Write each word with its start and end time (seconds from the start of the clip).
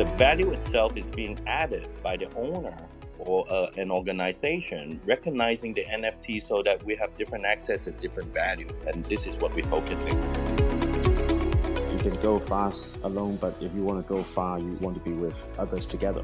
The 0.00 0.06
value 0.16 0.50
itself 0.52 0.96
is 0.96 1.10
being 1.10 1.38
added 1.46 1.86
by 2.02 2.16
the 2.16 2.32
owner 2.34 2.74
or 3.18 3.44
uh, 3.52 3.66
an 3.76 3.90
organization 3.90 4.98
recognizing 5.04 5.74
the 5.74 5.84
NFT 5.84 6.40
so 6.40 6.62
that 6.62 6.82
we 6.86 6.96
have 6.96 7.14
different 7.16 7.44
access 7.44 7.86
and 7.86 7.94
different 8.00 8.32
value. 8.32 8.70
And 8.86 9.04
this 9.04 9.26
is 9.26 9.36
what 9.36 9.54
we're 9.54 9.68
focusing. 9.68 10.16
You 11.92 11.98
can 11.98 12.18
go 12.22 12.40
fast 12.40 12.98
alone, 13.02 13.36
but 13.42 13.54
if 13.60 13.74
you 13.74 13.84
want 13.84 14.02
to 14.02 14.14
go 14.14 14.22
far, 14.22 14.58
you 14.58 14.74
want 14.80 14.96
to 14.96 15.02
be 15.02 15.12
with 15.12 15.54
others 15.58 15.84
together. 15.84 16.22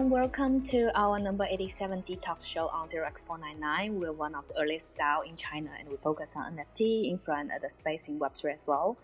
Everyone, 0.00 0.18
welcome 0.18 0.62
to 0.62 0.90
our 0.98 1.18
number 1.18 1.44
87 1.44 2.02
detox 2.04 2.46
show 2.46 2.68
on 2.68 2.88
0x499. 2.88 3.90
We're 3.90 4.12
one 4.12 4.34
of 4.34 4.48
the 4.48 4.58
earliest 4.58 4.86
DAO 4.96 5.28
in 5.28 5.36
China 5.36 5.68
and 5.78 5.90
we 5.90 5.98
focus 5.98 6.30
on 6.34 6.56
NFT, 6.56 7.10
infra, 7.10 7.36
and 7.38 7.50
other 7.52 7.68
space 7.68 8.08
in 8.08 8.18
Web3 8.18 8.54
as 8.54 8.66
well. 8.66 8.96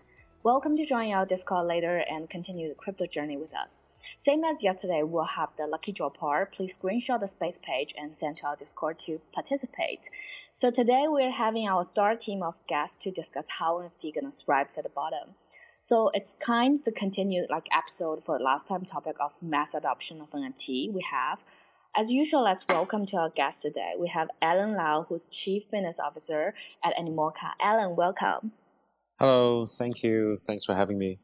Welcome 0.43 0.75
to 0.79 0.87
join 0.87 1.13
our 1.13 1.27
Discord 1.27 1.67
later 1.67 2.03
and 2.09 2.31
continue 2.31 2.69
the 2.69 2.75
crypto 2.75 3.05
journey 3.05 3.37
with 3.37 3.55
us. 3.55 3.73
Same 4.21 4.43
as 4.45 4.63
yesterday, 4.63 5.03
we'll 5.03 5.25
have 5.25 5.51
the 5.59 5.67
lucky 5.67 5.93
draw 5.93 6.09
part. 6.09 6.55
Please 6.55 6.79
screenshot 6.79 7.21
the 7.21 7.29
space 7.29 7.59
page 7.63 7.93
and 7.99 8.17
send 8.17 8.39
to 8.39 8.47
our 8.47 8.57
Discord 8.57 8.99
to 9.01 9.21
participate. 9.35 10.09
So 10.55 10.71
today 10.71 11.05
we're 11.09 11.31
having 11.31 11.69
our 11.69 11.85
star 11.85 12.17
team 12.17 12.43
of 12.43 12.55
guests 12.69 12.97
to 13.03 13.11
discuss 13.11 13.47
how 13.51 13.83
NFT 13.83 14.15
gonna 14.15 14.33
at 14.49 14.83
the 14.83 14.89
bottom. 14.89 15.35
So 15.89 16.11
it's 16.13 16.35
kind 16.41 16.85
to 16.85 16.91
continue 16.91 17.47
like 17.49 17.69
episode 17.71 18.25
for 18.25 18.39
the 18.39 18.43
last 18.43 18.67
time 18.67 18.85
topic 18.85 19.15
of 19.21 19.31
mass 19.41 19.73
adoption 19.73 20.21
of 20.21 20.29
NFT 20.31 20.93
we 20.93 21.01
have. 21.09 21.39
As 21.95 22.11
usual, 22.11 22.43
let's 22.43 22.67
welcome 22.69 23.07
to 23.07 23.17
our 23.19 23.31
guest 23.31 23.63
today. 23.63 23.93
We 23.97 24.09
have 24.09 24.27
Alan 24.43 24.75
Lau, 24.75 25.07
who's 25.09 25.29
Chief 25.29 25.63
Fitness 25.71 26.01
Officer 26.01 26.55
at 26.83 26.97
Animoca. 26.97 27.53
Alan, 27.61 27.95
welcome. 27.95 28.51
Hello, 29.21 29.65
thank 29.67 30.03
you. 30.03 30.39
Thanks 30.45 30.67
for 30.67 30.75
having 30.75 30.99
me. 30.99 31.21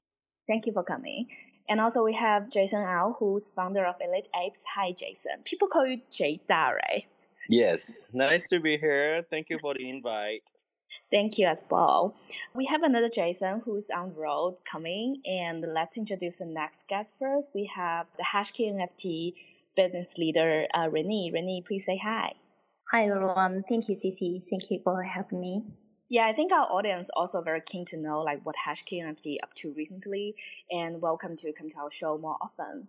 Thank 0.46 0.66
you 0.66 0.72
for 0.72 0.84
coming. 0.84 1.26
And 1.68 1.80
also 1.80 2.04
we 2.04 2.14
have 2.14 2.48
Jason 2.48 2.82
Au, 2.82 3.16
who's 3.18 3.48
founder 3.48 3.84
of 3.84 3.96
Elite 4.00 4.28
Apes. 4.32 4.62
Hi, 4.76 4.92
Jason. 4.92 5.42
People 5.44 5.66
call 5.66 5.88
you 5.88 6.00
Jada, 6.12 6.74
right? 6.76 7.04
Yes, 7.48 8.10
nice 8.12 8.46
to 8.50 8.60
be 8.60 8.78
here. 8.78 9.24
Thank 9.28 9.50
you 9.50 9.58
for 9.58 9.74
the 9.74 9.88
invite. 9.88 10.44
Thank 11.12 11.38
you 11.38 11.46
as 11.46 11.62
well. 11.70 12.14
We 12.54 12.64
have 12.72 12.82
another 12.82 13.10
Jason 13.10 13.60
who's 13.60 13.90
on 13.90 14.14
the 14.14 14.20
road 14.20 14.56
coming, 14.64 15.20
and 15.26 15.60
let's 15.60 15.98
introduce 15.98 16.38
the 16.38 16.46
next 16.46 16.88
guest 16.88 17.12
first. 17.18 17.48
We 17.54 17.70
have 17.76 18.06
the 18.16 18.22
Hashkey 18.24 18.72
NFT 18.72 19.34
business 19.76 20.16
leader, 20.16 20.66
uh, 20.72 20.88
Renee. 20.90 21.30
Renee, 21.30 21.64
please 21.66 21.84
say 21.84 21.98
hi. 21.98 22.32
Hi 22.90 23.04
everyone. 23.04 23.62
Thank 23.68 23.90
you, 23.90 23.94
Cici. 23.94 24.42
Thank 24.42 24.70
you 24.70 24.80
for 24.82 25.02
having 25.02 25.38
me. 25.38 25.66
Yeah, 26.08 26.26
I 26.26 26.32
think 26.32 26.50
our 26.50 26.64
audience 26.64 27.10
also 27.14 27.42
very 27.42 27.60
keen 27.60 27.84
to 27.86 27.98
know 27.98 28.22
like 28.22 28.40
what 28.46 28.56
Hashkey 28.56 29.04
NFT 29.04 29.36
up 29.42 29.52
to 29.56 29.72
recently, 29.74 30.34
and 30.70 31.02
welcome 31.02 31.36
to 31.36 31.52
come 31.52 31.68
to 31.68 31.76
our 31.76 31.90
show 31.90 32.16
more 32.16 32.38
often. 32.40 32.88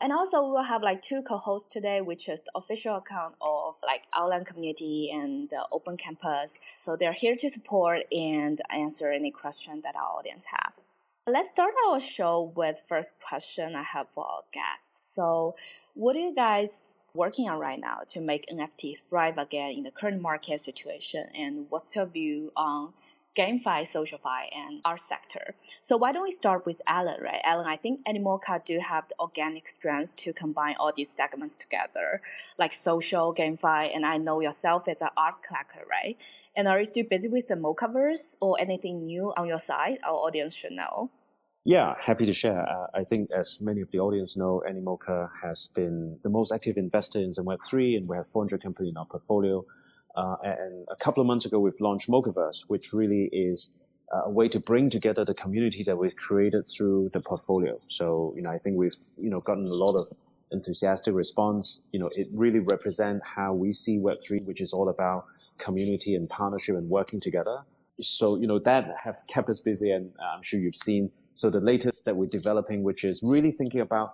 And 0.00 0.12
also 0.12 0.42
we 0.44 0.50
will 0.50 0.62
have 0.62 0.82
like 0.82 1.02
two 1.02 1.22
co-hosts 1.22 1.68
today, 1.68 2.00
which 2.00 2.28
is 2.28 2.40
the 2.40 2.52
official 2.54 2.96
account 2.96 3.34
of 3.40 3.76
like 3.84 4.02
Outland 4.14 4.46
Community 4.46 5.10
and 5.12 5.48
the 5.50 5.66
Open 5.72 5.96
Campus. 5.96 6.50
So 6.82 6.96
they're 6.96 7.12
here 7.12 7.36
to 7.36 7.50
support 7.50 8.00
and 8.12 8.60
answer 8.70 9.10
any 9.10 9.30
question 9.30 9.80
that 9.84 9.96
our 9.96 10.18
audience 10.18 10.44
have. 10.46 10.72
Let's 11.26 11.50
start 11.50 11.74
our 11.88 12.00
show 12.00 12.52
with 12.56 12.82
first 12.88 13.14
question 13.26 13.76
I 13.76 13.82
have 13.84 14.08
for 14.14 14.24
our 14.24 14.42
guests. 14.52 15.14
So 15.14 15.54
what 15.94 16.16
are 16.16 16.20
you 16.20 16.34
guys 16.34 16.70
working 17.14 17.48
on 17.48 17.58
right 17.58 17.78
now 17.78 18.00
to 18.08 18.20
make 18.20 18.46
NFTs 18.48 19.08
thrive 19.08 19.38
again 19.38 19.72
in 19.72 19.82
the 19.82 19.90
current 19.90 20.20
market 20.20 20.60
situation? 20.60 21.26
And 21.34 21.66
what's 21.68 21.94
your 21.94 22.06
view 22.06 22.50
on 22.56 22.92
GameFi, 23.36 23.90
SocialFi, 23.90 24.42
and 24.54 24.80
art 24.84 25.00
sector. 25.08 25.54
So 25.80 25.96
why 25.96 26.12
don't 26.12 26.22
we 26.22 26.32
start 26.32 26.66
with 26.66 26.82
Alan, 26.86 27.22
right? 27.22 27.40
Alan, 27.44 27.66
I 27.66 27.76
think 27.76 28.04
Animoca 28.04 28.62
do 28.64 28.78
have 28.78 29.08
the 29.08 29.14
organic 29.18 29.68
strengths 29.68 30.12
to 30.24 30.32
combine 30.32 30.76
all 30.78 30.92
these 30.94 31.08
segments 31.16 31.56
together, 31.56 32.20
like 32.58 32.74
social, 32.74 33.34
GameFi, 33.34 33.94
and 33.94 34.04
I 34.04 34.18
know 34.18 34.40
yourself 34.40 34.86
as 34.86 35.00
an 35.00 35.08
art 35.16 35.42
collector, 35.42 35.84
right? 35.90 36.18
And 36.54 36.68
are 36.68 36.78
you 36.78 36.84
still 36.84 37.06
busy 37.08 37.28
with 37.28 37.48
the 37.48 37.54
Mochaverse 37.54 38.36
or 38.40 38.60
anything 38.60 39.06
new 39.06 39.32
on 39.34 39.46
your 39.46 39.60
side? 39.60 39.98
Our 40.04 40.14
audience 40.14 40.54
should 40.54 40.72
know. 40.72 41.10
Yeah, 41.64 41.94
happy 42.00 42.26
to 42.26 42.32
share. 42.32 42.60
Uh, 42.68 42.88
I 42.92 43.04
think, 43.04 43.30
as 43.30 43.60
many 43.62 43.80
of 43.80 43.90
the 43.92 44.00
audience 44.00 44.36
know, 44.36 44.62
Animoca 44.68 45.30
has 45.42 45.70
been 45.74 46.18
the 46.22 46.28
most 46.28 46.52
active 46.52 46.76
investor 46.76 47.20
in 47.20 47.30
Web3, 47.30 47.96
and 47.96 48.08
we 48.08 48.16
have 48.16 48.26
400 48.26 48.60
companies 48.60 48.90
in 48.90 48.96
our 48.96 49.06
portfolio. 49.06 49.64
Uh, 50.14 50.36
and 50.42 50.86
a 50.90 50.96
couple 50.96 51.20
of 51.20 51.26
months 51.26 51.46
ago, 51.46 51.58
we've 51.58 51.80
launched 51.80 52.08
Mochaverse, 52.08 52.64
which 52.68 52.92
really 52.92 53.28
is 53.32 53.76
a 54.12 54.30
way 54.30 54.48
to 54.48 54.60
bring 54.60 54.90
together 54.90 55.24
the 55.24 55.34
community 55.34 55.82
that 55.84 55.96
we've 55.96 56.16
created 56.16 56.64
through 56.66 57.10
the 57.14 57.20
portfolio. 57.20 57.78
So, 57.88 58.34
you 58.36 58.42
know, 58.42 58.50
I 58.50 58.58
think 58.58 58.76
we've, 58.76 58.94
you 59.16 59.30
know, 59.30 59.38
gotten 59.38 59.64
a 59.66 59.72
lot 59.72 59.94
of 59.94 60.06
enthusiastic 60.50 61.14
response. 61.14 61.82
You 61.92 62.00
know, 62.00 62.10
it 62.14 62.28
really 62.32 62.58
represents 62.58 63.24
how 63.24 63.54
we 63.54 63.72
see 63.72 63.98
Web3, 63.98 64.46
which 64.46 64.60
is 64.60 64.74
all 64.74 64.90
about 64.90 65.24
community 65.58 66.14
and 66.14 66.28
partnership 66.28 66.76
and 66.76 66.90
working 66.90 67.20
together. 67.20 67.62
So, 68.00 68.36
you 68.36 68.46
know, 68.46 68.58
that 68.60 68.94
have 69.02 69.16
kept 69.28 69.48
us 69.48 69.60
busy 69.60 69.92
and 69.92 70.12
I'm 70.34 70.42
sure 70.42 70.60
you've 70.60 70.74
seen. 70.74 71.10
So 71.34 71.48
the 71.48 71.60
latest 71.60 72.04
that 72.04 72.16
we're 72.16 72.26
developing, 72.26 72.82
which 72.82 73.04
is 73.04 73.22
really 73.22 73.52
thinking 73.52 73.80
about 73.80 74.12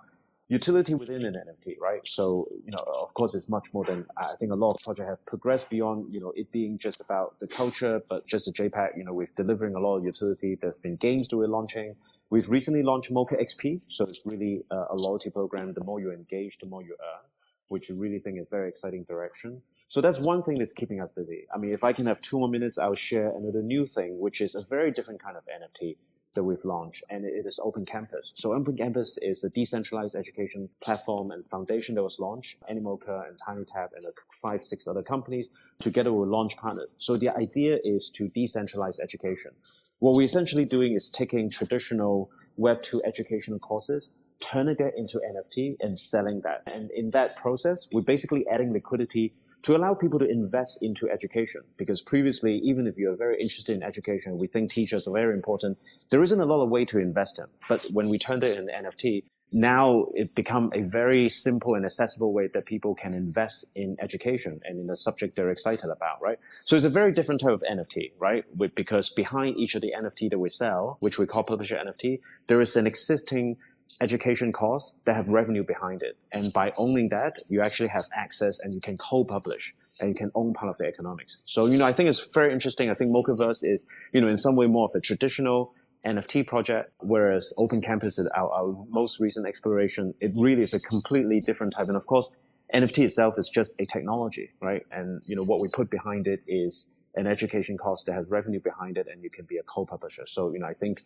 utility 0.49 0.95
within 0.95 1.25
an 1.25 1.33
NFT, 1.33 1.79
right? 1.79 2.01
So, 2.05 2.47
you 2.65 2.71
know, 2.71 2.83
of 3.01 3.13
course, 3.13 3.35
it's 3.35 3.49
much 3.49 3.67
more 3.71 3.83
than 3.83 4.05
I 4.17 4.33
think 4.39 4.51
a 4.51 4.55
lot 4.55 4.71
of 4.71 4.81
projects 4.81 5.07
have 5.07 5.25
progressed 5.25 5.69
beyond, 5.69 6.13
you 6.13 6.19
know, 6.19 6.33
it 6.35 6.51
being 6.51 6.79
just 6.79 6.99
about 6.99 7.39
the 7.39 7.47
culture, 7.47 8.01
but 8.09 8.25
just 8.25 8.47
a 8.47 8.51
JPEG. 8.51 8.97
You 8.97 9.03
know, 9.03 9.13
we're 9.13 9.29
delivering 9.35 9.75
a 9.75 9.79
lot 9.79 9.97
of 9.97 10.03
utility. 10.03 10.57
There's 10.59 10.79
been 10.79 10.95
games 10.95 11.27
that 11.29 11.37
we're 11.37 11.47
launching. 11.47 11.95
We've 12.31 12.49
recently 12.49 12.81
launched 12.81 13.11
Mocha 13.11 13.35
XP, 13.37 13.79
so 13.81 14.05
it's 14.05 14.25
really 14.25 14.63
a, 14.71 14.85
a 14.89 14.95
loyalty 14.95 15.29
program. 15.29 15.71
The 15.73 15.83
more 15.83 15.99
you 15.99 16.11
engage, 16.11 16.57
the 16.57 16.67
more 16.67 16.81
you 16.81 16.95
earn, 16.99 17.25
which 17.69 17.89
we 17.89 17.97
really 17.97 18.19
think 18.19 18.39
is 18.39 18.47
very 18.49 18.69
exciting 18.69 19.03
direction. 19.03 19.61
So 19.87 20.01
that's 20.01 20.19
one 20.19 20.41
thing 20.41 20.57
that's 20.57 20.73
keeping 20.73 20.99
us 20.99 21.11
busy. 21.11 21.45
I 21.53 21.59
mean, 21.59 21.73
if 21.73 21.83
I 21.83 21.93
can 21.93 22.07
have 22.07 22.21
two 22.21 22.39
more 22.39 22.49
minutes, 22.49 22.79
I'll 22.79 22.95
share 22.95 23.29
another 23.29 23.61
new 23.61 23.85
thing, 23.85 24.19
which 24.19 24.41
is 24.41 24.55
a 24.55 24.61
very 24.61 24.91
different 24.91 25.21
kind 25.21 25.37
of 25.37 25.43
NFT 25.45 25.95
that 26.35 26.43
we've 26.43 26.63
launched, 26.63 27.03
and 27.09 27.25
it 27.25 27.45
is 27.45 27.59
Open 27.63 27.85
Campus. 27.85 28.31
So 28.35 28.53
Open 28.53 28.77
Campus 28.77 29.17
is 29.21 29.43
a 29.43 29.49
decentralized 29.49 30.15
education 30.15 30.69
platform 30.81 31.31
and 31.31 31.47
foundation 31.47 31.95
that 31.95 32.03
was 32.03 32.19
launched. 32.19 32.61
Animoca 32.69 33.27
and 33.27 33.37
TinyTap 33.37 33.89
and 33.95 34.05
five, 34.31 34.61
six 34.61 34.87
other 34.87 35.01
companies 35.01 35.49
together 35.79 36.13
with 36.13 36.29
launch 36.29 36.57
partners. 36.57 36.89
So 36.97 37.17
the 37.17 37.29
idea 37.29 37.79
is 37.83 38.09
to 38.11 38.29
decentralize 38.29 38.99
education. 39.01 39.51
What 39.99 40.15
we're 40.15 40.23
essentially 40.23 40.65
doing 40.65 40.93
is 40.93 41.09
taking 41.09 41.49
traditional 41.49 42.29
Web2 42.59 42.99
educational 43.05 43.59
courses 43.59 44.13
turning 44.39 44.75
it 44.79 44.93
into 44.95 45.19
NFT 45.19 45.77
and 45.81 45.97
selling 45.99 46.41
that. 46.41 46.63
And 46.73 46.89
in 46.91 47.11
that 47.11 47.35
process, 47.35 47.89
we're 47.91 48.01
basically 48.01 48.45
adding 48.51 48.73
liquidity 48.73 49.33
to 49.63 49.75
allow 49.75 49.93
people 49.93 50.19
to 50.19 50.29
invest 50.29 50.83
into 50.83 51.09
education. 51.09 51.61
Because 51.77 52.01
previously, 52.01 52.59
even 52.59 52.87
if 52.87 52.97
you're 52.97 53.15
very 53.15 53.39
interested 53.41 53.75
in 53.75 53.83
education, 53.83 54.37
we 54.37 54.47
think 54.47 54.71
teachers 54.71 55.07
are 55.07 55.13
very 55.13 55.33
important. 55.33 55.77
There 56.09 56.23
isn't 56.23 56.39
a 56.39 56.45
lot 56.45 56.61
of 56.63 56.69
way 56.69 56.85
to 56.85 56.99
invest 56.99 57.39
in. 57.39 57.45
But 57.67 57.85
when 57.91 58.09
we 58.09 58.17
turned 58.17 58.43
it 58.43 58.57
into 58.57 58.71
NFT, 58.71 59.23
now 59.51 60.05
it 60.13 60.35
become 60.35 60.71
a 60.75 60.81
very 60.81 61.27
simple 61.27 61.73
and 61.73 61.83
accessible 61.83 62.33
way 62.33 62.47
that 62.53 62.65
people 62.65 62.93
can 62.93 63.13
invest 63.13 63.65
in 63.75 63.97
education 63.99 64.59
and 64.63 64.79
in 64.79 64.89
a 64.89 64.95
subject 64.95 65.35
they're 65.35 65.49
excited 65.49 65.89
about, 65.89 66.21
right? 66.21 66.37
So 66.65 66.75
it's 66.75 66.85
a 66.85 66.89
very 66.89 67.11
different 67.11 67.41
type 67.41 67.53
of 67.53 67.63
NFT, 67.63 68.11
right? 68.19 68.45
Because 68.75 69.09
behind 69.09 69.57
each 69.57 69.75
of 69.75 69.81
the 69.81 69.93
NFT 69.97 70.29
that 70.29 70.39
we 70.39 70.49
sell, 70.49 70.97
which 70.99 71.17
we 71.17 71.25
call 71.25 71.43
publisher 71.43 71.77
NFT, 71.77 72.19
there 72.47 72.61
is 72.61 72.75
an 72.75 72.85
existing 72.85 73.57
education 74.01 74.51
costs 74.51 74.97
that 75.05 75.15
have 75.15 75.27
revenue 75.27 75.63
behind 75.63 76.03
it. 76.03 76.17
And 76.31 76.53
by 76.53 76.71
owning 76.77 77.09
that, 77.09 77.37
you 77.47 77.61
actually 77.61 77.89
have 77.89 78.05
access 78.15 78.59
and 78.59 78.73
you 78.73 78.81
can 78.81 78.97
co-publish 78.97 79.75
and 79.99 80.09
you 80.09 80.15
can 80.15 80.31
own 80.35 80.53
part 80.53 80.69
of 80.69 80.77
the 80.77 80.85
economics. 80.85 81.41
So, 81.45 81.65
you 81.65 81.77
know, 81.77 81.85
I 81.85 81.93
think 81.93 82.07
it's 82.07 82.29
very 82.33 82.53
interesting. 82.53 82.89
I 82.89 82.93
think 82.93 83.11
Mochaverse 83.13 83.63
is, 83.63 83.85
you 84.13 84.21
know, 84.21 84.27
in 84.27 84.37
some 84.37 84.55
way 84.55 84.67
more 84.67 84.85
of 84.85 84.91
a 84.95 85.01
traditional 85.01 85.73
NFT 86.05 86.47
project, 86.47 86.93
whereas 86.99 87.53
Open 87.57 87.81
Campus 87.81 88.17
is 88.19 88.27
our, 88.27 88.49
our 88.49 88.85
most 88.89 89.19
recent 89.19 89.45
exploration. 89.45 90.13
It 90.21 90.31
really 90.35 90.61
is 90.61 90.73
a 90.73 90.79
completely 90.79 91.41
different 91.41 91.73
type. 91.73 91.87
And 91.87 91.97
of 91.97 92.07
course, 92.07 92.31
NFT 92.73 93.03
itself 93.03 93.35
is 93.37 93.49
just 93.49 93.75
a 93.79 93.85
technology, 93.85 94.51
right? 94.61 94.85
And, 94.91 95.21
you 95.25 95.35
know, 95.35 95.43
what 95.43 95.59
we 95.59 95.67
put 95.67 95.89
behind 95.89 96.27
it 96.27 96.45
is 96.47 96.91
an 97.15 97.27
education 97.27 97.77
cost 97.77 98.05
that 98.05 98.13
has 98.13 98.29
revenue 98.29 98.61
behind 98.61 98.97
it 98.97 99.07
and 99.11 99.21
you 99.21 99.29
can 99.29 99.45
be 99.45 99.57
a 99.57 99.63
co-publisher. 99.63 100.25
So, 100.25 100.53
you 100.53 100.59
know, 100.59 100.67
I 100.67 100.73
think 100.73 101.03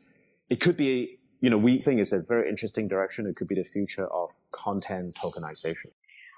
it 0.49 0.59
could 0.59 0.77
be 0.77 1.19
you 1.43 1.49
know, 1.49 1.57
we 1.57 1.77
think 1.77 1.99
it's 1.99 2.13
a 2.13 2.21
very 2.21 2.47
interesting 2.47 2.87
direction. 2.87 3.27
It 3.27 3.35
could 3.35 3.49
be 3.49 3.55
the 3.55 3.65
future 3.65 4.07
of 4.07 4.31
content 4.53 5.15
tokenization. 5.15 5.91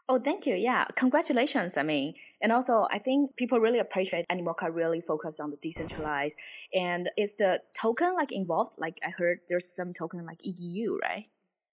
Oh, 0.09 0.19
thank 0.19 0.47
you. 0.47 0.55
Yeah, 0.55 0.85
congratulations. 0.95 1.77
I 1.77 1.83
mean, 1.83 2.15
and 2.41 2.51
also 2.51 2.87
I 2.89 2.97
think 2.97 3.35
people 3.35 3.59
really 3.59 3.77
appreciate 3.77 4.25
Animoca 4.31 4.73
really 4.73 5.01
focus 5.01 5.39
on 5.39 5.51
the 5.51 5.57
decentralized. 5.57 6.33
And 6.73 7.11
is 7.19 7.33
the 7.37 7.61
token 7.79 8.15
like 8.15 8.31
involved? 8.31 8.79
Like 8.79 8.97
I 9.05 9.11
heard 9.11 9.41
there's 9.47 9.71
some 9.75 9.93
token 9.93 10.25
like 10.25 10.39
EDU, 10.39 10.97
right? 10.99 11.25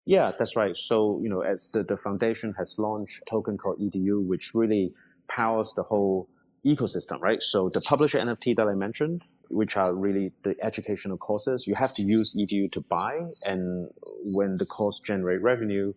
Yeah, 0.04 0.32
that's 0.38 0.54
right. 0.54 0.76
So, 0.76 1.18
you 1.22 1.30
know, 1.30 1.40
as 1.40 1.70
the, 1.70 1.84
the 1.84 1.96
foundation 1.96 2.52
has 2.58 2.78
launched 2.78 3.22
a 3.22 3.30
token 3.30 3.56
called 3.56 3.80
EDU, 3.80 4.26
which 4.26 4.52
really 4.54 4.92
powers 5.26 5.72
the 5.74 5.84
whole 5.84 6.28
ecosystem, 6.66 7.18
right? 7.20 7.42
So 7.42 7.70
the 7.70 7.80
publisher 7.80 8.18
NFT 8.18 8.56
that 8.56 8.68
I 8.68 8.74
mentioned, 8.74 9.22
which 9.52 9.76
are 9.76 9.94
really 9.94 10.32
the 10.42 10.56
educational 10.62 11.18
courses, 11.18 11.66
you 11.66 11.74
have 11.74 11.92
to 11.94 12.02
use 12.02 12.34
EDU 12.34 12.72
to 12.72 12.80
buy. 12.80 13.20
And 13.42 13.88
when 14.24 14.56
the 14.56 14.66
course 14.66 15.00
generate 15.00 15.42
revenue, 15.42 15.92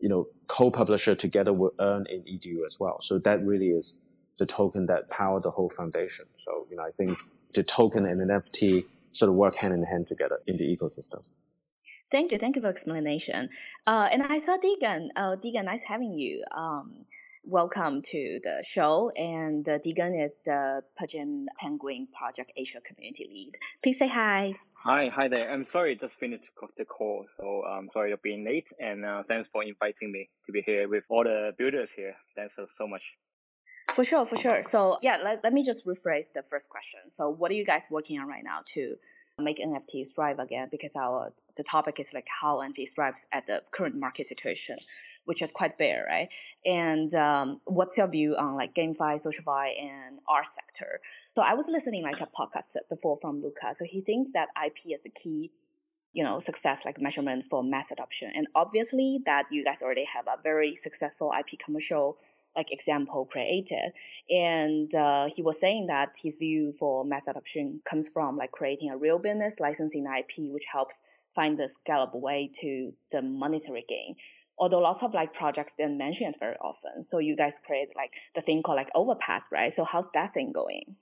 you 0.00 0.08
know, 0.08 0.28
co-publisher 0.46 1.14
together 1.14 1.52
will 1.52 1.74
earn 1.80 2.06
in 2.06 2.22
EDU 2.22 2.66
as 2.66 2.78
well. 2.78 3.00
So 3.00 3.18
that 3.18 3.44
really 3.44 3.70
is 3.70 4.00
the 4.38 4.46
token 4.46 4.86
that 4.86 5.10
power 5.10 5.40
the 5.40 5.50
whole 5.50 5.68
foundation. 5.70 6.24
So, 6.38 6.66
you 6.70 6.76
know, 6.76 6.84
I 6.84 6.90
think 6.92 7.18
the 7.54 7.62
token 7.62 8.06
and 8.06 8.20
NFT 8.30 8.84
sort 9.12 9.28
of 9.28 9.34
work 9.34 9.56
hand 9.56 9.74
in 9.74 9.82
hand 9.82 10.06
together 10.06 10.38
in 10.46 10.56
the 10.56 10.64
ecosystem. 10.64 11.28
Thank 12.10 12.32
you. 12.32 12.38
Thank 12.38 12.56
you 12.56 12.62
for 12.62 12.68
explanation. 12.68 13.50
Uh, 13.86 14.08
and 14.10 14.22
I 14.22 14.38
saw 14.38 14.56
Deegan. 14.56 15.08
Uh, 15.14 15.36
Deegan, 15.36 15.64
nice 15.64 15.82
having 15.82 16.12
you. 16.12 16.42
Um, 16.50 17.04
welcome 17.50 18.00
to 18.00 18.38
the 18.44 18.62
show. 18.64 19.10
And 19.16 19.68
uh, 19.68 19.78
Deegan 19.80 20.24
is 20.24 20.32
the 20.44 20.82
Pudgy 20.96 21.46
Penguin 21.58 22.06
Project 22.16 22.52
Asia 22.56 22.80
Community 22.80 23.28
Lead. 23.30 23.58
Please 23.82 23.98
say 23.98 24.06
hi. 24.06 24.54
Hi, 24.74 25.10
hi 25.12 25.26
there. 25.28 25.52
I'm 25.52 25.64
sorry, 25.64 25.96
just 25.96 26.14
finished 26.14 26.48
the 26.78 26.84
call, 26.84 27.26
so 27.36 27.64
I'm 27.64 27.78
um, 27.78 27.90
sorry 27.92 28.12
for 28.12 28.20
being 28.22 28.44
late, 28.44 28.70
and 28.78 29.04
uh, 29.04 29.24
thanks 29.28 29.48
for 29.52 29.62
inviting 29.62 30.10
me 30.12 30.30
to 30.46 30.52
be 30.52 30.62
here 30.62 30.88
with 30.88 31.04
all 31.10 31.24
the 31.24 31.50
builders 31.58 31.90
here. 31.94 32.14
Thanks 32.34 32.54
so 32.56 32.86
much. 32.86 33.02
For 33.94 34.04
sure, 34.04 34.24
for 34.24 34.36
sure. 34.36 34.62
So 34.62 34.98
yeah, 35.02 35.18
let, 35.22 35.42
let 35.42 35.52
me 35.52 35.64
just 35.64 35.84
rephrase 35.84 36.32
the 36.32 36.44
first 36.48 36.70
question. 36.70 37.00
So 37.08 37.28
what 37.28 37.50
are 37.50 37.54
you 37.54 37.64
guys 37.64 37.82
working 37.90 38.20
on 38.20 38.28
right 38.28 38.44
now 38.44 38.60
to 38.74 38.94
make 39.38 39.58
NFTs 39.58 40.14
thrive 40.14 40.38
again? 40.38 40.68
Because 40.70 40.94
our 40.94 41.32
the 41.56 41.64
topic 41.64 41.98
is 41.98 42.14
like 42.14 42.28
how 42.28 42.58
NFTs 42.58 42.94
thrives 42.94 43.26
at 43.32 43.46
the 43.48 43.62
current 43.72 43.96
market 43.96 44.28
situation 44.28 44.76
which 45.30 45.42
is 45.42 45.52
quite 45.52 45.78
bare, 45.78 46.04
right? 46.08 46.28
And 46.66 47.14
um, 47.14 47.60
what's 47.64 47.96
your 47.96 48.08
view 48.08 48.34
on 48.36 48.56
like 48.56 48.74
GameFi, 48.74 49.24
SocialFi, 49.24 49.80
and 49.80 50.18
art 50.28 50.48
sector? 50.48 51.00
So 51.36 51.42
I 51.42 51.54
was 51.54 51.68
listening 51.68 52.02
like 52.02 52.20
a 52.20 52.26
podcast 52.26 52.74
before 52.88 53.16
from 53.22 53.40
Luca. 53.40 53.72
So 53.76 53.84
he 53.84 54.00
thinks 54.00 54.32
that 54.32 54.48
IP 54.60 54.92
is 54.92 55.02
the 55.02 55.10
key, 55.10 55.52
you 56.12 56.24
know, 56.24 56.40
success 56.40 56.84
like 56.84 57.00
measurement 57.00 57.44
for 57.48 57.62
mass 57.62 57.92
adoption. 57.92 58.32
And 58.34 58.48
obviously 58.56 59.20
that 59.24 59.46
you 59.52 59.64
guys 59.64 59.82
already 59.82 60.04
have 60.12 60.26
a 60.26 60.42
very 60.42 60.74
successful 60.74 61.32
IP 61.38 61.60
commercial 61.60 62.18
like 62.56 62.72
example 62.72 63.24
created. 63.30 63.92
And 64.28 64.92
uh, 64.92 65.28
he 65.32 65.42
was 65.42 65.60
saying 65.60 65.86
that 65.86 66.16
his 66.20 66.34
view 66.34 66.72
for 66.76 67.04
mass 67.04 67.28
adoption 67.28 67.82
comes 67.84 68.08
from 68.08 68.36
like 68.36 68.50
creating 68.50 68.90
a 68.90 68.96
real 68.96 69.20
business, 69.20 69.60
licensing 69.60 70.06
IP, 70.06 70.50
which 70.50 70.64
helps 70.64 70.98
find 71.36 71.56
the 71.56 71.68
scalable 71.86 72.20
way 72.20 72.50
to 72.62 72.92
the 73.12 73.22
monetary 73.22 73.84
gain 73.88 74.16
although 74.60 74.78
lots 74.78 75.02
of 75.02 75.14
like 75.14 75.32
projects 75.32 75.72
didn't 75.74 75.96
mention 75.96 76.28
it 76.28 76.36
very 76.38 76.56
often. 76.60 77.02
So 77.02 77.18
you 77.18 77.34
guys 77.34 77.58
create 77.64 77.88
like 77.96 78.14
the 78.34 78.42
thing 78.42 78.62
called 78.62 78.76
like 78.76 78.90
Overpass, 78.94 79.46
right? 79.50 79.72
So 79.72 79.84
how's 79.84 80.06
that 80.12 80.34
thing 80.34 80.52
going? 80.52 80.96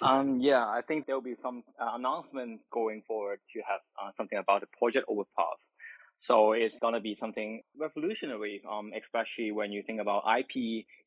Um, 0.00 0.40
yeah, 0.40 0.64
I 0.64 0.80
think 0.86 1.06
there 1.06 1.16
will 1.16 1.22
be 1.22 1.36
some 1.42 1.64
uh, 1.80 1.90
announcement 1.94 2.60
going 2.72 3.02
forward 3.02 3.40
to 3.52 3.60
have 3.68 3.80
uh, 4.00 4.10
something 4.16 4.38
about 4.38 4.60
the 4.60 4.68
project 4.78 5.06
Overpass. 5.08 5.70
So 6.18 6.52
it's 6.52 6.78
gonna 6.78 7.00
be 7.00 7.14
something 7.14 7.62
revolutionary, 7.78 8.62
um, 8.70 8.92
especially 8.96 9.52
when 9.52 9.70
you 9.70 9.82
think 9.82 10.00
about 10.00 10.22
IP. 10.38 10.56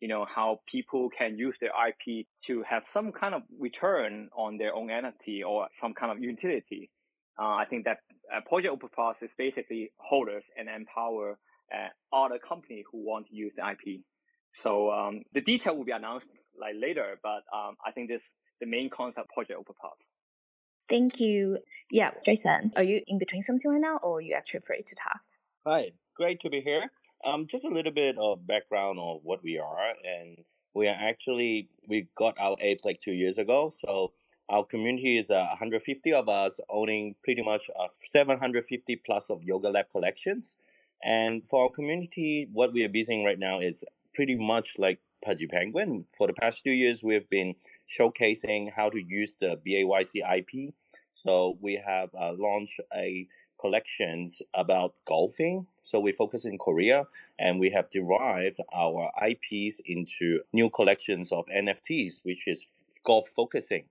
You 0.02 0.08
know 0.08 0.26
how 0.26 0.62
people 0.68 1.10
can 1.10 1.38
use 1.38 1.58
their 1.60 1.72
IP 1.88 2.28
to 2.46 2.64
have 2.64 2.84
some 2.94 3.12
kind 3.12 3.34
of 3.34 3.42
return 3.58 4.30
on 4.38 4.58
their 4.58 4.76
own 4.76 4.92
entity 4.92 5.44
or 5.44 5.68
some 5.80 5.94
kind 5.94 6.12
of 6.12 6.22
utility. 6.22 6.92
Uh, 7.40 7.56
I 7.56 7.66
think 7.70 7.86
that 7.86 8.00
uh, 8.32 8.42
Project 8.48 8.74
Overpass 8.74 9.24
is 9.24 9.32
basically 9.36 9.92
holders 9.98 10.44
and 10.58 10.70
empower 10.70 11.40
other 12.12 12.40
company 12.40 12.84
who 12.92 13.06
want 13.06 13.28
to 13.28 13.36
use 13.36 13.54
the 13.56 13.64
IP. 13.70 14.02
So 14.54 14.92
um, 14.92 15.24
the 15.34 15.42
detail 15.42 15.76
will 15.76 15.86
be 15.86 15.92
announced 15.92 16.28
like 16.60 16.76
later, 16.80 17.20
but 17.22 17.44
um, 17.54 17.76
I 17.86 17.92
think 17.92 18.10
this 18.10 18.24
the 18.60 18.66
main 18.66 18.90
concept 18.90 19.30
project 19.30 19.58
Overpass. 19.60 19.98
Thank 20.90 21.20
you. 21.20 21.60
Yeah, 21.92 22.12
Jason, 22.26 22.72
are 22.76 22.84
you 22.84 23.02
in 23.08 23.20
between 23.20 23.44
something 23.44 23.70
right 23.70 23.80
now, 23.80 23.98
or 23.98 24.18
are 24.18 24.22
you 24.22 24.36
actually 24.36 24.62
free 24.62 24.82
to 24.82 24.96
talk? 24.96 25.20
Hi, 25.66 25.92
great 26.16 26.42
to 26.42 26.50
be 26.50 26.62
here. 26.62 26.92
Um, 27.24 27.46
just 27.48 27.64
a 27.64 27.70
little 27.70 27.92
bit 27.92 28.18
of 28.18 28.46
background 28.46 28.98
of 29.00 29.20
what 29.24 29.44
we 29.44 29.60
are, 29.60 29.94
and 30.04 30.38
we 30.74 30.88
are 30.88 30.98
actually 31.00 31.70
we 31.88 32.08
got 32.16 32.40
our 32.40 32.56
apes 32.60 32.86
like 32.86 33.02
two 33.02 33.14
years 33.14 33.38
ago. 33.38 33.72
So 33.74 34.14
our 34.50 34.66
community 34.66 35.20
is 35.20 35.30
uh, 35.30 35.46
150 35.50 36.14
of 36.14 36.28
us 36.28 36.60
owning 36.70 37.16
pretty 37.24 37.44
much 37.44 37.70
uh, 37.80 37.88
750 38.00 38.96
plus 39.06 39.30
of 39.30 39.44
Yuga 39.44 39.70
Lab 39.70 39.92
collections 39.92 40.56
and 41.04 41.46
for 41.46 41.64
our 41.64 41.70
community, 41.70 42.48
what 42.52 42.74
we 42.74 42.84
are 42.84 42.90
busy 42.90 43.24
right 43.24 43.40
now 43.40 43.60
is 43.60 43.84
pretty 44.14 44.36
much 44.36 44.78
like 44.78 45.00
Pudgy 45.24 45.48
Penguin. 45.48 46.06
For 46.18 46.28
the 46.28 46.34
past 46.34 46.64
two 46.64 46.72
years, 46.72 47.04
we've 47.04 47.30
been 47.30 47.56
showcasing 47.90 48.72
how 48.72 48.90
to 48.90 49.02
use 49.02 49.34
the 49.40 49.60
BAYC 49.66 50.22
IP. 50.38 50.74
So 51.14 51.58
we 51.62 51.82
have 51.86 52.10
uh, 52.14 52.34
launched 52.38 52.80
a 52.96 53.28
collections 53.60 54.42
about 54.54 54.96
golfing. 55.06 55.68
So 55.84 56.00
we 56.00 56.14
focus 56.14 56.46
in 56.46 56.58
Korea 56.58 57.06
and 57.38 57.60
we 57.60 57.70
have 57.72 57.90
derived 57.90 58.60
our 58.74 59.12
IPs 59.22 59.82
into 59.86 60.40
new 60.54 60.70
collections 60.70 61.32
of 61.32 61.46
NFTs, 61.48 62.22
which 62.24 62.48
is 62.48 62.66
golf 63.04 63.28
focusing. 63.36 63.84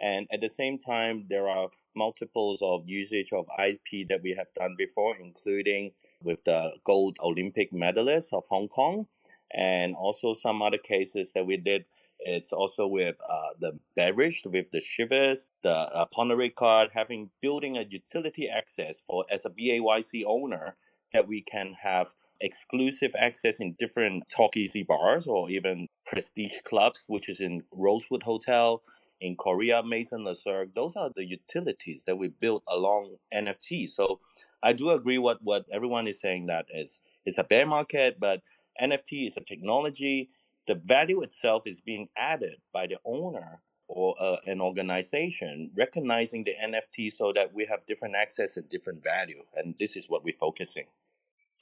And 0.00 0.26
at 0.32 0.40
the 0.40 0.48
same 0.48 0.78
time, 0.78 1.26
there 1.28 1.48
are 1.48 1.68
multiples 1.94 2.60
of 2.62 2.88
usage 2.88 3.32
of 3.32 3.46
IP 3.58 4.08
that 4.08 4.22
we 4.22 4.34
have 4.36 4.52
done 4.54 4.74
before, 4.76 5.16
including 5.16 5.92
with 6.22 6.42
the 6.44 6.76
gold 6.84 7.16
Olympic 7.20 7.72
medalist 7.72 8.32
of 8.32 8.44
Hong 8.48 8.68
Kong, 8.68 9.06
and 9.52 9.94
also 9.94 10.32
some 10.34 10.62
other 10.62 10.78
cases 10.78 11.32
that 11.34 11.46
we 11.46 11.56
did. 11.56 11.84
It's 12.18 12.52
also 12.52 12.86
with 12.86 13.16
uh, 13.28 13.54
the 13.60 13.78
beverage, 13.96 14.42
with 14.46 14.70
the 14.70 14.80
Chivas, 14.80 15.48
the 15.62 15.74
uh, 15.74 16.06
Ponderay 16.06 16.54
card, 16.54 16.90
having 16.92 17.30
building 17.40 17.76
a 17.76 17.82
utility 17.82 18.48
access 18.48 19.02
for 19.06 19.24
as 19.30 19.44
a 19.44 19.50
BAYC 19.50 20.24
owner 20.26 20.76
that 21.12 21.28
we 21.28 21.42
can 21.42 21.74
have 21.80 22.08
exclusive 22.40 23.12
access 23.16 23.60
in 23.60 23.74
different 23.78 24.24
talk-easy 24.28 24.82
bars 24.82 25.26
or 25.26 25.50
even 25.50 25.88
prestige 26.04 26.58
clubs, 26.64 27.04
which 27.06 27.28
is 27.28 27.40
in 27.40 27.62
Rosewood 27.72 28.22
Hotel, 28.22 28.82
in 29.20 29.36
Korea, 29.36 29.82
Maison 29.82 30.24
LeCirque, 30.24 30.74
those 30.74 30.96
are 30.96 31.10
the 31.14 31.24
utilities 31.24 32.04
that 32.04 32.16
we 32.16 32.28
built 32.28 32.62
along 32.68 33.16
NFT. 33.32 33.88
So 33.90 34.20
I 34.62 34.72
do 34.72 34.90
agree 34.90 35.18
what 35.18 35.38
what 35.42 35.64
everyone 35.72 36.06
is 36.08 36.20
saying 36.20 36.46
that 36.46 36.66
is 36.72 37.00
it's 37.24 37.38
a 37.38 37.44
bear 37.44 37.66
market, 37.66 38.18
but 38.18 38.42
NFT 38.80 39.26
is 39.26 39.36
a 39.36 39.40
technology. 39.40 40.30
The 40.66 40.74
value 40.74 41.22
itself 41.22 41.62
is 41.66 41.80
being 41.80 42.08
added 42.16 42.56
by 42.72 42.86
the 42.86 42.96
owner 43.04 43.60
or 43.86 44.14
uh, 44.18 44.36
an 44.46 44.60
organization 44.60 45.70
recognizing 45.76 46.44
the 46.44 46.54
NFT 46.62 47.12
so 47.12 47.32
that 47.34 47.52
we 47.52 47.66
have 47.66 47.84
different 47.86 48.14
access 48.16 48.56
and 48.56 48.68
different 48.70 49.02
value. 49.02 49.42
And 49.54 49.74
this 49.78 49.96
is 49.96 50.08
what 50.08 50.24
we're 50.24 50.38
focusing. 50.38 50.86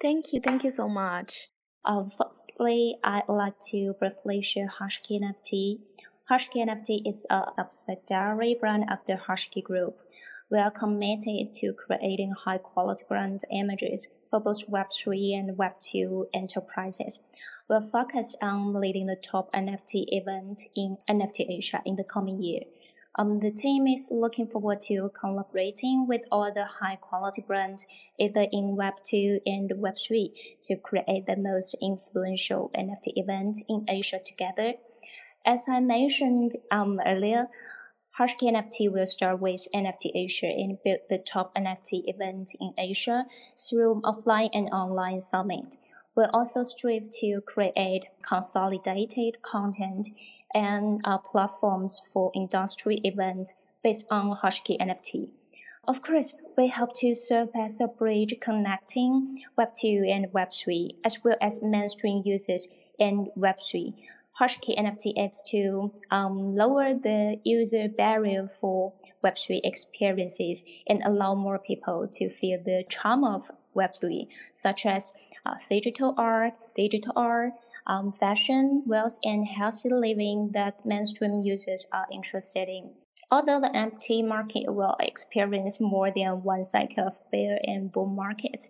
Thank 0.00 0.32
you. 0.32 0.40
Thank 0.40 0.64
you 0.64 0.70
so 0.70 0.88
much. 0.88 1.48
Uh, 1.84 2.04
firstly, 2.04 2.96
I'd 3.02 3.28
like 3.28 3.58
to 3.70 3.94
briefly 3.98 4.40
share 4.42 4.68
Hashkey 4.68 5.20
NFT, 5.20 5.80
Hashkey 6.32 6.64
NFT 6.66 7.02
is 7.06 7.26
a 7.28 7.52
subsidiary 7.54 8.54
brand 8.58 8.84
of 8.90 9.04
the 9.06 9.18
Hashkey 9.18 9.62
Group. 9.62 10.00
We 10.48 10.58
are 10.60 10.70
committed 10.70 11.52
to 11.52 11.74
creating 11.74 12.30
high 12.30 12.56
quality 12.56 13.04
brand 13.06 13.42
images 13.52 14.08
for 14.30 14.40
both 14.40 14.66
Web3 14.66 15.38
and 15.38 15.58
Web2 15.58 16.28
enterprises. 16.32 17.20
We're 17.68 17.82
focused 17.82 18.38
on 18.40 18.72
leading 18.72 19.08
the 19.08 19.16
top 19.16 19.52
NFT 19.52 20.06
event 20.08 20.62
in 20.74 20.96
NFT 21.06 21.50
Asia 21.50 21.82
in 21.84 21.96
the 21.96 22.04
coming 22.04 22.40
year. 22.40 22.62
Um, 23.14 23.40
the 23.40 23.52
team 23.52 23.86
is 23.86 24.08
looking 24.10 24.46
forward 24.46 24.80
to 24.88 25.10
collaborating 25.10 26.06
with 26.08 26.22
all 26.32 26.50
the 26.50 26.64
high 26.64 26.96
quality 26.96 27.42
brands, 27.46 27.86
either 28.18 28.46
in 28.50 28.74
Web2 28.74 29.40
and 29.44 29.68
Web3, 29.68 30.32
to 30.62 30.76
create 30.76 31.26
the 31.26 31.36
most 31.36 31.76
influential 31.82 32.70
NFT 32.74 33.12
event 33.16 33.58
in 33.68 33.84
Asia 33.86 34.18
together. 34.24 34.76
As 35.44 35.68
I 35.68 35.80
mentioned 35.80 36.52
um, 36.70 37.00
earlier, 37.04 37.48
Hashkey 38.16 38.52
NFT 38.52 38.92
will 38.92 39.08
start 39.08 39.40
with 39.40 39.66
NFT 39.74 40.12
Asia 40.14 40.46
and 40.46 40.78
build 40.84 41.00
the 41.08 41.18
top 41.18 41.52
NFT 41.56 42.02
event 42.06 42.50
in 42.60 42.72
Asia 42.78 43.26
through 43.58 44.02
offline 44.02 44.50
and 44.52 44.68
online 44.70 45.20
summit. 45.20 45.78
We'll 46.14 46.30
also 46.32 46.62
strive 46.62 47.10
to 47.20 47.40
create 47.40 48.04
consolidated 48.22 49.42
content 49.42 50.10
and 50.54 51.00
uh, 51.02 51.18
platforms 51.18 52.00
for 52.12 52.30
industry 52.36 53.00
events 53.02 53.54
based 53.82 54.06
on 54.12 54.36
Hashkey 54.36 54.78
NFT. 54.78 55.30
Of 55.88 56.02
course, 56.02 56.36
we 56.56 56.68
hope 56.68 56.94
to 56.98 57.16
serve 57.16 57.48
as 57.56 57.80
a 57.80 57.88
bridge 57.88 58.36
connecting 58.40 59.42
Web2 59.58 60.08
and 60.08 60.26
Web3, 60.26 60.90
as 61.04 61.24
well 61.24 61.36
as 61.40 61.62
mainstream 61.62 62.22
users 62.24 62.68
in 63.00 63.26
Web3 63.36 63.94
Hashkey 64.40 64.78
NFT 64.78 65.18
apps 65.18 65.44
to 65.48 65.92
um, 66.10 66.56
lower 66.56 66.94
the 66.94 67.38
user 67.44 67.88
barrier 67.88 68.48
for 68.48 68.94
Web3 69.22 69.60
experiences 69.62 70.64
and 70.86 71.02
allow 71.04 71.34
more 71.34 71.58
people 71.58 72.08
to 72.12 72.30
feel 72.30 72.58
the 72.62 72.84
charm 72.88 73.24
of 73.24 73.50
Web3, 73.76 74.28
such 74.54 74.86
as 74.86 75.12
uh, 75.44 75.56
digital 75.68 76.14
art, 76.16 76.54
digital 76.74 77.12
art, 77.14 77.52
um, 77.86 78.10
fashion, 78.10 78.82
wealth, 78.86 79.18
and 79.22 79.46
healthy 79.46 79.90
living 79.90 80.52
that 80.52 80.86
mainstream 80.86 81.40
users 81.40 81.86
are 81.92 82.06
interested 82.10 82.68
in. 82.68 82.90
Although 83.32 83.60
the 83.60 83.70
NFT 83.70 84.28
market 84.28 84.70
will 84.70 84.94
experience 85.00 85.80
more 85.80 86.10
than 86.10 86.42
one 86.42 86.64
cycle 86.64 87.06
of 87.06 87.18
bear 87.30 87.58
and 87.64 87.90
bull 87.90 88.04
markets, 88.04 88.68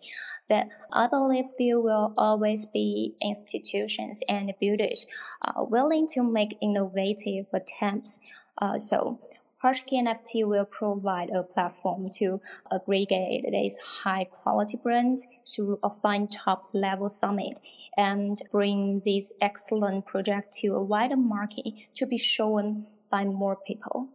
but 0.49 0.69
I 0.92 1.09
believe 1.09 1.47
there 1.59 1.81
will 1.81 2.14
always 2.16 2.64
be 2.66 3.16
institutions 3.21 4.23
and 4.28 4.54
builders 4.61 5.04
uh, 5.45 5.64
willing 5.64 6.07
to 6.14 6.23
make 6.23 6.59
innovative 6.61 7.47
attempts. 7.52 8.21
Uh, 8.57 8.78
so 8.78 9.19
HashKey 9.64 10.00
NFT 10.00 10.47
will 10.47 10.66
provide 10.66 11.31
a 11.31 11.42
platform 11.42 12.07
to 12.19 12.40
aggregate 12.73 13.45
these 13.50 13.78
high 13.78 14.28
quality 14.31 14.76
brands 14.81 15.26
through 15.45 15.81
a 15.83 15.90
fine 15.90 16.28
top 16.28 16.69
level 16.73 17.09
summit 17.09 17.59
and 17.97 18.40
bring 18.52 19.00
this 19.04 19.33
excellent 19.40 20.07
project 20.07 20.52
to 20.61 20.76
a 20.76 20.83
wider 20.83 21.16
market 21.16 21.66
to 21.97 22.07
be 22.07 22.16
shown 22.16 22.87
by 23.11 23.25
more 23.25 23.57
people. 23.57 24.09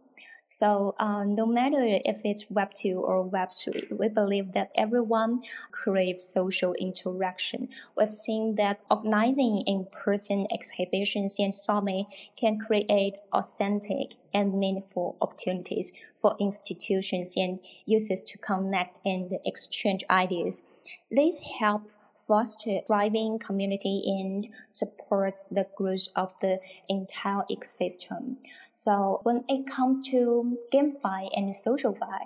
So 0.50 0.94
uh, 0.98 1.24
no 1.24 1.44
matter 1.44 1.82
if 1.82 2.22
it's 2.24 2.50
Web 2.50 2.72
2 2.72 3.00
or 3.00 3.22
Web 3.22 3.50
3, 3.52 3.88
we 3.90 4.08
believe 4.08 4.52
that 4.52 4.70
everyone 4.74 5.40
craves 5.72 6.24
social 6.24 6.72
interaction. 6.72 7.68
We've 7.96 8.10
seen 8.10 8.56
that 8.56 8.80
organizing 8.90 9.62
in-person 9.66 10.46
exhibitions 10.50 11.38
and 11.38 11.54
summit 11.54 12.06
can 12.36 12.58
create 12.58 13.16
authentic 13.32 14.14
and 14.32 14.58
meaningful 14.58 15.18
opportunities 15.20 15.92
for 16.14 16.34
institutions 16.40 17.34
and 17.36 17.60
users 17.84 18.24
to 18.24 18.38
connect 18.38 19.00
and 19.04 19.38
exchange 19.44 20.02
ideas. 20.08 20.62
This 21.10 21.42
helps 21.60 21.98
foster 22.26 22.80
thriving 22.86 23.38
community 23.38 24.02
and 24.06 24.48
supports 24.70 25.44
the 25.50 25.66
growth 25.76 26.08
of 26.16 26.32
the 26.40 26.58
entire 26.88 27.42
ecosystem. 27.50 28.36
So 28.74 29.20
when 29.22 29.44
it 29.48 29.66
comes 29.66 30.02
to 30.10 30.56
GameFi 30.72 31.30
and 31.34 31.54
SocialFi, 31.54 32.20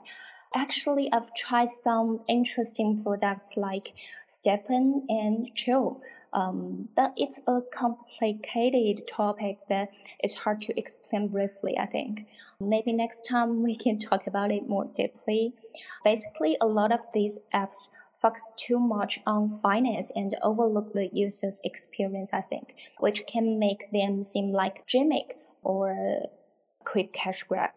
actually 0.55 1.11
I've 1.13 1.35
tried 1.35 1.69
some 1.69 2.19
interesting 2.29 3.03
products 3.03 3.57
like 3.57 3.95
STEPN 4.29 5.03
and 5.09 5.55
Chill. 5.55 6.03
Um, 6.35 6.89
but 6.97 7.13
it's 7.17 7.41
a 7.47 7.61
complicated 7.73 9.07
topic 9.07 9.59
that 9.69 9.91
it's 10.21 10.35
hard 10.35 10.63
to 10.63 10.79
explain 10.79 11.29
briefly, 11.29 11.77
I 11.79 11.85
think. 11.85 12.27
Maybe 12.59 12.93
next 12.95 13.27
time 13.29 13.63
we 13.63 13.77
can 13.77 13.99
talk 13.99 14.27
about 14.27 14.51
it 14.51 14.67
more 14.67 14.91
deeply. 14.95 15.53
Basically, 16.05 16.57
a 16.61 16.67
lot 16.67 16.91
of 16.91 17.01
these 17.13 17.39
apps 17.53 17.91
focus 18.15 18.51
too 18.57 18.79
much 18.79 19.21
on 19.27 19.51
finance 19.51 20.11
and 20.15 20.37
overlook 20.43 20.93
the 20.93 21.11
user's 21.13 21.61
experience, 21.65 22.33
I 22.33 22.41
think, 22.41 22.75
which 22.99 23.27
can 23.27 23.59
make 23.59 23.91
them 23.91 24.23
seem 24.23 24.53
like 24.53 24.87
gimmick 24.87 25.39
or 25.63 26.27
quick 26.85 27.13
cash 27.13 27.43
grab. 27.45 27.71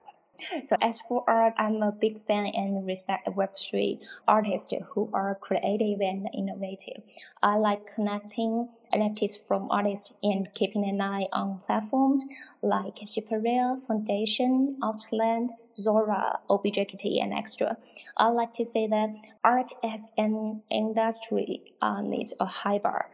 So 0.64 0.76
as 0.82 1.02
for 1.02 1.24
art, 1.28 1.54
I'm 1.58 1.82
a 1.82 1.92
big 1.92 2.26
fan 2.26 2.48
and 2.48 2.86
respect 2.86 3.28
Web3 3.28 4.02
artists 4.28 4.74
who 4.90 5.10
are 5.14 5.36
creative 5.36 6.02
and 6.02 6.30
innovative. 6.34 7.04
I 7.42 7.56
like 7.58 7.94
connecting 7.94 8.70
NFTs 8.94 9.40
from 9.48 9.70
artists 9.72 10.14
and 10.24 10.54
keeping 10.54 10.88
an 10.88 11.02
eye 11.02 11.28
on 11.32 11.60
platforms 11.60 12.26
like 12.62 12.96
SuperRare, 12.98 13.82
Foundation, 13.82 14.78
Outland, 14.84 15.52
Zora, 15.78 16.40
OBJKT, 16.50 17.22
and 17.22 17.34
Extra. 17.34 17.78
I 18.18 18.28
like 18.28 18.54
to 18.56 18.66
say 18.66 18.88
that 18.88 19.10
art 19.44 19.72
as 19.84 20.12
an 20.18 20.62
industry 20.70 21.74
uh, 21.82 22.02
needs 22.02 22.34
a 22.40 22.46
high 22.46 22.80
bar, 22.80 23.10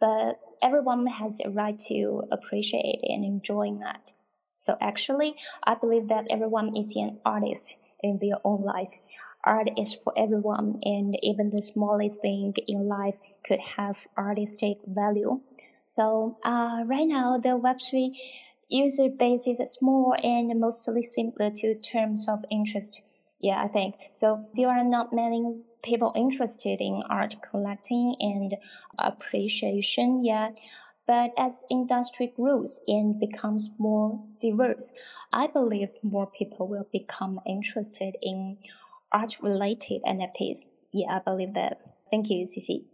but 0.00 0.40
everyone 0.62 1.06
has 1.06 1.40
a 1.44 1.50
right 1.50 1.78
to 1.88 2.24
appreciate 2.30 3.00
and 3.02 3.24
enjoy 3.24 3.72
that. 3.80 4.12
So 4.58 4.76
actually, 4.80 5.36
I 5.64 5.74
believe 5.74 6.08
that 6.08 6.26
everyone 6.30 6.76
is 6.76 6.94
an 6.96 7.20
artist 7.24 7.76
in 8.02 8.18
their 8.20 8.38
own 8.44 8.62
life. 8.62 9.00
Art 9.44 9.70
is 9.78 9.94
for 9.94 10.12
everyone, 10.16 10.80
and 10.82 11.16
even 11.22 11.50
the 11.50 11.62
smallest 11.62 12.20
thing 12.20 12.54
in 12.66 12.88
life 12.88 13.18
could 13.44 13.60
have 13.60 14.06
artistic 14.18 14.78
value. 14.86 15.40
So 15.86 16.34
uh, 16.44 16.82
right 16.86 17.08
now, 17.08 17.38
the 17.38 17.56
Web3 17.56 18.18
user 18.68 19.08
base 19.08 19.46
is 19.46 19.58
small 19.72 20.14
and 20.22 20.60
mostly 20.60 21.02
similar 21.02 21.50
to 21.50 21.74
terms 21.76 22.28
of 22.28 22.44
interest. 22.50 23.00
Yeah, 23.40 23.62
I 23.62 23.68
think 23.68 23.94
so. 24.12 24.46
There 24.54 24.68
are 24.68 24.84
not 24.84 25.12
many 25.12 25.62
people 25.82 26.12
interested 26.16 26.80
in 26.80 27.02
art 27.08 27.36
collecting 27.40 28.16
and 28.20 28.56
appreciation 28.98 30.24
yet. 30.24 30.58
But 31.08 31.32
as 31.38 31.64
industry 31.70 32.34
grows 32.36 32.80
and 32.86 33.18
becomes 33.18 33.70
more 33.78 34.22
diverse, 34.40 34.92
I 35.32 35.46
believe 35.46 35.88
more 36.02 36.26
people 36.26 36.68
will 36.68 36.86
become 36.92 37.40
interested 37.46 38.16
in 38.20 38.58
art 39.10 39.40
related 39.40 40.02
NFTs. 40.06 40.68
Yeah, 40.92 41.16
I 41.16 41.20
believe 41.20 41.54
that. 41.54 41.80
Thank 42.10 42.28
you, 42.28 42.44
Cici. 42.44 42.84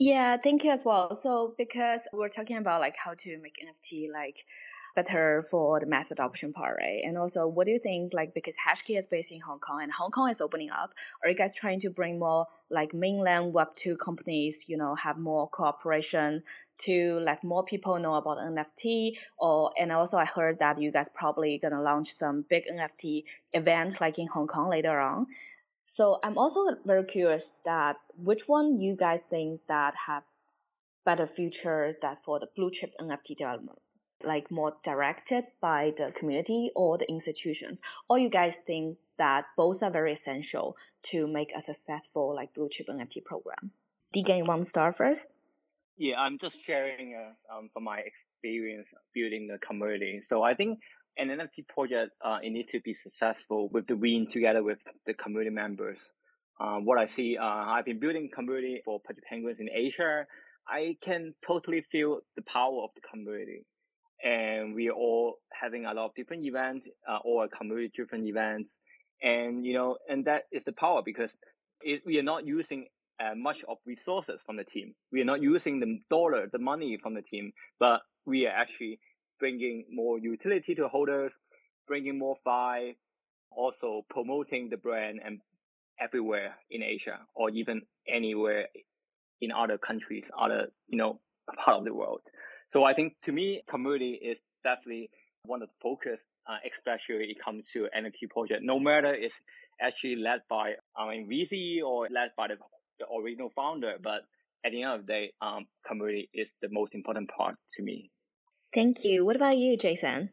Yeah, 0.00 0.36
thank 0.38 0.64
you 0.64 0.72
as 0.72 0.84
well. 0.84 1.14
So 1.14 1.54
because 1.56 2.00
we're 2.12 2.28
talking 2.28 2.56
about 2.56 2.80
like 2.80 2.96
how 2.96 3.14
to 3.14 3.38
make 3.38 3.58
NFT 3.62 4.10
like 4.12 4.44
better 4.94 5.44
for 5.50 5.80
the 5.80 5.86
mass 5.86 6.10
adoption 6.10 6.52
part, 6.52 6.76
right? 6.78 7.00
And 7.04 7.16
also, 7.16 7.46
what 7.46 7.66
do 7.66 7.72
you 7.72 7.78
think? 7.78 8.12
Like, 8.12 8.34
because 8.34 8.56
Hashkey 8.56 8.98
is 8.98 9.06
based 9.06 9.32
in 9.32 9.40
Hong 9.40 9.58
Kong 9.58 9.82
and 9.82 9.92
Hong 9.92 10.10
Kong 10.10 10.30
is 10.30 10.40
opening 10.40 10.70
up, 10.70 10.92
are 11.22 11.30
you 11.30 11.34
guys 11.34 11.54
trying 11.54 11.80
to 11.80 11.90
bring 11.90 12.18
more 12.18 12.46
like 12.70 12.92
mainland 12.94 13.52
Web 13.52 13.74
two 13.76 13.96
companies, 13.96 14.64
you 14.68 14.76
know, 14.76 14.94
have 14.94 15.18
more 15.18 15.48
cooperation 15.48 16.42
to 16.78 17.18
let 17.20 17.42
more 17.44 17.64
people 17.64 17.98
know 17.98 18.14
about 18.14 18.38
NFT? 18.38 19.18
Or 19.38 19.72
and 19.78 19.92
also, 19.92 20.16
I 20.16 20.24
heard 20.24 20.58
that 20.58 20.80
you 20.80 20.90
guys 20.92 21.08
probably 21.14 21.58
gonna 21.58 21.82
launch 21.82 22.12
some 22.12 22.44
big 22.48 22.64
NFT 22.66 23.24
events 23.52 24.00
like 24.00 24.18
in 24.18 24.26
Hong 24.26 24.46
Kong 24.46 24.70
later 24.70 24.98
on. 24.98 25.26
So 25.84 26.18
I'm 26.22 26.38
also 26.38 26.60
very 26.86 27.04
curious 27.04 27.56
that 27.64 27.96
which 28.16 28.48
one 28.48 28.80
you 28.80 28.96
guys 28.96 29.20
think 29.28 29.60
that 29.68 29.94
have 30.06 30.22
better 31.04 31.26
future 31.26 31.96
that 32.00 32.24
for 32.24 32.38
the 32.38 32.46
blue 32.54 32.70
chip 32.70 32.92
NFT 33.00 33.36
development 33.36 33.78
like 34.24 34.50
more 34.50 34.74
directed 34.82 35.44
by 35.60 35.92
the 35.96 36.12
community 36.12 36.70
or 36.74 36.98
the 36.98 37.08
institutions? 37.08 37.80
Or 38.08 38.18
you 38.18 38.28
guys 38.28 38.54
think 38.66 38.98
that 39.18 39.44
both 39.56 39.82
are 39.82 39.90
very 39.90 40.12
essential 40.12 40.76
to 41.04 41.26
make 41.26 41.52
a 41.54 41.62
successful 41.62 42.34
like 42.34 42.54
blue 42.54 42.68
chip 42.68 42.88
NFT 42.88 43.24
program? 43.24 43.70
Deegan, 44.14 44.38
you 44.38 44.44
want 44.44 44.64
to 44.64 44.68
start 44.68 44.96
first? 44.96 45.26
Yeah, 45.96 46.16
I'm 46.18 46.38
just 46.38 46.56
sharing 46.64 47.14
uh, 47.14 47.56
um, 47.56 47.70
from 47.72 47.84
my 47.84 48.00
experience 48.00 48.88
building 49.14 49.46
the 49.46 49.58
community. 49.58 50.20
So 50.28 50.42
I 50.42 50.54
think 50.54 50.80
an 51.16 51.28
NFT 51.28 51.68
project 51.68 52.12
uh, 52.24 52.38
it 52.42 52.50
needs 52.50 52.70
to 52.72 52.80
be 52.80 52.94
successful 52.94 53.68
with 53.68 53.86
the 53.86 53.96
win 53.96 54.26
together 54.30 54.62
with 54.62 54.78
the 55.06 55.14
community 55.14 55.50
members. 55.50 55.98
Uh, 56.60 56.76
what 56.78 56.98
I 56.98 57.06
see, 57.06 57.36
uh, 57.36 57.44
I've 57.44 57.84
been 57.84 57.98
building 57.98 58.30
community 58.34 58.82
for 58.84 59.00
Penguins 59.28 59.58
in 59.60 59.68
Asia. 59.70 60.26
I 60.66 60.96
can 61.00 61.34
totally 61.46 61.84
feel 61.90 62.20
the 62.36 62.42
power 62.42 62.82
of 62.84 62.90
the 62.94 63.00
community 63.00 63.64
and 64.22 64.74
we 64.74 64.88
are 64.88 64.94
all 64.94 65.36
having 65.52 65.86
a 65.86 65.94
lot 65.94 66.06
of 66.06 66.14
different 66.14 66.44
events, 66.44 66.86
uh, 67.08 67.18
or 67.24 67.44
a 67.44 67.48
community 67.48 67.90
different 67.96 68.26
events. 68.26 68.78
And, 69.22 69.64
you 69.64 69.74
know, 69.74 69.96
and 70.08 70.24
that 70.24 70.44
is 70.50 70.64
the 70.64 70.72
power 70.72 71.02
because 71.04 71.30
it, 71.82 72.02
we 72.06 72.18
are 72.18 72.24
not 72.24 72.46
using 72.46 72.86
uh, 73.20 73.34
much 73.36 73.62
of 73.68 73.78
resources 73.86 74.40
from 74.44 74.56
the 74.56 74.64
team. 74.64 74.94
We 75.12 75.20
are 75.20 75.24
not 75.24 75.42
using 75.42 75.80
the 75.80 76.00
dollar, 76.10 76.48
the 76.50 76.58
money 76.58 76.98
from 77.00 77.14
the 77.14 77.22
team, 77.22 77.52
but 77.78 78.00
we 78.26 78.46
are 78.46 78.52
actually 78.52 79.00
bringing 79.38 79.84
more 79.90 80.18
utility 80.18 80.74
to 80.76 80.88
holders, 80.88 81.32
bringing 81.86 82.18
more 82.18 82.36
FI, 82.44 82.94
also 83.50 84.04
promoting 84.08 84.70
the 84.70 84.76
brand 84.76 85.20
and 85.24 85.40
everywhere 86.00 86.54
in 86.70 86.82
Asia 86.82 87.20
or 87.34 87.50
even 87.50 87.82
anywhere 88.08 88.66
in 89.40 89.52
other 89.52 89.78
countries, 89.78 90.24
other, 90.38 90.68
you 90.88 90.96
know, 90.96 91.20
part 91.56 91.78
of 91.78 91.84
the 91.84 91.94
world. 91.94 92.20
So 92.72 92.84
I 92.84 92.94
think 92.94 93.14
to 93.24 93.32
me, 93.32 93.62
community 93.68 94.18
is 94.22 94.38
definitely 94.64 95.10
one 95.44 95.62
of 95.62 95.68
the 95.68 95.74
focus, 95.82 96.20
uh, 96.48 96.56
especially 96.70 97.26
it 97.26 97.38
comes 97.44 97.68
to 97.72 97.88
NFT 97.96 98.30
project. 98.30 98.62
No 98.62 98.78
matter 98.78 99.12
it's 99.12 99.34
actually 99.80 100.16
led 100.16 100.40
by 100.48 100.74
I 100.96 101.10
mean 101.10 101.28
VC 101.28 101.82
or 101.82 102.08
led 102.10 102.30
by 102.36 102.48
the, 102.48 102.56
the 102.98 103.06
original 103.14 103.50
founder, 103.54 103.96
but 104.02 104.22
at 104.64 104.72
the 104.72 104.82
end 104.82 105.00
of 105.00 105.06
the 105.06 105.12
day, 105.12 105.32
um, 105.42 105.66
community 105.86 106.30
is 106.32 106.48
the 106.62 106.68
most 106.70 106.94
important 106.94 107.28
part 107.28 107.56
to 107.74 107.82
me. 107.82 108.10
Thank 108.72 109.04
you. 109.04 109.24
What 109.24 109.36
about 109.36 109.58
you, 109.58 109.76
Jason? 109.76 110.30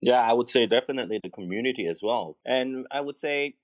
Yeah, 0.00 0.20
I 0.20 0.32
would 0.32 0.48
say 0.48 0.66
definitely 0.66 1.18
the 1.22 1.30
community 1.30 1.86
as 1.88 2.00
well. 2.02 2.36
And 2.44 2.86
I 2.90 3.00
would 3.00 3.18
say 3.18 3.54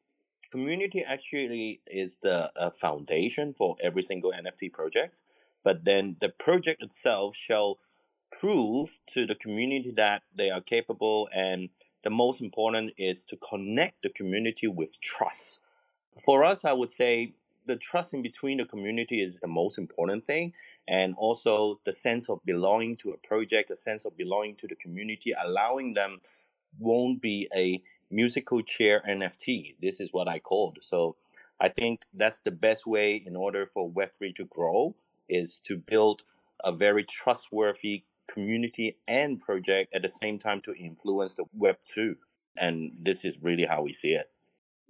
community 0.51 1.05
actually 1.07 1.83
is 1.87 2.17
the 2.23 2.51
uh, 2.57 2.71
foundation 2.71 3.53
for 3.53 3.77
every 3.81 4.03
single 4.03 4.33
NFT 4.33 4.73
project. 4.73 5.23
But 5.63 5.85
then 5.85 6.17
the 6.21 6.31
project 6.31 6.83
itself 6.83 7.37
shall 7.37 7.79
prove 8.39 9.01
to 9.09 9.27
the 9.27 9.35
community 9.35 9.93
that 9.97 10.23
they 10.35 10.51
are 10.51 10.61
capable 10.61 11.29
and 11.33 11.69
the 12.03 12.11
most 12.11 12.41
important 12.41 12.93
is 12.97 13.25
to 13.25 13.37
connect 13.37 14.03
the 14.03 14.09
community 14.11 14.67
with 14.67 15.01
trust. 15.01 15.61
For 16.25 16.45
us 16.45 16.65
i 16.65 16.73
would 16.73 16.91
say 16.91 17.35
the 17.67 17.77
trust 17.77 18.15
in 18.15 18.23
between 18.23 18.59
the 18.59 18.65
community 18.65 19.23
is 19.23 19.39
the 19.39 19.47
most 19.47 19.79
important 19.79 20.25
thing 20.25 20.53
and 20.89 21.15
also 21.17 21.81
the 21.85 21.93
sense 21.93 22.29
of 22.29 22.41
belonging 22.45 22.97
to 22.97 23.11
a 23.11 23.19
project 23.19 23.71
a 23.71 23.77
sense 23.77 24.05
of 24.05 24.17
belonging 24.17 24.57
to 24.57 24.67
the 24.67 24.75
community 24.77 25.33
allowing 25.45 25.95
them 25.95 26.19
won't 26.79 27.21
be 27.21 27.49
a 27.55 27.83
musical 28.11 28.61
chair 28.63 29.03
nft 29.09 29.75
this 29.81 30.01
is 30.01 30.13
what 30.13 30.29
i 30.29 30.39
called. 30.39 30.79
So 30.81 31.17
i 31.61 31.69
think 31.69 32.03
that's 32.15 32.41
the 32.41 32.51
best 32.51 32.87
way 32.87 33.23
in 33.27 33.37
order 33.37 33.67
for 33.67 33.91
web3 33.91 34.35
to 34.37 34.45
grow 34.47 34.95
is 35.29 35.61
to 35.65 35.77
build 35.77 36.23
a 36.65 36.73
very 36.73 37.05
trustworthy 37.05 38.03
community 38.33 38.99
and 39.09 39.41
project 39.41 39.95
at 39.95 40.03
the 40.03 40.09
same 40.09 40.39
time 40.39 40.61
to 40.61 40.75
influence 40.75 41.35
the 41.35 41.45
web 41.53 41.77
2 41.95 42.15
and 42.57 42.93
this 43.03 43.25
is 43.25 43.37
really 43.43 43.65
how 43.65 43.83
we 43.83 43.93
see 43.93 44.13
it 44.13 44.31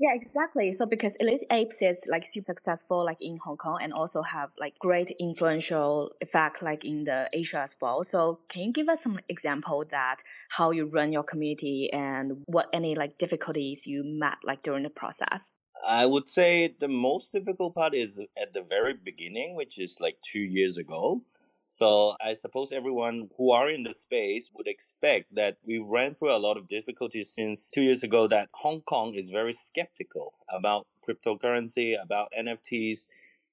yeah, 0.00 0.14
exactly. 0.14 0.73
So 0.73 0.87
because 0.87 1.14
Elite 1.16 1.44
Apes 1.50 1.82
is 1.82 2.06
like 2.09 2.25
super 2.25 2.47
successful 2.47 3.04
like 3.04 3.18
in 3.20 3.37
Hong 3.44 3.59
Kong 3.59 3.80
and 3.82 3.92
also 3.92 4.23
have 4.23 4.49
like 4.59 4.78
great 4.78 5.11
influential 5.20 6.12
effect 6.23 6.62
like 6.62 6.87
in 6.87 7.04
the 7.04 7.28
Asia 7.35 7.59
as 7.59 7.75
well. 7.82 8.02
So 8.02 8.40
can 8.49 8.62
you 8.62 8.73
give 8.73 8.88
us 8.88 9.02
some 9.02 9.20
example 9.28 9.85
that 9.90 10.23
how 10.49 10.70
you 10.70 10.87
run 10.87 11.12
your 11.12 11.23
community 11.23 11.92
and 11.92 12.42
what 12.47 12.70
any 12.73 12.94
like 12.94 13.18
difficulties 13.18 13.87
you 13.87 14.02
met 14.02 14.38
like 14.42 14.62
during 14.62 14.85
the 14.85 14.90
process? 14.90 15.52
I 15.87 16.06
would 16.06 16.30
say 16.30 16.75
the 16.80 16.88
most 16.88 17.35
difficult 17.35 17.75
part 17.75 17.94
is 17.94 18.18
at 18.40 18.54
the 18.54 18.62
very 18.62 18.94
beginning, 18.94 19.54
which 19.54 19.78
is 19.78 20.00
like 20.00 20.16
two 20.23 20.40
years 20.40 20.78
ago. 20.78 21.23
So 21.71 22.17
I 22.23 22.35
suppose 22.37 22.73
everyone 22.73 23.31
who 23.39 23.53
are 23.53 23.71
in 23.71 23.85
the 23.85 23.95
space 23.95 24.50
would 24.55 24.69
expect 24.69 25.35
that 25.37 25.59
we 25.67 25.81
ran 25.81 26.17
through 26.17 26.37
a 26.37 26.39
lot 26.41 26.59
of 26.59 26.69
difficulties 26.69 27.31
since 27.35 27.71
two 27.71 27.85
years 27.85 28.05
ago 28.05 28.29
that 28.29 28.50
Hong 28.55 28.83
Kong 28.83 29.15
is 29.15 29.31
very 29.31 29.55
skeptical 29.55 30.35
about 30.50 30.89
cryptocurrency, 31.09 32.03
about 32.03 32.33
NFTs, 32.39 33.09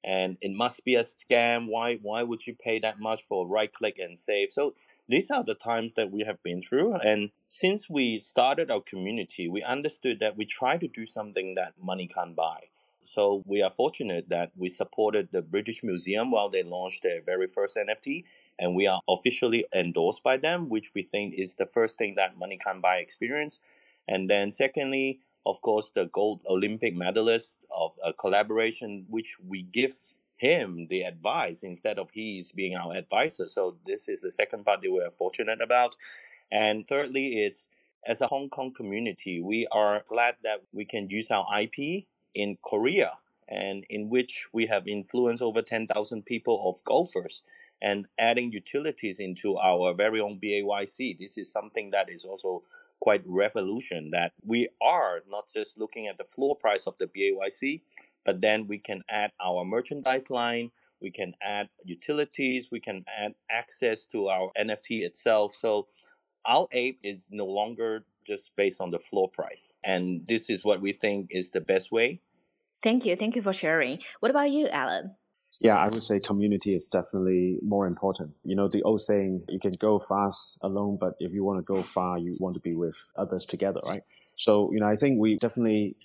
and 0.05 0.37
it 0.41 0.51
must 0.53 0.85
be 0.85 0.95
a 0.97 1.03
scam. 1.05 1.69
Why 1.69 1.97
why 1.97 2.23
would 2.23 2.47
you 2.47 2.55
pay 2.55 2.79
that 2.81 2.99
much 3.01 3.23
for 3.25 3.47
right 3.47 3.73
click 3.73 3.99
and 3.99 4.19
save? 4.19 4.53
So 4.53 4.75
these 5.09 5.31
are 5.31 5.45
the 5.45 5.55
times 5.55 5.95
that 5.95 6.11
we 6.11 6.23
have 6.25 6.43
been 6.43 6.61
through. 6.61 6.95
And 6.95 7.31
since 7.49 7.89
we 7.89 8.19
started 8.19 8.71
our 8.71 8.81
community, 8.81 9.49
we 9.49 9.63
understood 9.63 10.21
that 10.21 10.37
we 10.37 10.45
try 10.45 10.77
to 10.77 10.89
do 10.89 11.05
something 11.07 11.55
that 11.55 11.73
money 11.81 12.07
can't 12.07 12.35
buy. 12.37 12.69
So 13.07 13.41
we 13.45 13.61
are 13.61 13.71
fortunate 13.71 14.27
that 14.29 14.51
we 14.57 14.67
supported 14.67 15.29
the 15.31 15.41
British 15.41 15.81
Museum 15.81 16.29
while 16.29 16.49
they 16.49 16.63
launched 16.63 17.03
their 17.03 17.21
very 17.21 17.47
first 17.47 17.77
NFT, 17.77 18.25
and 18.59 18.75
we 18.75 18.85
are 18.85 18.99
officially 19.07 19.65
endorsed 19.73 20.23
by 20.23 20.35
them, 20.35 20.67
which 20.67 20.91
we 20.93 21.03
think 21.03 21.33
is 21.35 21.55
the 21.55 21.67
first 21.67 21.97
thing 21.97 22.15
that 22.15 22.37
money 22.37 22.57
can 22.57 22.81
buy 22.81 22.97
experience. 22.97 23.61
And 24.09 24.29
then 24.29 24.51
secondly, 24.51 25.21
of 25.45 25.61
course, 25.61 25.89
the 25.95 26.07
gold 26.07 26.41
Olympic 26.47 26.93
medalist 26.93 27.59
of 27.73 27.93
a 28.03 28.11
collaboration, 28.11 29.05
which 29.09 29.37
we 29.39 29.61
give 29.63 29.95
him 30.35 30.87
the 30.89 31.03
advice 31.03 31.63
instead 31.63 31.99
of 31.99 32.11
he's 32.11 32.51
being 32.51 32.75
our 32.75 32.93
advisor. 32.93 33.47
So 33.47 33.77
this 33.85 34.09
is 34.09 34.21
the 34.21 34.31
second 34.31 34.65
part 34.65 34.81
that 34.81 34.91
we 34.91 34.99
are 34.99 35.09
fortunate 35.11 35.61
about. 35.61 35.95
And 36.51 36.85
thirdly 36.85 37.39
is 37.39 37.67
as 38.05 38.19
a 38.19 38.27
Hong 38.27 38.49
Kong 38.49 38.73
community, 38.73 39.39
we 39.41 39.65
are 39.67 40.03
glad 40.07 40.35
that 40.43 40.61
we 40.73 40.83
can 40.83 41.07
use 41.07 41.31
our 41.31 41.47
IP 41.61 42.05
in 42.33 42.57
Korea, 42.63 43.11
and 43.47 43.85
in 43.89 44.09
which 44.09 44.47
we 44.53 44.65
have 44.67 44.87
influenced 44.87 45.41
over 45.41 45.61
10,000 45.61 46.25
people 46.25 46.69
of 46.69 46.83
golfers 46.83 47.41
and 47.81 48.07
adding 48.17 48.51
utilities 48.51 49.19
into 49.19 49.57
our 49.57 49.93
very 49.93 50.19
own 50.19 50.39
BAYC. 50.39 51.17
This 51.19 51.37
is 51.37 51.51
something 51.51 51.91
that 51.91 52.09
is 52.09 52.25
also 52.25 52.63
quite 52.99 53.21
revolution 53.25 54.09
that 54.11 54.31
we 54.43 54.67
are 54.81 55.21
not 55.29 55.47
just 55.53 55.77
looking 55.77 56.07
at 56.07 56.17
the 56.17 56.23
floor 56.23 56.55
price 56.55 56.87
of 56.87 56.97
the 56.97 57.07
BAYC, 57.07 57.81
but 58.25 58.41
then 58.41 58.67
we 58.67 58.79
can 58.79 59.03
add 59.09 59.31
our 59.39 59.63
merchandise 59.63 60.29
line, 60.29 60.71
we 61.01 61.11
can 61.11 61.33
add 61.41 61.69
utilities, 61.85 62.69
we 62.71 62.79
can 62.79 63.05
add 63.19 63.35
access 63.51 64.05
to 64.05 64.27
our 64.29 64.51
NFT 64.59 65.01
itself. 65.01 65.55
So 65.55 65.87
our 66.47 66.67
ape 66.71 66.99
is 67.03 67.27
no 67.31 67.45
longer 67.45 68.05
just 68.25 68.55
based 68.55 68.81
on 68.81 68.91
the 68.91 68.99
floor 68.99 69.29
price. 69.29 69.77
And 69.83 70.25
this 70.27 70.49
is 70.49 70.63
what 70.63 70.81
we 70.81 70.93
think 70.93 71.27
is 71.31 71.51
the 71.51 71.61
best 71.61 71.91
way 71.91 72.21
Thank 72.83 73.05
you. 73.05 73.15
Thank 73.15 73.35
you 73.35 73.41
for 73.41 73.53
sharing. 73.53 73.99
What 74.19 74.29
about 74.29 74.51
you, 74.51 74.67
Alan? 74.67 75.15
Yeah, 75.59 75.77
I 75.77 75.87
would 75.87 76.03
say 76.03 76.19
community 76.19 76.75
is 76.75 76.87
definitely 76.87 77.57
more 77.63 77.87
important. 77.87 78.31
You 78.43 78.55
know, 78.55 78.67
the 78.67 78.83
old 78.83 79.01
saying, 79.01 79.43
you 79.49 79.59
can 79.59 79.73
go 79.73 79.97
fast 79.97 80.59
alone, 80.61 80.97
but 81.01 81.13
if 81.19 81.33
you 81.33 81.43
want 81.43 81.57
to 81.57 81.63
go 81.63 81.81
far, 81.81 82.19
you 82.19 82.37
want 82.39 82.53
to 82.55 82.61
be 82.61 82.75
with 82.75 82.95
others 83.15 83.45
together, 83.45 83.79
right? 83.87 84.03
So, 84.35 84.71
you 84.71 84.79
know, 84.79 84.85
I 84.85 84.95
think 84.95 85.19
we 85.19 85.37
definitely, 85.37 85.95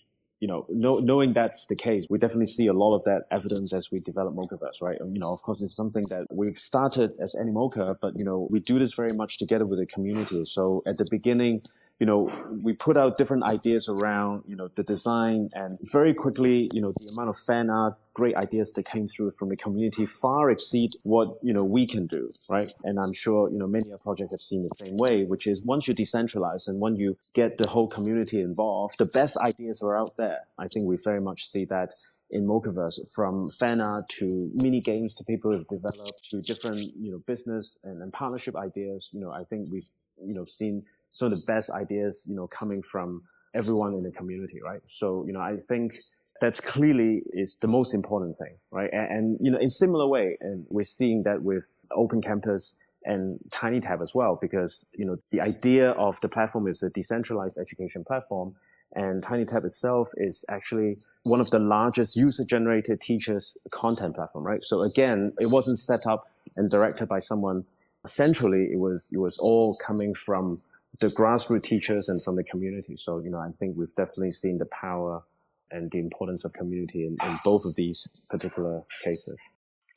you 0.43 0.49
know, 0.49 0.67
know, 0.71 0.97
knowing 0.97 1.33
that's 1.33 1.67
the 1.67 1.77
case, 1.77 2.09
we 2.11 2.19
definitely 2.19 2.47
see 2.47 2.67
a 2.67 2.73
lot 2.73 2.97
of 2.97 3.05
that 3.05 3.27
evidence 3.31 3.73
as 3.73 3.93
we 3.93 4.01
develop 4.01 4.35
Mochaverse, 4.35 4.83
right? 4.83 4.97
And, 4.99 5.15
you 5.15 5.21
know, 5.21 5.31
of 5.31 5.41
course, 5.43 5.63
it's 5.63 5.77
something 5.77 6.07
that 6.07 6.27
we've 6.33 6.59
started 6.59 7.15
as 7.21 7.37
Animoca, 7.37 7.97
but, 8.01 8.19
you 8.19 8.25
know, 8.25 8.49
we 8.51 8.59
do 8.59 8.81
this 8.81 8.93
very 8.93 9.13
much 9.13 9.39
together 9.39 9.65
with 9.65 9.79
the 9.79 9.87
community. 9.87 10.45
So 10.45 10.83
at 10.85 10.99
the 10.99 11.07
beginning, 11.09 11.63
you 12.03 12.07
know, 12.07 12.29
we 12.61 12.73
put 12.73 12.97
out 12.97 13.17
different 13.17 13.45
ideas 13.45 13.89
around, 13.89 14.43
you 14.49 14.57
know, 14.57 14.69
the 14.75 14.83
design 14.83 15.49
and 15.55 15.79
very 15.93 16.13
quickly, 16.13 16.69
you 16.73 16.83
know, 16.83 16.93
the 17.01 17.07
amount 17.13 17.29
of 17.29 17.37
fan 17.37 17.71
art, 17.71 17.95
great 18.13 18.35
ideas 18.35 18.73
that 18.73 18.87
came 18.87 19.07
through 19.07 19.31
from 19.31 19.51
the 19.51 19.57
community 19.57 20.05
far 20.05 20.51
exceed 20.51 20.97
what, 21.05 21.39
you 21.45 21.53
know, 21.53 21.63
we 21.63 21.87
can 21.87 22.09
do, 22.09 22.29
right? 22.51 22.73
And 22.83 22.99
I'm 22.99 23.13
sure, 23.13 23.49
you 23.49 23.57
know, 23.57 23.69
many 23.69 23.93
a 23.93 23.99
project 23.99 24.33
have 24.33 24.41
seen 24.41 24.63
the 24.65 24.85
same 24.85 24.97
way, 24.97 25.23
which 25.23 25.47
is 25.47 25.65
once 25.65 25.87
you 25.87 25.95
decentralize 25.95 26.67
and 26.67 26.81
when 26.81 26.97
you 26.97 27.17
get 27.35 27.57
the 27.57 27.69
whole 27.69 27.87
community 27.87 28.41
involved, 28.41 28.99
the 28.99 29.07
best 29.07 29.37
ideas 29.37 29.81
are 29.81 29.97
out 29.97 30.17
there. 30.17 30.41
I 30.59 30.67
think 30.67 30.87
we 30.87 30.97
very 31.05 31.21
much 31.21 31.47
see 31.47 31.67
that 31.67 31.91
in 32.33 32.45
Mochaverse, 32.45 33.15
from 33.15 33.49
fan 33.49 33.81
art 33.81 34.09
to 34.19 34.51
mini 34.55 34.81
games 34.81 35.15
to 35.15 35.25
people 35.25 35.53
who 35.53 35.59
have 35.59 35.69
developed 35.69 36.31
to 36.31 36.41
different, 36.41 36.81
you 36.81 37.13
know, 37.13 37.23
business 37.29 37.79
and, 37.85 38.03
and 38.03 38.13
partnership 38.13 38.57
ideas. 38.57 39.11
You 39.13 39.21
know, 39.21 39.31
I 39.31 39.45
think 39.45 39.69
we've, 39.71 39.89
you 40.21 40.35
know, 40.35 40.47
seen 40.47 40.83
some 41.13 41.33
of 41.33 41.39
the 41.39 41.47
best 41.47 41.71
ideas, 41.71 42.27
you 42.29 42.35
know, 42.35 42.49
coming 42.49 42.83
from 42.83 43.23
everyone 43.55 43.93
in 43.95 44.01
the 44.01 44.11
community, 44.11 44.61
right? 44.61 44.81
So, 44.87 45.25
you 45.27 45.33
know, 45.33 45.41
I 45.41 45.57
think 45.57 45.95
that's 46.41 46.61
clearly 46.61 47.23
is 47.33 47.57
the 47.57 47.69
most 47.69 47.95
important 47.95 48.37
thing, 48.37 48.55
right? 48.73 48.91
And, 48.93 49.07
and, 49.17 49.39
you 49.41 49.51
know, 49.53 49.59
in 49.59 49.69
similar 49.69 50.07
way, 50.07 50.37
and 50.41 50.67
we're 50.69 50.83
seeing 50.83 51.23
that 51.23 51.43
with 51.43 51.71
Open 51.93 52.21
Campus 52.21 52.75
and 53.05 53.39
TinyTap 53.51 54.01
as 54.01 54.15
well, 54.15 54.39
because 54.41 54.87
you 54.95 55.05
know 55.05 55.17
the 55.31 55.41
idea 55.41 55.91
of 55.93 56.21
the 56.21 56.29
platform 56.29 56.67
is 56.69 56.83
a 56.83 56.91
decentralized 56.91 57.59
education 57.59 58.05
platform, 58.05 58.55
and 58.95 59.23
TinyTap 59.23 59.65
itself 59.65 60.09
is 60.17 60.45
actually 60.49 60.99
one 61.25 61.41
of 61.41 61.51
the 61.51 61.59
largest 61.59 62.17
user-generated 62.17 63.01
teachers 63.01 63.57
content 63.71 64.15
platform, 64.15 64.45
right? 64.45 64.63
So 64.65 64.83
again, 64.83 65.33
it 65.41 65.47
wasn't 65.47 65.79
set 65.79 66.07
up 66.07 66.31
and 66.57 66.71
directed 66.71 67.09
by 67.09 67.19
someone 67.19 67.65
centrally. 68.07 68.69
It 68.73 68.79
was 68.79 69.11
it 69.13 69.19
was 69.19 69.39
all 69.39 69.77
coming 69.77 70.15
from 70.15 70.61
the 71.01 71.09
grassroots 71.09 71.63
teachers 71.63 72.09
and 72.09 72.23
from 72.23 72.37
the 72.37 72.45
community. 72.45 72.97
So, 72.97 73.19
you 73.19 73.31
know, 73.31 73.39
I 73.39 73.51
think 73.51 73.77
we've 73.77 73.95
definitely 73.95 74.31
seen 74.31 74.59
the 74.59 74.67
power 74.67 75.23
and 75.71 75.91
the 75.91 75.99
importance 75.99 76.45
of 76.45 76.53
community 76.53 77.07
in, 77.07 77.17
in 77.27 77.37
both 77.45 77.65
of 77.65 77.75
these 77.77 78.07
particular 78.29 78.83
cases. 79.03 79.37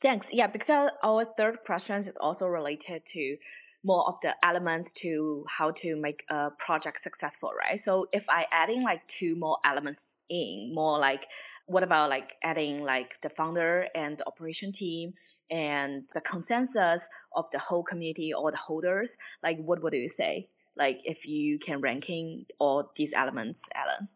Thanks. 0.02 0.32
Yeah, 0.32 0.46
because 0.46 0.90
our 1.02 1.24
third 1.24 1.64
question 1.64 1.96
is 1.96 2.16
also 2.18 2.46
related 2.46 3.04
to 3.06 3.36
more 3.82 4.06
of 4.06 4.20
the 4.20 4.36
elements 4.44 4.92
to 4.92 5.44
how 5.48 5.70
to 5.70 5.96
make 5.96 6.24
a 6.28 6.50
project 6.58 7.00
successful, 7.00 7.52
right? 7.58 7.80
So 7.80 8.06
if 8.12 8.28
I 8.28 8.46
adding 8.52 8.82
like 8.82 9.06
two 9.06 9.36
more 9.36 9.58
elements 9.64 10.18
in, 10.28 10.72
more 10.74 10.98
like 10.98 11.28
what 11.66 11.82
about 11.82 12.10
like 12.10 12.34
adding 12.42 12.84
like 12.84 13.20
the 13.22 13.30
founder 13.30 13.86
and 13.94 14.18
the 14.18 14.26
operation 14.26 14.70
team 14.70 15.14
and 15.50 16.04
the 16.12 16.20
consensus 16.20 17.08
of 17.34 17.50
the 17.50 17.58
whole 17.58 17.82
community 17.82 18.34
or 18.34 18.50
the 18.50 18.56
holders, 18.58 19.16
like 19.42 19.58
what 19.58 19.82
would 19.82 19.94
you 19.94 20.08
say? 20.08 20.48
Like 20.76 21.00
if 21.04 21.26
you 21.26 21.58
can 21.58 21.80
ranking 21.80 22.46
all 22.58 22.92
these 22.96 23.12
elements, 23.12 23.62
Alan? 23.74 24.08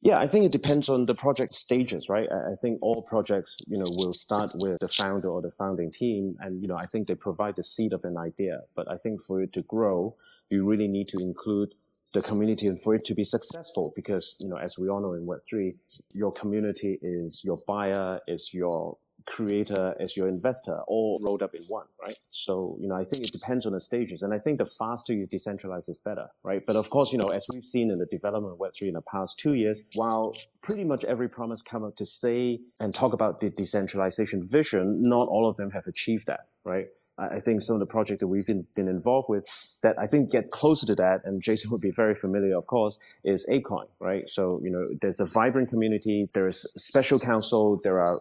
Yeah, 0.00 0.18
I 0.18 0.28
think 0.28 0.44
it 0.44 0.52
depends 0.52 0.88
on 0.88 1.06
the 1.06 1.14
project 1.14 1.50
stages, 1.50 2.08
right? 2.08 2.28
I 2.30 2.54
think 2.62 2.78
all 2.82 3.02
projects, 3.02 3.60
you 3.66 3.76
know, 3.76 3.86
will 3.88 4.14
start 4.14 4.50
with 4.54 4.78
the 4.78 4.86
founder 4.86 5.28
or 5.28 5.42
the 5.42 5.50
founding 5.50 5.90
team, 5.90 6.36
and 6.38 6.62
you 6.62 6.68
know, 6.68 6.76
I 6.76 6.86
think 6.86 7.08
they 7.08 7.16
provide 7.16 7.56
the 7.56 7.64
seed 7.64 7.92
of 7.92 8.04
an 8.04 8.16
idea. 8.16 8.60
But 8.76 8.88
I 8.88 8.96
think 8.96 9.20
for 9.20 9.42
it 9.42 9.52
to 9.54 9.62
grow, 9.62 10.14
you 10.50 10.64
really 10.64 10.86
need 10.86 11.08
to 11.08 11.18
include 11.18 11.74
the 12.14 12.22
community 12.22 12.68
and 12.68 12.80
for 12.80 12.94
it 12.94 13.04
to 13.06 13.14
be 13.14 13.24
successful, 13.24 13.92
because 13.96 14.36
you 14.40 14.48
know, 14.48 14.56
as 14.56 14.78
we 14.78 14.88
all 14.88 15.00
know 15.00 15.14
in 15.14 15.26
Web 15.26 15.40
three, 15.48 15.74
your 16.12 16.30
community 16.30 16.98
is 17.02 17.42
your 17.44 17.58
buyer, 17.66 18.20
is 18.28 18.54
your 18.54 18.96
creator 19.28 19.94
as 20.00 20.16
your 20.16 20.26
investor 20.26 20.78
all 20.88 21.20
rolled 21.22 21.42
up 21.42 21.54
in 21.54 21.62
one, 21.68 21.86
right? 22.02 22.18
So, 22.30 22.76
you 22.80 22.88
know, 22.88 22.96
I 22.96 23.04
think 23.04 23.24
it 23.24 23.32
depends 23.32 23.66
on 23.66 23.72
the 23.72 23.80
stages. 23.80 24.22
And 24.22 24.32
I 24.32 24.38
think 24.38 24.58
the 24.58 24.66
faster 24.66 25.12
you 25.12 25.26
decentralize 25.26 25.88
is 25.88 26.00
better, 26.04 26.28
right? 26.42 26.64
But 26.66 26.76
of 26.76 26.90
course, 26.90 27.12
you 27.12 27.18
know, 27.18 27.28
as 27.28 27.46
we've 27.52 27.64
seen 27.64 27.90
in 27.90 27.98
the 27.98 28.06
development 28.06 28.54
of 28.54 28.58
Web3 28.58 28.88
in 28.88 28.94
the 28.94 29.02
past 29.02 29.38
two 29.38 29.54
years, 29.54 29.86
while 29.94 30.34
pretty 30.62 30.84
much 30.84 31.04
every 31.04 31.28
promise 31.28 31.62
come 31.62 31.84
up 31.84 31.96
to 31.96 32.06
say 32.06 32.60
and 32.80 32.94
talk 32.94 33.12
about 33.12 33.40
the 33.40 33.50
decentralization 33.50 34.46
vision, 34.48 35.02
not 35.02 35.28
all 35.28 35.48
of 35.48 35.56
them 35.56 35.70
have 35.70 35.86
achieved 35.86 36.26
that, 36.26 36.48
right? 36.64 36.86
I 37.18 37.40
think 37.40 37.62
some 37.62 37.74
of 37.74 37.80
the 37.80 37.86
projects 37.86 38.20
that 38.20 38.28
we've 38.28 38.46
been, 38.46 38.64
been 38.76 38.86
involved 38.86 39.28
with 39.28 39.44
that 39.82 39.98
I 39.98 40.06
think 40.06 40.30
get 40.30 40.52
closer 40.52 40.86
to 40.86 40.94
that, 40.96 41.22
and 41.24 41.42
Jason 41.42 41.70
would 41.72 41.80
be 41.80 41.90
very 41.90 42.14
familiar, 42.14 42.56
of 42.56 42.66
course, 42.68 43.00
is 43.24 43.44
ApeCoin, 43.50 43.88
right? 43.98 44.28
So, 44.28 44.60
you 44.62 44.70
know, 44.70 44.84
there's 45.00 45.18
a 45.18 45.24
vibrant 45.26 45.68
community, 45.68 46.28
there 46.32 46.46
is 46.46 46.64
special 46.76 47.18
council, 47.18 47.80
there 47.82 47.98
are 47.98 48.20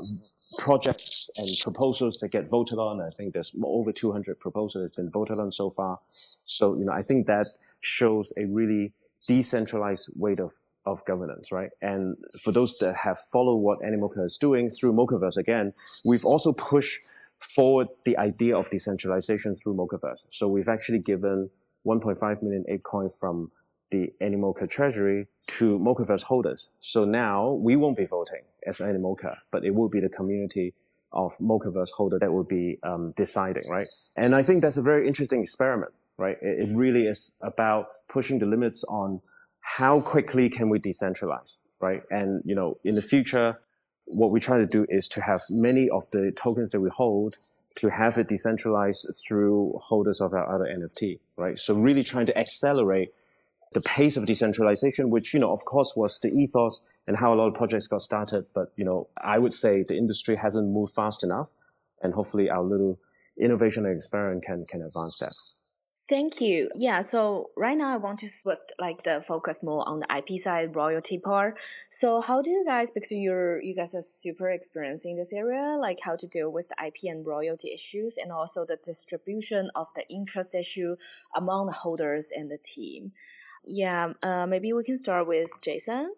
projects 0.58 1.30
and 1.38 1.48
proposals 1.62 2.20
that 2.20 2.30
get 2.30 2.50
voted 2.50 2.80
on. 2.80 3.00
I 3.00 3.12
think 3.12 3.34
there's 3.34 3.56
over 3.64 3.92
200 3.92 4.40
proposals 4.40 4.84
that's 4.84 4.96
been 4.96 5.12
voted 5.12 5.40
on 5.40 5.52
so 5.52 5.70
far. 5.70 6.00
So, 6.46 6.76
you 6.76 6.86
know, 6.86 6.94
I 6.94 7.04
think 7.04 7.28
that 7.28 7.48
shows 7.82 8.34
a 8.38 8.46
really 8.46 8.94
decentralized 9.28 10.10
way 10.16 10.36
of 10.40 10.54
of 10.86 11.04
governance, 11.04 11.52
right? 11.52 11.70
And 11.82 12.16
for 12.42 12.54
those 12.54 12.78
that 12.78 12.96
have 12.96 13.20
followed 13.20 13.58
what 13.58 13.80
Animoca 13.82 14.24
is 14.26 14.38
doing 14.38 14.70
through 14.70 14.94
Mochaverse 14.94 15.36
again, 15.36 15.74
we've 16.06 16.26
also 16.26 16.54
pushed 16.54 17.02
forward 17.40 17.88
the 18.06 18.18
idea 18.18 18.56
of 18.58 18.70
decentralization 18.70 19.56
through 19.56 19.76
Mochaverse. 19.76 20.26
So 20.30 20.48
we've 20.48 20.70
actually 20.70 21.00
given 21.00 21.50
1.5 21.86 22.42
million 22.42 22.66
ApeCoin 22.70 23.18
from 23.20 23.52
the 23.92 24.12
Animoca 24.22 24.70
treasury 24.70 25.28
to 25.48 25.80
Mochaverse 25.80 26.24
holders. 26.24 26.72
So 26.80 27.06
now 27.06 27.52
we 27.52 27.76
won't 27.76 27.98
be 27.98 28.06
voting 28.06 28.42
as 28.66 28.80
Animoca, 28.80 29.38
but 29.52 29.64
it 29.64 29.74
will 29.74 29.90
be 29.90 30.00
the 30.00 30.10
community 30.10 30.74
of 31.14 31.38
Mochaverse 31.38 31.92
holder 31.92 32.20
that 32.20 32.32
will 32.32 32.44
be 32.44 32.80
um, 32.84 33.14
deciding, 33.16 33.70
right? 33.70 33.88
And 34.18 34.36
I 34.36 34.44
think 34.44 34.62
that's 34.62 34.78
a 34.78 34.82
very 34.82 35.08
interesting 35.08 35.42
experiment, 35.42 35.94
right? 36.18 36.38
It, 36.42 36.68
it 36.70 36.76
really 36.76 37.08
is 37.08 37.38
about 37.42 37.88
pushing 38.10 38.40
the 38.40 38.46
limits 38.46 38.84
on 38.90 39.22
how 39.62 40.02
quickly 40.02 40.50
can 40.50 40.70
we 40.70 40.80
decentralize, 40.80 41.60
right? 41.80 42.02
And, 42.10 42.42
you 42.46 42.56
know, 42.56 42.78
in 42.84 42.96
the 42.96 43.02
future, 43.02 43.58
what 44.08 44.32
we 44.32 44.40
try 44.40 44.58
to 44.58 44.66
do 44.66 44.86
is 44.90 45.08
to 45.10 45.22
have 45.22 45.42
many 45.50 45.90
of 45.90 46.10
the 46.12 46.32
tokens 46.32 46.72
that 46.72 46.82
we 46.82 46.90
hold 46.90 47.38
to 47.76 47.90
have 47.90 48.18
it 48.18 48.28
decentralized 48.28 49.22
through 49.28 49.74
holders 49.80 50.20
of 50.22 50.34
our 50.34 50.56
other 50.56 50.66
NFT, 50.66 51.20
right? 51.36 51.60
So 51.60 51.76
really 51.76 52.04
trying 52.04 52.26
to 52.28 52.38
accelerate 52.38 53.14
the 53.74 53.82
pace 53.82 54.18
of 54.18 54.26
decentralization, 54.26 55.10
which, 55.10 55.34
you 55.34 55.40
know, 55.40 55.52
of 55.52 55.64
course 55.66 55.94
was 55.96 56.20
the 56.20 56.30
ethos 56.30 56.82
and 57.06 57.16
how 57.16 57.34
a 57.34 57.36
lot 57.36 57.48
of 57.48 57.54
projects 57.54 57.88
got 57.88 58.02
started. 58.02 58.46
But, 58.54 58.72
you 58.78 58.86
know, 58.86 59.08
I 59.16 59.38
would 59.38 59.54
say 59.54 59.84
the 59.84 59.98
industry 59.98 60.36
hasn't 60.36 60.68
moved 60.68 60.94
fast 60.94 61.24
enough 61.24 61.52
and 62.02 62.14
hopefully 62.14 62.50
our 62.50 62.64
little 62.64 62.98
innovation 63.40 63.86
and 63.86 63.96
experiment 63.96 64.44
can, 64.44 64.66
can 64.66 64.82
advance 64.82 65.20
that. 65.20 65.34
Thank 66.10 66.40
you. 66.40 66.70
Yeah, 66.74 67.02
so 67.02 67.50
right 67.58 67.78
now 67.78 67.90
I 67.94 67.98
want 67.98 68.20
to 68.20 68.30
shift 68.30 68.72
like 68.80 69.04
the 69.04 69.22
focus 69.22 69.62
more 69.62 69.88
on 69.90 70.00
the 70.00 70.08
IP 70.10 70.40
side 70.40 70.74
royalty 70.74 71.20
part. 71.20 71.60
So 71.90 72.22
how 72.22 72.42
do 72.42 72.50
you 72.50 72.64
guys 72.64 72.90
because 72.92 73.12
you're 73.12 73.62
you 73.62 73.76
guys 73.76 73.94
are 73.94 74.02
super 74.02 74.50
experienced 74.50 75.06
in 75.06 75.18
this 75.18 75.34
area, 75.34 75.76
like 75.78 76.00
how 76.02 76.16
to 76.16 76.26
deal 76.26 76.50
with 76.50 76.70
the 76.70 76.82
IP 76.82 77.12
and 77.12 77.26
royalty 77.26 77.74
issues 77.74 78.16
and 78.16 78.32
also 78.32 78.64
the 78.64 78.78
distribution 78.78 79.70
of 79.76 79.88
the 79.96 80.08
interest 80.08 80.56
issue 80.56 80.96
among 81.36 81.66
the 81.66 81.74
holders 81.74 82.32
and 82.34 82.50
the 82.50 82.58
team. 82.58 83.12
Yeah, 83.66 84.14
uh, 84.24 84.48
maybe 84.48 84.72
we 84.72 84.86
can 84.86 84.98
start 84.98 85.28
with 85.28 85.52
Jason. 85.62 86.14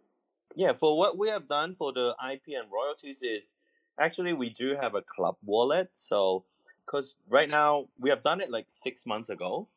Yeah, 0.56 0.74
for 0.74 1.00
what 1.00 1.18
we 1.18 1.30
have 1.30 1.48
done 1.48 1.74
for 1.74 1.94
the 1.94 2.16
IP 2.32 2.44
and 2.50 2.72
royalties 2.72 3.24
is 3.24 3.56
actually 4.00 4.34
we 4.34 4.52
do 4.52 4.76
have 4.80 4.94
a 4.94 5.02
club 5.02 5.38
wallet. 5.44 5.90
So 5.96 6.46
because 6.86 7.16
right 7.28 7.50
now 7.50 7.88
we 8.00 8.12
have 8.12 8.22
done 8.22 8.40
it 8.40 8.52
like 8.52 8.68
six 8.72 9.04
months 9.08 9.30
ago 9.30 9.68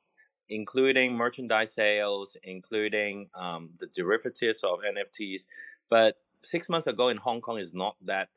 including 0.48 1.14
merchandise 1.14 1.72
sales, 1.72 2.36
including 2.42 3.28
um, 3.34 3.70
the 3.78 3.86
derivatives 3.86 4.64
of 4.64 4.80
NFTs. 4.80 5.46
But 5.88 6.16
six 6.42 6.68
months 6.68 6.86
ago 6.86 7.08
in 7.08 7.16
Hong 7.16 7.40
Kong 7.40 7.58
is 7.58 7.72
not 7.72 7.96
that 8.04 8.28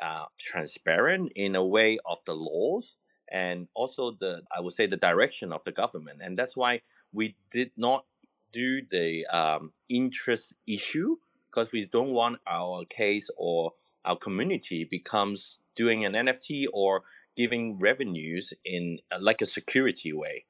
uh, 0.00 0.26
transparent 0.38 1.32
in 1.36 1.54
a 1.56 1.64
way 1.64 1.98
of 2.04 2.18
the 2.26 2.34
laws 2.34 2.96
and 3.30 3.68
also 3.74 4.12
the 4.12 4.42
I 4.54 4.60
would 4.60 4.74
say 4.74 4.86
the 4.86 4.96
direction 4.96 5.52
of 5.52 5.62
the 5.64 5.72
government, 5.72 6.20
and 6.22 6.38
that's 6.38 6.56
why 6.56 6.82
we 7.12 7.36
did 7.50 7.70
not 7.76 8.04
do 8.52 8.82
the 8.90 9.26
um, 9.26 9.72
interest 9.88 10.54
issue 10.66 11.16
because 11.50 11.72
we 11.72 11.86
don't 11.86 12.10
want 12.10 12.38
our 12.46 12.84
case 12.84 13.30
or 13.36 13.72
our 14.04 14.16
community 14.16 14.84
becomes 14.84 15.58
doing 15.74 16.04
an 16.04 16.12
NFT 16.12 16.66
or 16.72 17.02
giving 17.36 17.78
revenues 17.78 18.52
in 18.64 18.98
uh, 19.10 19.18
like 19.20 19.42
a 19.42 19.46
security 19.46 20.12
way. 20.12 20.44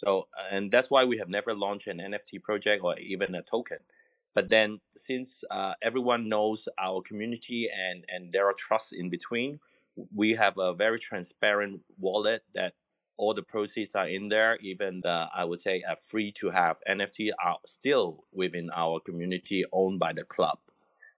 So, 0.00 0.28
and 0.50 0.70
that's 0.70 0.90
why 0.90 1.04
we 1.04 1.18
have 1.18 1.28
never 1.28 1.54
launched 1.54 1.86
an 1.86 1.98
NFT 1.98 2.42
project 2.42 2.82
or 2.82 2.98
even 2.98 3.34
a 3.34 3.42
token. 3.42 3.76
But 4.34 4.48
then, 4.48 4.80
since 4.96 5.44
uh, 5.50 5.74
everyone 5.82 6.30
knows 6.30 6.66
our 6.78 7.02
community 7.02 7.68
and 7.68 8.04
and 8.08 8.32
there 8.32 8.46
are 8.46 8.54
trusts 8.54 8.92
in 8.92 9.10
between, 9.10 9.60
we 10.14 10.30
have 10.32 10.56
a 10.56 10.72
very 10.72 10.98
transparent 10.98 11.82
wallet 11.98 12.42
that 12.54 12.72
all 13.18 13.34
the 13.34 13.42
proceeds 13.42 13.94
are 13.94 14.08
in 14.08 14.30
there. 14.30 14.56
Even 14.62 15.02
the 15.02 15.28
I 15.34 15.44
would 15.44 15.60
say 15.60 15.82
a 15.86 15.96
free 15.96 16.32
to 16.40 16.48
have 16.48 16.78
NFT 16.88 17.30
are 17.44 17.58
still 17.66 18.24
within 18.32 18.70
our 18.74 19.00
community, 19.00 19.64
owned 19.70 19.98
by 19.98 20.14
the 20.14 20.24
club. 20.24 20.58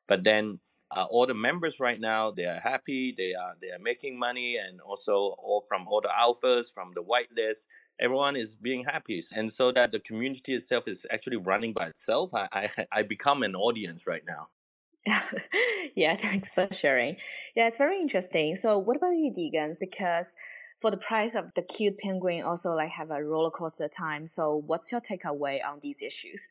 But 0.09 0.25
then 0.25 0.59
uh, 0.91 1.07
all 1.09 1.27
the 1.27 1.35
members 1.35 1.81
right 1.81 2.01
now 2.01 2.31
they 2.31 2.45
are 2.45 2.61
happy 2.61 3.15
they 3.17 3.33
are 3.35 3.55
they 3.63 3.71
are 3.71 3.79
making 3.79 4.19
money 4.19 4.57
and 4.57 4.81
also 4.81 5.15
all 5.39 5.65
from 5.67 5.87
all 5.89 6.01
the 6.03 6.09
alphas 6.09 6.73
from 6.73 6.93
the 6.95 7.03
whitelist 7.03 7.67
everyone 8.01 8.37
is 8.37 8.55
being 8.55 8.85
happy. 8.85 9.23
And 9.35 9.51
so 9.51 9.73
that 9.73 9.93
the 9.93 10.01
community 10.01 10.55
itself 10.55 10.89
is 10.89 11.07
actually 11.11 11.37
running 11.37 11.73
by 11.73 11.87
itself 11.87 12.35
i 12.35 12.49
i, 12.53 12.87
I 12.93 13.03
become 13.03 13.43
an 13.43 13.55
audience 13.55 14.07
right 14.07 14.25
now. 14.27 14.49
Yeah 15.95 16.17
thanks 16.21 16.51
for 16.51 16.69
sharing. 16.73 17.17
Yeah 17.55 17.69
it's 17.69 17.77
very 17.77 18.01
interesting. 18.01 18.57
So 18.57 18.79
what 18.79 18.97
about 18.97 19.11
you 19.11 19.33
Deegan? 19.37 19.79
Because 19.79 20.27
for 20.81 20.91
the 20.91 20.97
price 20.97 21.35
of 21.35 21.47
the 21.55 21.63
cute 21.63 21.99
penguin 21.99 22.43
also 22.43 22.75
like 22.75 22.91
have 22.91 23.11
a 23.11 23.23
roller 23.23 23.51
coaster 23.51 23.89
time. 23.89 24.27
So 24.27 24.63
what's 24.67 24.91
your 24.91 25.01
takeaway 25.01 25.61
on 25.65 25.81
these 25.83 26.01
issues? 26.01 26.43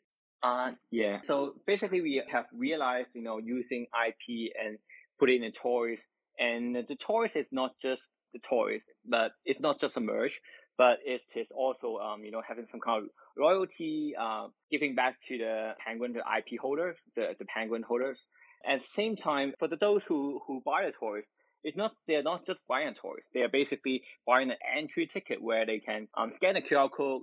Uh 0.42 0.72
yeah. 0.90 1.20
So 1.24 1.54
basically 1.66 2.00
we 2.00 2.22
have 2.30 2.46
realized 2.52 3.10
you 3.14 3.22
know 3.22 3.38
using 3.38 3.86
ip 4.08 4.52
and 4.62 4.78
put 5.18 5.30
it 5.30 5.36
in 5.36 5.42
the 5.42 5.50
toys. 5.50 5.98
And 6.38 6.74
the 6.74 6.96
toys 6.96 7.30
is 7.34 7.46
not 7.52 7.72
just 7.80 8.02
the 8.32 8.38
toys 8.40 8.80
but 9.04 9.32
it's 9.44 9.60
not 9.60 9.80
just 9.80 9.96
a 9.96 10.00
merge 10.00 10.40
but 10.78 10.98
it 11.04 11.22
is 11.34 11.46
also 11.54 11.98
um, 11.98 12.24
you 12.24 12.30
know 12.30 12.42
having 12.46 12.66
some 12.70 12.80
kind 12.80 13.04
of 13.04 13.10
royalty, 13.36 14.14
uh, 14.18 14.48
giving 14.70 14.94
back 14.94 15.16
to 15.28 15.38
the 15.38 15.72
penguin, 15.84 16.12
the 16.12 16.20
IP 16.20 16.60
holders, 16.60 16.96
the, 17.16 17.34
the 17.38 17.44
penguin 17.46 17.82
holders. 17.82 18.18
At 18.64 18.80
the 18.80 18.86
same 18.94 19.16
time, 19.16 19.54
for 19.58 19.66
the, 19.66 19.76
those 19.76 20.04
who, 20.04 20.40
who 20.46 20.62
buy 20.64 20.86
the 20.86 20.92
toys, 20.92 21.24
it's 21.64 21.76
not 21.76 21.92
they're 22.06 22.22
not 22.22 22.46
just 22.46 22.60
buying 22.68 22.94
toys. 22.94 23.22
They 23.34 23.40
are 23.40 23.48
basically 23.48 24.02
buying 24.26 24.50
an 24.50 24.56
entry 24.76 25.06
ticket 25.06 25.42
where 25.42 25.66
they 25.66 25.78
can 25.78 26.08
um, 26.16 26.32
scan 26.32 26.56
a 26.56 26.60
QR 26.60 26.90
code 26.90 27.22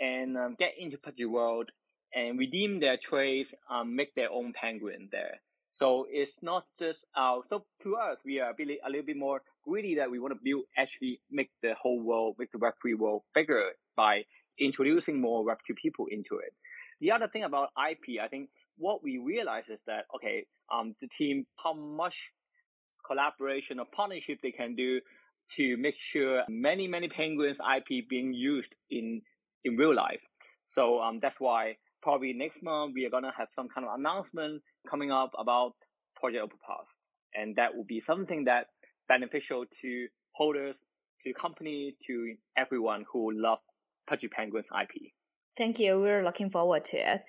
and 0.00 0.36
um, 0.36 0.56
get 0.58 0.72
into 0.78 0.98
Pudgy 0.98 1.24
World 1.24 1.70
and 2.14 2.38
redeem 2.38 2.80
their 2.80 2.96
trades, 2.96 3.52
um, 3.70 3.96
make 3.96 4.14
their 4.14 4.30
own 4.30 4.52
penguin 4.52 5.08
there. 5.10 5.40
So 5.78 6.06
it's 6.10 6.34
not 6.42 6.64
just 6.78 6.98
our, 7.16 7.42
so 7.48 7.64
to 7.84 7.96
us, 7.96 8.18
we 8.24 8.40
are 8.40 8.50
a, 8.50 8.54
bit, 8.54 8.68
a 8.84 8.90
little 8.90 9.06
bit 9.06 9.16
more 9.16 9.42
greedy 9.64 9.94
that 9.96 10.10
we 10.10 10.18
want 10.18 10.34
to 10.34 10.40
build, 10.42 10.64
actually 10.76 11.20
make 11.30 11.50
the 11.62 11.74
whole 11.80 12.02
world, 12.02 12.34
make 12.38 12.50
the 12.50 12.58
Web3 12.58 12.98
world 12.98 13.22
bigger 13.32 13.62
by 13.96 14.24
introducing 14.58 15.20
more 15.20 15.44
Web2 15.44 15.76
people 15.80 16.06
into 16.10 16.38
it. 16.38 16.52
The 17.00 17.12
other 17.12 17.28
thing 17.28 17.44
about 17.44 17.68
IP, 17.78 18.20
I 18.20 18.26
think 18.26 18.48
what 18.76 19.04
we 19.04 19.18
realize 19.18 19.68
is 19.68 19.78
that, 19.86 20.06
okay, 20.16 20.46
um, 20.72 20.96
the 21.00 21.06
team, 21.06 21.46
how 21.62 21.74
much 21.74 22.16
collaboration 23.06 23.78
or 23.78 23.86
partnership 23.94 24.40
they 24.42 24.50
can 24.50 24.74
do 24.74 25.00
to 25.56 25.76
make 25.76 25.94
sure 25.96 26.42
many, 26.48 26.88
many 26.88 27.08
penguins 27.08 27.58
IP 27.60 28.08
being 28.08 28.32
used 28.32 28.74
in, 28.90 29.22
in 29.64 29.76
real 29.76 29.94
life. 29.94 30.20
So, 30.66 31.00
um, 31.00 31.20
that's 31.22 31.38
why 31.38 31.76
probably 32.02 32.32
next 32.32 32.62
month 32.62 32.92
we 32.94 33.04
are 33.06 33.10
going 33.10 33.24
to 33.24 33.32
have 33.36 33.48
some 33.54 33.68
kind 33.68 33.86
of 33.86 33.98
announcement 33.98 34.62
coming 34.88 35.10
up 35.10 35.32
about 35.38 35.72
Project 36.16 36.42
Overpass. 36.44 36.88
And 37.34 37.56
that 37.56 37.74
will 37.76 37.84
be 37.84 38.00
something 38.00 38.44
that 38.44 38.66
beneficial 39.08 39.64
to 39.82 40.06
holders, 40.32 40.76
to 41.24 41.32
company, 41.34 41.96
to 42.06 42.34
everyone 42.56 43.04
who 43.12 43.32
love 43.34 43.58
Pudgy 44.08 44.28
Penguins 44.28 44.66
IP. 44.72 45.12
Thank 45.56 45.78
you. 45.78 45.98
We're 46.00 46.24
looking 46.24 46.50
forward 46.50 46.84
to 46.86 46.96
it. 46.96 47.20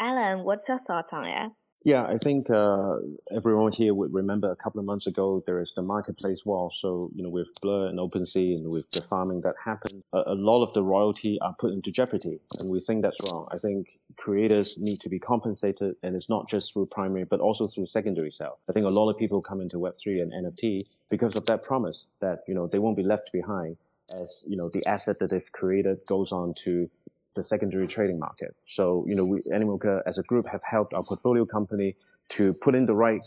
Alan, 0.00 0.44
what's 0.44 0.68
your 0.68 0.78
thoughts 0.78 1.10
on 1.12 1.24
it? 1.24 1.52
Yeah, 1.84 2.04
I 2.04 2.16
think 2.16 2.50
uh, 2.50 2.96
everyone 3.34 3.70
here 3.70 3.94
would 3.94 4.12
remember 4.12 4.50
a 4.50 4.56
couple 4.56 4.80
of 4.80 4.86
months 4.86 5.06
ago 5.06 5.40
there 5.46 5.60
is 5.60 5.72
the 5.74 5.82
marketplace 5.82 6.44
wall. 6.44 6.70
So 6.70 7.10
you 7.14 7.22
know, 7.22 7.30
with 7.30 7.50
Blur 7.62 7.88
and 7.88 7.98
OpenSea 7.98 8.58
and 8.58 8.70
with 8.70 8.90
the 8.90 9.00
farming 9.00 9.42
that 9.42 9.54
happened, 9.64 10.02
a, 10.12 10.22
a, 10.26 10.34
lot 10.34 10.62
of 10.64 10.72
the 10.72 10.82
royalty 10.82 11.38
are 11.40 11.54
put 11.56 11.72
into 11.72 11.92
jeopardy, 11.92 12.40
and 12.58 12.68
we 12.68 12.80
think 12.80 13.02
that's 13.02 13.20
wrong. 13.22 13.48
I 13.52 13.58
think 13.58 13.90
creators 14.16 14.76
need 14.78 15.00
to 15.00 15.08
be 15.08 15.20
compensated, 15.20 15.94
and 16.02 16.16
it's 16.16 16.28
not 16.28 16.48
just 16.48 16.72
through 16.72 16.86
primary, 16.86 17.24
but 17.24 17.38
also 17.38 17.68
through 17.68 17.86
secondary 17.86 18.32
sale. 18.32 18.58
I 18.68 18.72
think 18.72 18.84
a 18.84 18.90
lot 18.90 19.08
of 19.08 19.16
people 19.16 19.40
come 19.40 19.60
into 19.60 19.78
Web 19.78 19.94
three 19.96 20.18
and 20.18 20.32
NFT 20.32 20.86
because 21.08 21.36
of 21.36 21.46
that 21.46 21.62
promise 21.62 22.06
that 22.20 22.40
you 22.48 22.54
know 22.54 22.66
they 22.66 22.80
won't 22.80 22.96
be 22.96 23.04
left 23.04 23.30
behind 23.32 23.76
as 24.10 24.44
you 24.48 24.56
know 24.56 24.68
the 24.68 24.84
asset 24.86 25.18
that 25.18 25.30
they've 25.30 25.52
created 25.52 25.98
goes 26.06 26.32
on 26.32 26.54
to 26.54 26.90
the 27.34 27.42
secondary 27.42 27.86
trading 27.86 28.18
market. 28.18 28.54
So, 28.64 29.04
you 29.06 29.14
know, 29.14 29.24
we, 29.24 29.40
Animoca 29.42 30.02
as 30.06 30.18
a 30.18 30.22
group 30.22 30.46
have 30.46 30.62
helped 30.64 30.94
our 30.94 31.02
portfolio 31.02 31.44
company 31.44 31.96
to 32.30 32.52
put 32.54 32.74
in 32.74 32.86
the 32.86 32.94
right 32.94 33.20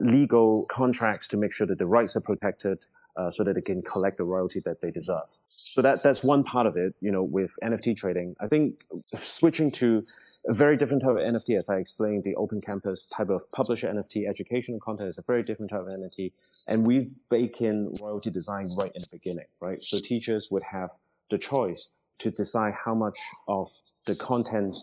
legal 0.00 0.64
contracts 0.66 1.28
to 1.28 1.36
make 1.36 1.52
sure 1.52 1.66
that 1.66 1.78
the 1.78 1.86
rights 1.86 2.16
are 2.16 2.20
protected, 2.20 2.84
uh, 3.18 3.30
so 3.30 3.42
that 3.42 3.54
they 3.54 3.60
can 3.60 3.82
collect 3.82 4.16
the 4.16 4.24
royalty 4.24 4.60
that 4.60 4.80
they 4.80 4.90
deserve. 4.90 5.28
So 5.48 5.82
that 5.82 6.02
that's 6.02 6.22
one 6.22 6.44
part 6.44 6.66
of 6.66 6.76
it. 6.76 6.94
You 7.00 7.10
know, 7.10 7.24
with 7.24 7.58
NFT 7.62 7.96
trading, 7.96 8.36
I 8.40 8.46
think 8.46 8.84
switching 9.14 9.72
to 9.72 10.04
a 10.46 10.52
very 10.54 10.76
different 10.76 11.02
type 11.02 11.10
of 11.10 11.16
NFT, 11.16 11.58
as 11.58 11.68
I 11.68 11.78
explained, 11.78 12.24
the 12.24 12.36
open 12.36 12.60
campus 12.60 13.06
type 13.08 13.28
of 13.28 13.50
publisher 13.50 13.88
NFT, 13.88 14.28
educational 14.28 14.78
content 14.78 15.08
is 15.08 15.18
a 15.18 15.22
very 15.22 15.42
different 15.42 15.70
type 15.70 15.80
of 15.80 15.88
NFT, 15.88 16.32
and 16.68 16.86
we've 16.86 17.12
baked 17.28 17.60
in 17.60 17.94
royalty 18.00 18.30
design 18.30 18.70
right 18.76 18.90
in 18.94 19.02
the 19.02 19.08
beginning, 19.10 19.46
right? 19.60 19.82
So 19.82 19.98
teachers 19.98 20.48
would 20.52 20.62
have 20.62 20.92
the 21.28 21.38
choice 21.38 21.88
to 22.18 22.30
decide 22.30 22.74
how 22.84 22.94
much 22.94 23.18
of 23.46 23.68
the 24.06 24.14
content 24.14 24.74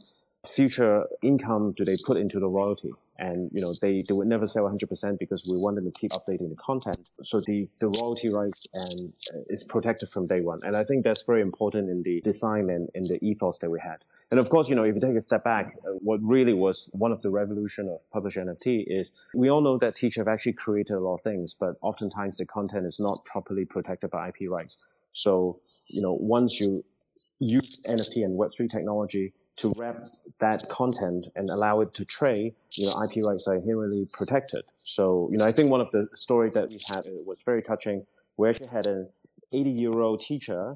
future 0.46 1.06
income 1.22 1.74
do 1.76 1.84
they 1.84 1.98
put 2.06 2.18
into 2.18 2.40
the 2.40 2.48
royalty. 2.48 2.94
And 3.18 3.50
you 3.54 3.62
know 3.62 3.74
they, 3.82 4.04
they 4.06 4.14
would 4.14 4.28
never 4.28 4.46
sell 4.46 4.66
100% 4.66 5.18
because 5.20 5.46
we 5.48 5.58
want 5.58 5.78
them 5.78 5.86
to 5.86 5.92
keep 5.92 6.12
updating 6.12 6.50
the 6.50 6.58
content. 6.58 6.98
So 7.22 7.40
the, 7.40 7.70
the 7.80 7.88
royalty 7.88 8.28
rights 8.28 8.68
and 8.74 9.14
uh, 9.34 9.40
is 9.48 9.64
protected 9.64 10.10
from 10.10 10.28
day 10.28 10.42
one. 10.42 10.60
And 10.64 10.76
i 10.76 10.84
think 10.84 11.06
that's 11.06 11.22
very 11.22 11.42
important 11.42 11.90
in 11.90 12.04
the 12.04 12.20
design 12.22 12.70
and 12.70 12.90
in 12.94 13.06
the 13.06 13.18
ethos 13.26 13.60
that 13.60 13.70
we 13.70 13.80
had. 13.80 14.04
And 14.32 14.40
of 14.40 14.50
course 14.50 14.68
you 14.68 14.76
know 14.76 14.84
if 14.84 14.96
you 14.96 15.00
take 15.00 15.16
a 15.16 15.22
step 15.22 15.46
back 15.46 15.66
uh, 15.66 15.92
what 16.04 16.20
really 16.24 16.52
was 16.52 16.90
one 16.94 17.14
of 17.14 17.22
the 17.22 17.30
revolution 17.30 17.88
of 17.88 18.02
publisher 18.12 18.44
nft 18.44 18.84
is 18.88 19.14
we 19.34 19.50
all 19.50 19.62
know 19.62 19.78
that 19.78 19.96
teachers 19.96 20.18
have 20.18 20.28
actually 20.28 20.54
created 20.54 20.96
a 20.96 21.00
lot 21.00 21.14
of 21.14 21.22
things 21.22 21.56
but 21.58 21.76
oftentimes 21.82 22.38
the 22.40 22.46
content 22.46 22.86
is 22.86 23.00
not 23.00 23.24
properly 23.24 23.64
protected 23.64 24.12
by 24.12 24.28
ip 24.28 24.36
rights. 24.50 24.76
So 25.14 25.62
you 25.88 26.02
know 26.02 26.18
once 26.20 26.60
you 26.60 26.84
use 27.40 27.82
nft 27.88 28.24
and 28.24 28.40
web3 28.40 28.70
technology 28.70 29.34
to 29.58 29.74
wrap 29.78 30.08
that 30.40 30.68
content 30.70 31.28
and 31.36 31.50
allow 31.50 31.80
it 31.80 31.94
to 31.94 32.06
trade, 32.06 32.54
you 32.74 32.86
know, 32.86 33.04
IP 33.04 33.24
rights 33.24 33.48
are 33.48 33.56
inherently 33.56 34.06
protected. 34.12 34.64
So, 34.76 35.30
you 35.32 35.38
know, 35.38 35.46
I 35.46 35.52
think 35.52 35.72
one 35.72 35.82
of 35.82 35.92
the 35.92 36.08
story 36.14 36.50
that 36.54 36.70
we 36.70 36.82
had 36.88 37.06
was 37.26 37.42
very 37.44 37.62
touching. 37.62 38.06
We 38.38 38.50
actually 38.50 38.68
had 38.68 38.86
an 38.86 39.10
80 39.54 39.70
year 39.70 39.92
old 39.96 40.20
teacher 40.20 40.74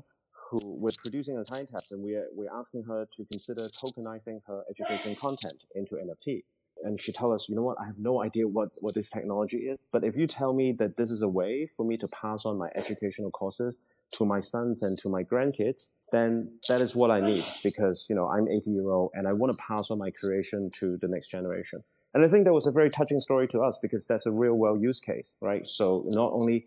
who 0.49 0.59
was 0.81 0.95
producing 0.97 1.37
a 1.37 1.41
TinyTaps 1.41 1.91
and 1.91 2.01
we're, 2.01 2.27
we're 2.33 2.51
asking 2.51 2.83
her 2.83 3.05
to 3.11 3.25
consider 3.25 3.69
tokenizing 3.69 4.39
her 4.47 4.63
education 4.69 5.15
content 5.15 5.65
into 5.75 5.95
NFT. 5.95 6.43
And 6.83 6.97
she 6.97 7.11
told 7.11 7.35
us, 7.35 7.49
you 7.49 7.55
know 7.55 7.61
what, 7.61 7.77
I 7.79 7.85
have 7.85 7.99
no 7.99 8.23
idea 8.23 8.47
what, 8.47 8.69
what 8.79 8.95
this 8.95 9.09
technology 9.09 9.57
is, 9.57 9.85
but 9.91 10.05
if 10.05 10.15
you 10.15 10.27
tell 10.27 10.53
me 10.53 10.71
that 10.79 10.95
this 10.95 11.11
is 11.11 11.21
a 11.21 11.27
way 11.27 11.67
for 11.67 11.85
me 11.85 11.97
to 11.97 12.07
pass 12.07 12.45
on 12.45 12.57
my 12.57 12.69
educational 12.73 13.31
courses 13.31 13.77
to 14.11 14.25
my 14.25 14.39
sons 14.39 14.83
and 14.83 14.97
to 14.99 15.09
my 15.09 15.23
grandkids, 15.23 15.89
then 16.11 16.51
that 16.67 16.81
is 16.81 16.95
what 16.95 17.11
I 17.11 17.19
need 17.19 17.43
because, 17.63 18.07
you 18.09 18.15
know, 18.15 18.27
I'm 18.27 18.47
80 18.47 18.71
year 18.71 18.89
old 18.89 19.11
and 19.13 19.27
I 19.27 19.33
want 19.33 19.51
to 19.51 19.57
pass 19.57 19.91
on 19.91 19.99
my 19.99 20.11
creation 20.11 20.71
to 20.79 20.97
the 20.97 21.07
next 21.07 21.29
generation. 21.29 21.83
And 22.13 22.23
I 22.23 22.27
think 22.27 22.45
that 22.45 22.53
was 22.53 22.65
a 22.65 22.71
very 22.71 22.89
touching 22.89 23.19
story 23.19 23.47
to 23.49 23.61
us 23.61 23.79
because 23.81 24.07
that's 24.07 24.25
a 24.25 24.31
real 24.31 24.53
world 24.53 24.81
use 24.81 24.99
case, 24.99 25.37
right? 25.41 25.65
So 25.65 26.03
not 26.07 26.33
only 26.33 26.65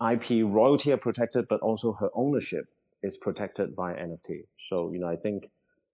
IP 0.00 0.44
royalty 0.44 0.92
are 0.92 0.96
protected, 0.96 1.46
but 1.48 1.60
also 1.60 1.92
her 1.92 2.10
ownership 2.14 2.64
is 3.02 3.16
protected 3.18 3.76
by 3.76 3.92
NFT. 3.92 4.46
So, 4.56 4.92
you 4.92 4.98
know, 4.98 5.08
I 5.08 5.16
think, 5.16 5.44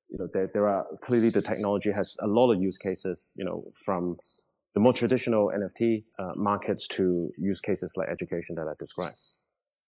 you 0.08 0.18
know, 0.18 0.28
there, 0.32 0.48
there 0.52 0.68
are 0.68 0.86
clearly 1.02 1.30
the 1.30 1.42
technology 1.42 1.92
has 1.92 2.16
a 2.20 2.26
lot 2.26 2.52
of 2.52 2.62
use 2.62 2.78
cases, 2.78 3.32
you 3.36 3.44
know, 3.44 3.64
from 3.74 4.16
the 4.74 4.80
more 4.80 4.92
traditional 4.92 5.52
NFT 5.54 6.04
uh, 6.18 6.32
markets 6.36 6.86
to 6.88 7.30
use 7.36 7.60
cases 7.60 7.94
like 7.96 8.08
education 8.08 8.56
that 8.56 8.68
I 8.68 8.72
described. 8.78 9.16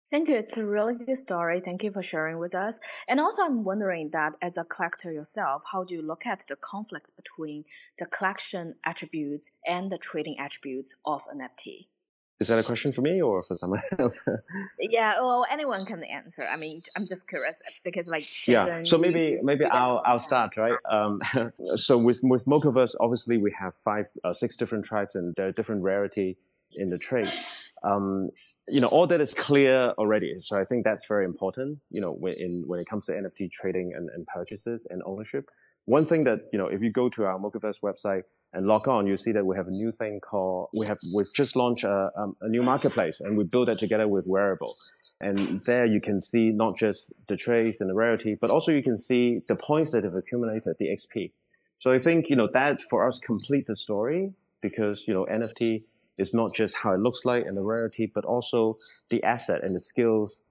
Thank 0.09 0.29
you. 0.29 0.35
It's 0.35 0.55
a 0.55 0.65
really 0.65 0.95
good 0.95 1.17
story. 1.17 1.59
Thank 1.59 1.83
you 1.83 1.91
for 1.91 2.01
sharing 2.01 2.37
with 2.37 2.55
us. 2.55 2.79
And 3.09 3.19
also, 3.19 3.41
I'm 3.41 3.65
wondering 3.65 4.09
that 4.11 4.33
as 4.41 4.55
a 4.55 4.63
collector 4.63 5.11
yourself, 5.11 5.63
how 5.69 5.83
do 5.83 5.95
you 5.95 6.01
look 6.01 6.25
at 6.25 6.45
the 6.47 6.55
conflict 6.55 7.13
between 7.17 7.65
the 7.99 8.05
collection 8.05 8.75
attributes 8.85 9.51
and 9.65 9.91
the 9.91 9.97
trading 9.97 10.39
attributes 10.39 10.95
of 11.05 11.23
an 11.29 11.39
NFT? 11.39 11.87
Is 12.39 12.47
that 12.49 12.59
a 12.59 12.63
question 12.63 12.91
for 12.91 13.01
me 13.01 13.21
or 13.21 13.43
for 13.43 13.57
someone 13.57 13.81
else? 13.99 14.23
yeah, 14.79 15.19
well, 15.19 15.45
anyone 15.51 15.85
can 15.85 16.03
answer. 16.03 16.43
I 16.43 16.55
mean, 16.55 16.83
I'm 16.95 17.05
just 17.05 17.27
curious 17.27 17.61
because, 17.83 18.07
like, 18.07 18.29
yeah. 18.47 18.83
So 18.83 18.97
maybe 18.97 19.39
maybe 19.41 19.65
I'll 19.65 20.01
I'll 20.05 20.19
start 20.19 20.55
right. 20.55 20.77
Um, 20.89 21.19
so 21.75 21.97
with 21.97 22.21
with 22.23 22.45
Mochaverse, 22.45 22.95
obviously 23.01 23.37
we 23.37 23.53
have 23.59 23.75
five 23.75 24.05
uh, 24.23 24.31
six 24.31 24.55
different 24.55 24.85
tribes 24.85 25.15
and 25.15 25.35
there 25.35 25.47
are 25.47 25.51
different 25.51 25.81
rarity 25.81 26.37
in 26.75 26.89
the 26.89 26.97
trade. 26.97 27.33
Um, 27.83 28.29
you 28.67 28.81
know, 28.81 28.87
all 28.87 29.07
that 29.07 29.21
is 29.21 29.33
clear 29.33 29.93
already. 29.97 30.35
So 30.39 30.57
I 30.59 30.65
think 30.65 30.83
that's 30.83 31.05
very 31.05 31.25
important, 31.25 31.79
you 31.89 32.01
know, 32.01 32.11
when, 32.11 32.33
in, 32.33 32.63
when 32.67 32.79
it 32.79 32.87
comes 32.87 33.05
to 33.05 33.13
NFT 33.13 33.49
trading 33.51 33.93
and, 33.95 34.09
and 34.09 34.25
purchases 34.27 34.87
and 34.89 35.01
ownership. 35.05 35.49
One 35.85 36.05
thing 36.05 36.25
that, 36.25 36.41
you 36.51 36.59
know, 36.59 36.67
if 36.67 36.81
you 36.81 36.91
go 36.91 37.07
to 37.09 37.25
our 37.25 37.39
Mochaverse 37.39 37.81
website 37.81 38.23
and 38.53 38.67
log 38.67 38.87
on, 38.87 39.07
you'll 39.07 39.17
see 39.17 39.31
that 39.31 39.45
we 39.45 39.55
have 39.55 39.67
a 39.67 39.71
new 39.71 39.91
thing 39.91 40.19
called, 40.19 40.69
we 40.77 40.85
have, 40.85 40.97
we've 41.13 41.33
just 41.33 41.55
launched 41.55 41.85
a, 41.85 42.11
um, 42.17 42.35
a 42.41 42.49
new 42.49 42.61
marketplace 42.61 43.21
and 43.21 43.37
we 43.37 43.45
built 43.45 43.67
that 43.67 43.77
together 43.77 44.07
with 44.07 44.27
wearable 44.27 44.75
And 45.21 45.37
there 45.65 45.85
you 45.85 46.01
can 46.01 46.19
see 46.19 46.51
not 46.51 46.77
just 46.77 47.13
the 47.27 47.37
trades 47.37 47.79
and 47.79 47.89
the 47.89 47.95
rarity, 47.95 48.35
but 48.35 48.49
also 48.49 48.71
you 48.71 48.83
can 48.83 48.97
see 48.97 49.41
the 49.47 49.55
points 49.55 49.91
that 49.91 50.03
have 50.03 50.15
accumulated, 50.15 50.75
the 50.77 50.87
XP. 50.87 51.31
So 51.79 51.91
I 51.93 51.99
think, 51.99 52.29
you 52.29 52.35
know, 52.35 52.49
that 52.53 52.81
for 52.81 53.07
us 53.07 53.19
complete 53.19 53.65
the 53.65 53.75
story 53.75 54.33
because, 54.61 55.07
you 55.07 55.13
know, 55.13 55.25
NFT 55.25 55.83
it's 56.17 56.33
not 56.33 56.53
just 56.53 56.75
how 56.75 56.93
it 56.93 56.99
looks 56.99 57.25
like 57.25 57.45
and 57.45 57.55
the 57.55 57.63
rarity, 57.63 58.05
but 58.13 58.25
also 58.25 58.77
the 59.09 59.23
asset 59.23 59.63
and 59.63 59.75
the 59.75 59.79
skills 59.79 60.41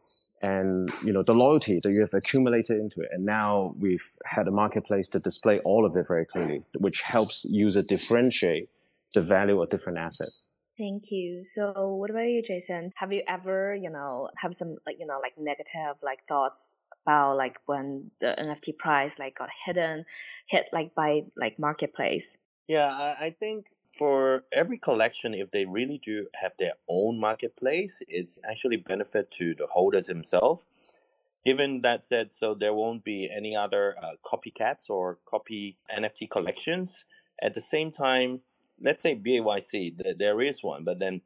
and 0.43 0.91
you 1.03 1.13
know 1.13 1.23
the 1.23 1.35
loyalty 1.35 1.81
that 1.83 1.91
you 1.91 2.01
have 2.01 2.13
accumulated 2.15 2.79
into 2.79 3.01
it. 3.01 3.09
And 3.13 3.25
now 3.25 3.75
we've 3.79 4.07
had 4.25 4.47
a 4.49 4.51
marketplace 4.51 5.09
to 5.09 5.19
display 5.19 5.61
all 5.61 5.87
of 5.87 5.97
it 5.97 6.07
very 6.07 6.27
clearly, 6.27 6.63
which 6.79 7.01
helps 7.01 7.47
user 7.49 7.83
differentiate 7.83 8.69
the 9.15 9.23
value 9.23 9.61
of 9.63 9.71
different 9.71 9.99
assets. 9.99 10.43
Thank 10.79 11.11
you. 11.11 11.43
So 11.55 11.97
what 11.99 12.11
about 12.11 12.29
you, 12.29 12.43
Jason? 12.43 12.93
Have 12.97 13.13
you 13.13 13.23
ever, 13.27 13.75
you 13.75 13.89
know, 13.89 14.29
have 14.37 14.55
some 14.55 14.77
like, 14.87 14.97
you 15.01 15.07
know, 15.07 15.19
like 15.23 15.33
negative 15.39 15.97
like 16.03 16.19
thoughts 16.29 16.75
about 17.07 17.37
like 17.39 17.57
when 17.65 18.11
the 18.21 18.35
NFT 18.39 18.77
price 18.77 19.19
like 19.19 19.39
got 19.39 19.49
hidden, 19.65 20.05
hit 20.47 20.67
like 20.73 20.95
by 20.95 21.25
like 21.35 21.59
marketplace? 21.59 22.31
Yeah, 22.69 22.89
I, 22.89 23.27
I 23.27 23.31
think 23.31 23.67
for 23.93 24.45
every 24.53 24.79
collection, 24.79 25.35
if 25.35 25.51
they 25.51 25.65
really 25.65 25.99
do 25.99 26.27
have 26.35 26.53
their 26.59 26.75
own 26.89 27.19
marketplace, 27.19 28.03
it's 28.09 28.39
actually 28.45 28.77
benefit 28.77 29.31
to 29.33 29.55
the 29.55 29.67
holders 29.67 30.07
themselves. 30.07 30.67
Given 31.45 31.83
that 31.83 32.05
said, 32.05 32.33
so 32.33 32.55
there 32.55 32.75
won't 32.75 33.05
be 33.05 33.31
any 33.35 33.57
other 33.57 33.97
uh, 34.03 34.17
copycats 34.25 34.91
or 34.91 35.19
copy 35.25 35.79
NFT 35.97 36.29
collections. 36.29 37.05
At 37.41 37.55
the 37.55 37.61
same 37.61 37.93
time, 37.93 38.41
let's 38.81 39.03
say 39.03 39.15
BAYC, 39.15 40.03
th- 40.03 40.19
there 40.19 40.41
is 40.41 40.63
one, 40.63 40.85
but 40.85 40.99
then 40.99 41.21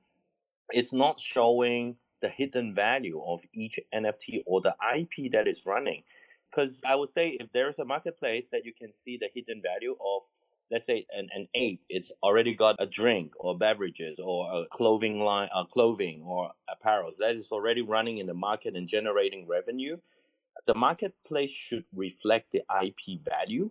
it's 0.70 0.92
not 0.92 1.18
showing 1.18 1.96
the 2.20 2.28
hidden 2.28 2.74
value 2.74 3.22
of 3.24 3.40
each 3.54 3.80
NFT 3.94 4.42
or 4.46 4.60
the 4.60 4.74
IP 4.96 5.32
that 5.32 5.48
is 5.48 5.64
running. 5.66 6.02
Because 6.50 6.82
I 6.84 6.96
would 6.96 7.10
say 7.10 7.30
if 7.40 7.50
there's 7.52 7.78
a 7.78 7.84
marketplace 7.84 8.48
that 8.52 8.64
you 8.64 8.72
can 8.74 8.92
see 8.92 9.16
the 9.16 9.28
hidden 9.32 9.62
value 9.62 9.92
of 9.92 10.22
let's 10.70 10.86
say 10.86 11.06
an, 11.12 11.28
an 11.34 11.48
ape 11.54 11.82
it's 11.88 12.12
already 12.22 12.54
got 12.54 12.76
a 12.78 12.86
drink 12.86 13.32
or 13.38 13.56
beverages 13.56 14.18
or 14.22 14.62
a 14.62 14.66
clothing 14.68 15.20
line 15.20 15.48
uh, 15.54 15.64
clothing 15.64 16.22
or 16.24 16.52
apparel 16.68 17.10
that 17.18 17.32
is 17.36 17.50
already 17.52 17.82
running 17.82 18.18
in 18.18 18.26
the 18.26 18.34
market 18.34 18.76
and 18.76 18.88
generating 18.88 19.46
revenue 19.46 19.96
the 20.66 20.74
marketplace 20.74 21.50
should 21.50 21.84
reflect 21.94 22.52
the 22.52 22.62
ip 22.82 23.20
value 23.24 23.70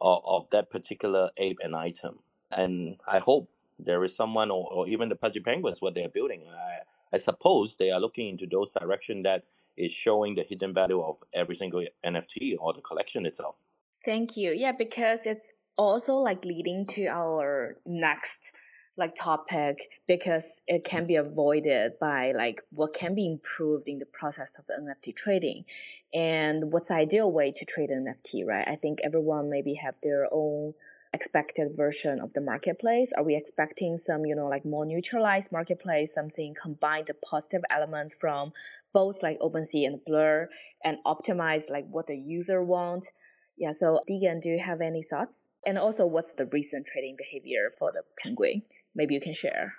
of, 0.00 0.22
of 0.26 0.50
that 0.50 0.70
particular 0.70 1.30
ape 1.36 1.58
and 1.62 1.74
item. 1.74 2.18
And 2.50 2.96
i 3.08 3.18
hope 3.18 3.50
there 3.78 4.04
is 4.04 4.14
someone 4.14 4.50
or, 4.50 4.68
or 4.72 4.88
even 4.88 5.08
the 5.08 5.16
pudgy 5.16 5.40
penguins 5.40 5.80
what 5.80 5.94
they're 5.94 6.08
building. 6.08 6.44
I, 6.48 6.80
I 7.12 7.16
suppose 7.16 7.76
they 7.76 7.90
are 7.90 8.00
looking 8.00 8.28
into 8.28 8.46
those 8.46 8.72
direction 8.72 9.22
that 9.24 9.44
is 9.76 9.92
showing 9.92 10.34
the 10.34 10.42
hidden 10.42 10.74
value 10.74 11.00
of 11.00 11.18
every 11.34 11.54
single 11.54 11.84
nft 12.04 12.56
or 12.60 12.72
the 12.74 12.80
collection 12.80 13.26
itself. 13.26 13.62
Thank 14.04 14.36
you. 14.36 14.52
Yeah, 14.52 14.72
because 14.72 15.20
it's 15.26 15.52
also 15.76 16.16
like 16.16 16.44
leading 16.44 16.86
to 16.86 17.06
our 17.06 17.76
next 17.86 18.52
like 18.96 19.14
topic 19.14 20.00
because 20.06 20.44
it 20.66 20.84
can 20.84 21.06
be 21.06 21.16
avoided 21.16 21.98
by 21.98 22.32
like 22.32 22.60
what 22.70 22.92
can 22.92 23.14
be 23.14 23.26
improved 23.26 23.88
in 23.88 23.98
the 23.98 24.06
process 24.06 24.52
of 24.58 24.66
NFT 24.66 25.16
trading 25.16 25.64
and 26.12 26.70
what's 26.70 26.88
the 26.88 26.94
ideal 26.94 27.32
way 27.32 27.52
to 27.52 27.64
trade 27.64 27.88
an 27.88 28.04
NFT, 28.04 28.44
right? 28.46 28.68
I 28.68 28.76
think 28.76 29.00
everyone 29.02 29.48
maybe 29.48 29.74
have 29.74 29.94
their 30.02 30.28
own 30.30 30.74
expected 31.14 31.76
version 31.76 32.20
of 32.20 32.32
the 32.32 32.40
marketplace? 32.40 33.12
Are 33.16 33.22
we 33.24 33.36
expecting 33.36 33.96
some, 33.96 34.24
you 34.24 34.34
know, 34.34 34.46
like 34.46 34.64
more 34.64 34.86
neutralized 34.86 35.52
marketplace, 35.52 36.14
something 36.14 36.54
combine 36.60 37.04
the 37.06 37.14
positive 37.14 37.62
elements 37.70 38.14
from 38.14 38.52
both 38.92 39.22
like 39.22 39.38
OpenSea 39.40 39.86
and 39.86 40.04
Blur 40.04 40.48
and 40.84 40.98
optimize 41.06 41.70
like 41.70 41.86
what 41.88 42.06
the 42.06 42.16
user 42.16 42.62
want? 42.62 43.12
Yeah, 43.56 43.72
so 43.72 44.00
Deegan, 44.08 44.40
do 44.40 44.48
you 44.48 44.58
have 44.58 44.80
any 44.80 45.02
thoughts? 45.02 45.48
And 45.64 45.78
also, 45.78 46.06
what's 46.06 46.32
the 46.32 46.46
recent 46.46 46.86
trading 46.86 47.16
behavior 47.16 47.70
for 47.78 47.92
the 47.92 48.02
penguin? 48.18 48.62
Maybe 48.94 49.14
you 49.14 49.20
can 49.20 49.34
share. 49.34 49.74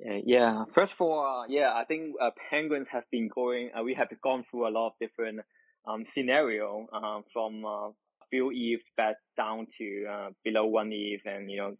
Yeah, 0.00 0.64
first 0.74 0.92
of 0.92 1.00
all, 1.00 1.42
uh, 1.42 1.46
yeah, 1.48 1.72
I 1.74 1.84
think 1.84 2.14
uh, 2.20 2.30
penguins 2.50 2.86
have 2.92 3.04
been 3.10 3.28
going. 3.34 3.70
Uh, 3.76 3.82
we 3.82 3.94
have 3.94 4.08
gone 4.22 4.44
through 4.48 4.68
a 4.68 4.70
lot 4.70 4.88
of 4.88 4.92
different 5.00 5.40
um 5.86 6.04
scenario 6.06 6.86
uh, 6.92 7.22
from 7.32 7.64
uh, 7.64 7.88
few 8.30 8.50
ETH 8.54 8.82
back 8.96 9.16
down 9.36 9.66
to 9.78 10.06
uh, 10.08 10.28
below 10.44 10.66
one 10.66 10.90
ETH, 10.92 11.22
and 11.24 11.50
you 11.50 11.58
know 11.58 11.76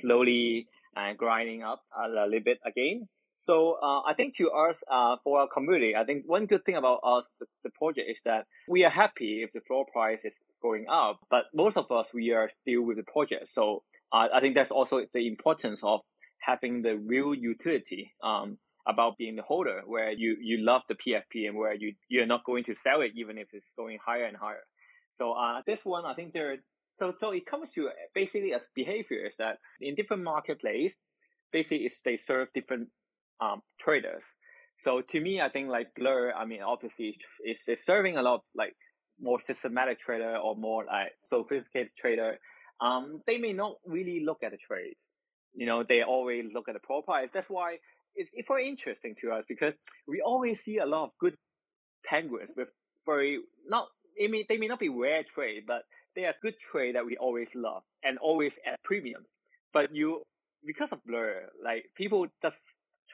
slowly 0.00 0.66
grinding 1.16 1.62
up 1.62 1.82
a 1.94 2.08
little 2.08 2.40
bit 2.40 2.58
again. 2.64 3.06
So 3.38 3.78
uh, 3.80 4.00
I 4.00 4.14
think 4.16 4.36
to 4.36 4.50
us, 4.50 4.76
uh, 4.90 5.16
for 5.22 5.40
our 5.40 5.48
community, 5.48 5.94
I 5.94 6.04
think 6.04 6.24
one 6.26 6.46
good 6.46 6.64
thing 6.64 6.74
about 6.74 7.00
us, 7.04 7.24
the, 7.38 7.46
the, 7.62 7.70
project, 7.70 8.10
is 8.10 8.20
that 8.24 8.46
we 8.68 8.84
are 8.84 8.90
happy 8.90 9.42
if 9.44 9.52
the 9.52 9.60
floor 9.60 9.86
price 9.92 10.24
is 10.24 10.34
going 10.60 10.86
up. 10.90 11.20
But 11.30 11.44
most 11.54 11.76
of 11.76 11.90
us, 11.92 12.10
we 12.12 12.32
are 12.32 12.50
still 12.62 12.82
with 12.82 12.96
the 12.96 13.04
project. 13.04 13.50
So 13.52 13.84
uh, 14.12 14.26
I 14.34 14.40
think 14.40 14.56
that's 14.56 14.72
also 14.72 15.04
the 15.14 15.26
importance 15.28 15.80
of 15.84 16.00
having 16.40 16.82
the 16.82 16.96
real 16.96 17.32
utility 17.32 18.12
um, 18.24 18.58
about 18.88 19.18
being 19.18 19.36
the 19.36 19.42
holder, 19.42 19.82
where 19.86 20.10
you 20.10 20.36
you 20.40 20.58
love 20.58 20.82
the 20.88 20.94
PFP 20.94 21.46
and 21.46 21.56
where 21.56 21.74
you 21.74 21.94
you're 22.08 22.26
not 22.26 22.44
going 22.44 22.64
to 22.64 22.74
sell 22.74 23.02
it 23.02 23.12
even 23.14 23.38
if 23.38 23.48
it's 23.52 23.70
going 23.76 23.98
higher 24.04 24.24
and 24.24 24.36
higher. 24.36 24.64
So 25.14 25.32
uh, 25.32 25.62
this 25.66 25.80
one, 25.84 26.04
I 26.04 26.14
think 26.14 26.32
there. 26.32 26.56
So 26.98 27.12
so 27.20 27.30
it 27.30 27.46
comes 27.46 27.70
to 27.74 27.90
basically 28.14 28.52
as 28.52 28.66
behavior 28.74 29.26
is 29.26 29.36
that 29.38 29.58
in 29.80 29.94
different 29.94 30.24
marketplace, 30.24 30.94
basically 31.52 31.90
they 32.04 32.16
serve 32.16 32.48
different 32.54 32.88
um, 33.40 33.62
traders. 33.78 34.22
So 34.84 35.02
to 35.10 35.20
me, 35.20 35.40
I 35.40 35.48
think 35.48 35.68
like 35.68 35.88
Blur, 35.96 36.32
I 36.32 36.44
mean, 36.44 36.62
obviously 36.62 37.16
it's, 37.40 37.62
it's 37.66 37.84
serving 37.84 38.16
a 38.16 38.22
lot 38.22 38.34
of 38.36 38.40
like 38.54 38.74
more 39.20 39.40
systematic 39.40 40.00
trader 40.00 40.36
or 40.36 40.54
more 40.56 40.84
like 40.84 41.12
sophisticated 41.30 41.90
trader. 42.00 42.38
Um, 42.80 43.20
they 43.26 43.38
may 43.38 43.52
not 43.52 43.74
really 43.84 44.22
look 44.24 44.38
at 44.44 44.52
the 44.52 44.58
trades. 44.58 45.00
You 45.54 45.66
know, 45.66 45.82
they 45.88 46.02
always 46.02 46.44
look 46.54 46.68
at 46.68 46.74
the 46.74 46.80
profiles. 46.80 47.30
That's 47.34 47.50
why 47.50 47.78
it's, 48.14 48.30
it's 48.32 48.46
very 48.46 48.68
interesting 48.68 49.16
to 49.22 49.32
us 49.32 49.44
because 49.48 49.74
we 50.06 50.22
always 50.24 50.62
see 50.62 50.78
a 50.78 50.86
lot 50.86 51.04
of 51.04 51.10
good 51.20 51.34
penguins 52.04 52.50
with 52.56 52.68
very 53.04 53.40
not, 53.66 53.88
I 54.22 54.28
mean, 54.28 54.44
they 54.48 54.58
may 54.58 54.68
not 54.68 54.78
be 54.78 54.88
rare 54.88 55.24
trade, 55.34 55.64
but 55.66 55.82
they 56.14 56.24
are 56.24 56.34
good 56.42 56.54
trade 56.70 56.94
that 56.94 57.06
we 57.06 57.16
always 57.16 57.48
love 57.54 57.82
and 58.04 58.18
always 58.18 58.52
at 58.66 58.82
premium. 58.84 59.24
But 59.72 59.94
you, 59.94 60.22
because 60.64 60.88
of 60.92 60.98
Blur, 61.04 61.48
like 61.64 61.84
people 61.96 62.26
just 62.42 62.58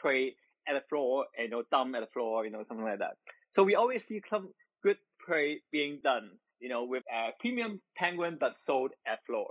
trade 0.05 0.35
at 0.69 0.75
the 0.75 0.85
floor 0.89 1.27
and 1.37 1.45
you 1.47 1.51
know 1.51 1.63
dump 1.71 1.95
at 1.97 2.01
the 2.01 2.13
floor, 2.13 2.45
you 2.45 2.51
know 2.51 2.65
something 2.69 2.85
like 2.85 2.99
that. 2.99 3.17
So 3.53 3.63
we 3.63 3.75
always 3.75 4.05
see 4.05 4.21
some 4.29 4.49
good 4.83 4.99
trade 5.25 5.61
being 5.73 6.01
done, 6.03 6.31
you 6.61 6.69
know, 6.69 6.85
with 6.85 7.05
a 7.13 7.31
premium 7.41 7.81
penguin 7.97 8.37
but 8.39 8.55
sold 8.67 8.91
at 9.07 9.25
floor. 9.27 9.49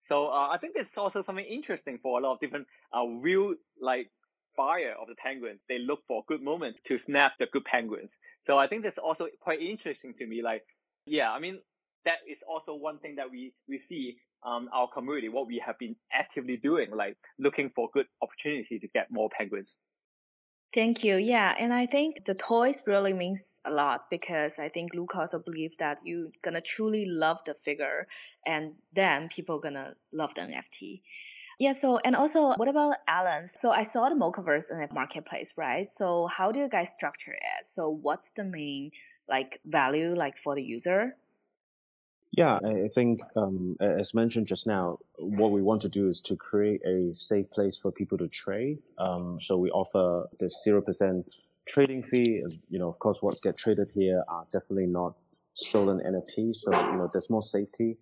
So 0.00 0.28
uh, 0.28 0.48
I 0.48 0.58
think 0.58 0.74
there's 0.74 0.96
also 0.96 1.22
something 1.22 1.44
interesting 1.44 1.98
for 2.02 2.18
a 2.18 2.22
lot 2.22 2.34
of 2.34 2.40
different 2.40 2.66
uh, 2.96 3.06
real 3.06 3.54
like 3.80 4.10
buyer 4.56 4.94
of 5.00 5.08
the 5.08 5.14
penguins. 5.16 5.60
They 5.68 5.78
look 5.78 6.00
for 6.06 6.24
good 6.26 6.42
moments 6.42 6.80
to 6.86 6.98
snap 6.98 7.32
the 7.38 7.46
good 7.52 7.64
penguins. 7.64 8.10
So 8.46 8.58
I 8.58 8.66
think 8.66 8.82
that's 8.84 8.98
also 8.98 9.28
quite 9.40 9.60
interesting 9.60 10.14
to 10.18 10.26
me. 10.26 10.42
Like, 10.42 10.62
yeah, 11.06 11.30
I 11.30 11.38
mean 11.38 11.60
that 12.04 12.18
is 12.30 12.38
also 12.48 12.74
one 12.74 12.98
thing 12.98 13.16
that 13.16 13.30
we 13.30 13.52
we 13.68 13.78
see 13.78 14.16
um, 14.42 14.70
our 14.72 14.88
community, 14.88 15.28
what 15.28 15.46
we 15.46 15.62
have 15.64 15.78
been 15.78 15.96
actively 16.12 16.56
doing, 16.56 16.90
like 16.90 17.16
looking 17.38 17.70
for 17.74 17.90
good 17.92 18.06
opportunity 18.22 18.78
to 18.78 18.88
get 18.88 19.10
more 19.10 19.28
penguins. 19.36 19.78
Thank 20.72 21.02
you. 21.02 21.16
Yeah, 21.16 21.54
and 21.58 21.72
I 21.74 21.86
think 21.86 22.24
the 22.24 22.34
toys 22.34 22.80
really 22.86 23.12
means 23.12 23.60
a 23.64 23.70
lot 23.72 24.08
because 24.08 24.58
I 24.58 24.68
think 24.68 24.94
Luke 24.94 25.16
also 25.16 25.40
believes 25.40 25.76
that 25.76 25.98
you're 26.04 26.28
gonna 26.42 26.60
truly 26.60 27.06
love 27.06 27.40
the 27.44 27.54
figure, 27.54 28.06
and 28.46 28.74
then 28.92 29.28
people 29.28 29.58
gonna 29.58 29.94
love 30.12 30.32
the 30.34 30.42
NFT. 30.42 31.02
Yeah. 31.58 31.72
So 31.72 31.98
and 31.98 32.14
also, 32.14 32.52
what 32.54 32.68
about 32.68 32.96
Alan? 33.08 33.48
So 33.48 33.72
I 33.72 33.82
saw 33.82 34.08
the 34.08 34.14
Mochaverse 34.14 34.70
in 34.70 34.78
the 34.78 34.88
marketplace, 34.92 35.52
right? 35.56 35.88
So 35.88 36.28
how 36.28 36.52
do 36.52 36.60
you 36.60 36.68
guys 36.68 36.90
structure 36.90 37.32
it? 37.34 37.66
So 37.66 37.88
what's 37.90 38.30
the 38.30 38.44
main 38.44 38.92
like 39.28 39.60
value 39.66 40.14
like 40.14 40.38
for 40.38 40.54
the 40.54 40.62
user? 40.62 41.16
Yeah, 42.32 42.58
I 42.64 42.88
think 42.94 43.20
um, 43.36 43.76
as 43.80 44.14
mentioned 44.14 44.46
just 44.46 44.66
now, 44.66 44.98
what 45.18 45.50
we 45.50 45.62
want 45.62 45.82
to 45.82 45.88
do 45.88 46.08
is 46.08 46.20
to 46.22 46.36
create 46.36 46.84
a 46.84 47.12
safe 47.12 47.50
place 47.50 47.76
for 47.76 47.90
people 47.90 48.18
to 48.18 48.28
trade. 48.28 48.78
Um, 48.98 49.40
so 49.40 49.56
we 49.56 49.70
offer 49.70 50.28
the 50.38 50.48
zero 50.48 50.80
percent 50.80 51.26
trading 51.66 52.04
fee. 52.04 52.44
You 52.68 52.78
know, 52.78 52.88
of 52.88 52.98
course, 53.00 53.20
what's 53.20 53.40
get 53.40 53.56
traded 53.56 53.90
here 53.92 54.22
are 54.28 54.44
definitely 54.52 54.86
not 54.86 55.14
stolen 55.54 55.98
NFTs. 55.98 56.56
So 56.56 56.70
you 56.72 56.98
know, 56.98 57.10
there's 57.12 57.30
more 57.30 57.42
safety 57.42 57.98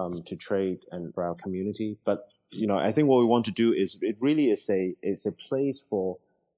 um, 0.00 0.22
to 0.26 0.36
trade 0.36 0.78
and 0.90 1.12
for 1.14 1.24
our 1.24 1.34
community. 1.34 1.98
But 2.04 2.32
you 2.52 2.66
know, 2.66 2.78
I 2.78 2.92
think 2.92 3.08
what 3.08 3.18
we 3.18 3.26
want 3.26 3.44
to 3.46 3.52
do 3.52 3.74
is 3.74 3.98
it 4.00 4.16
really 4.20 4.50
is 4.50 4.68
a 4.70 4.94
is 5.02 5.26
a 5.26 5.32
place 5.32 5.84
for 5.88 6.16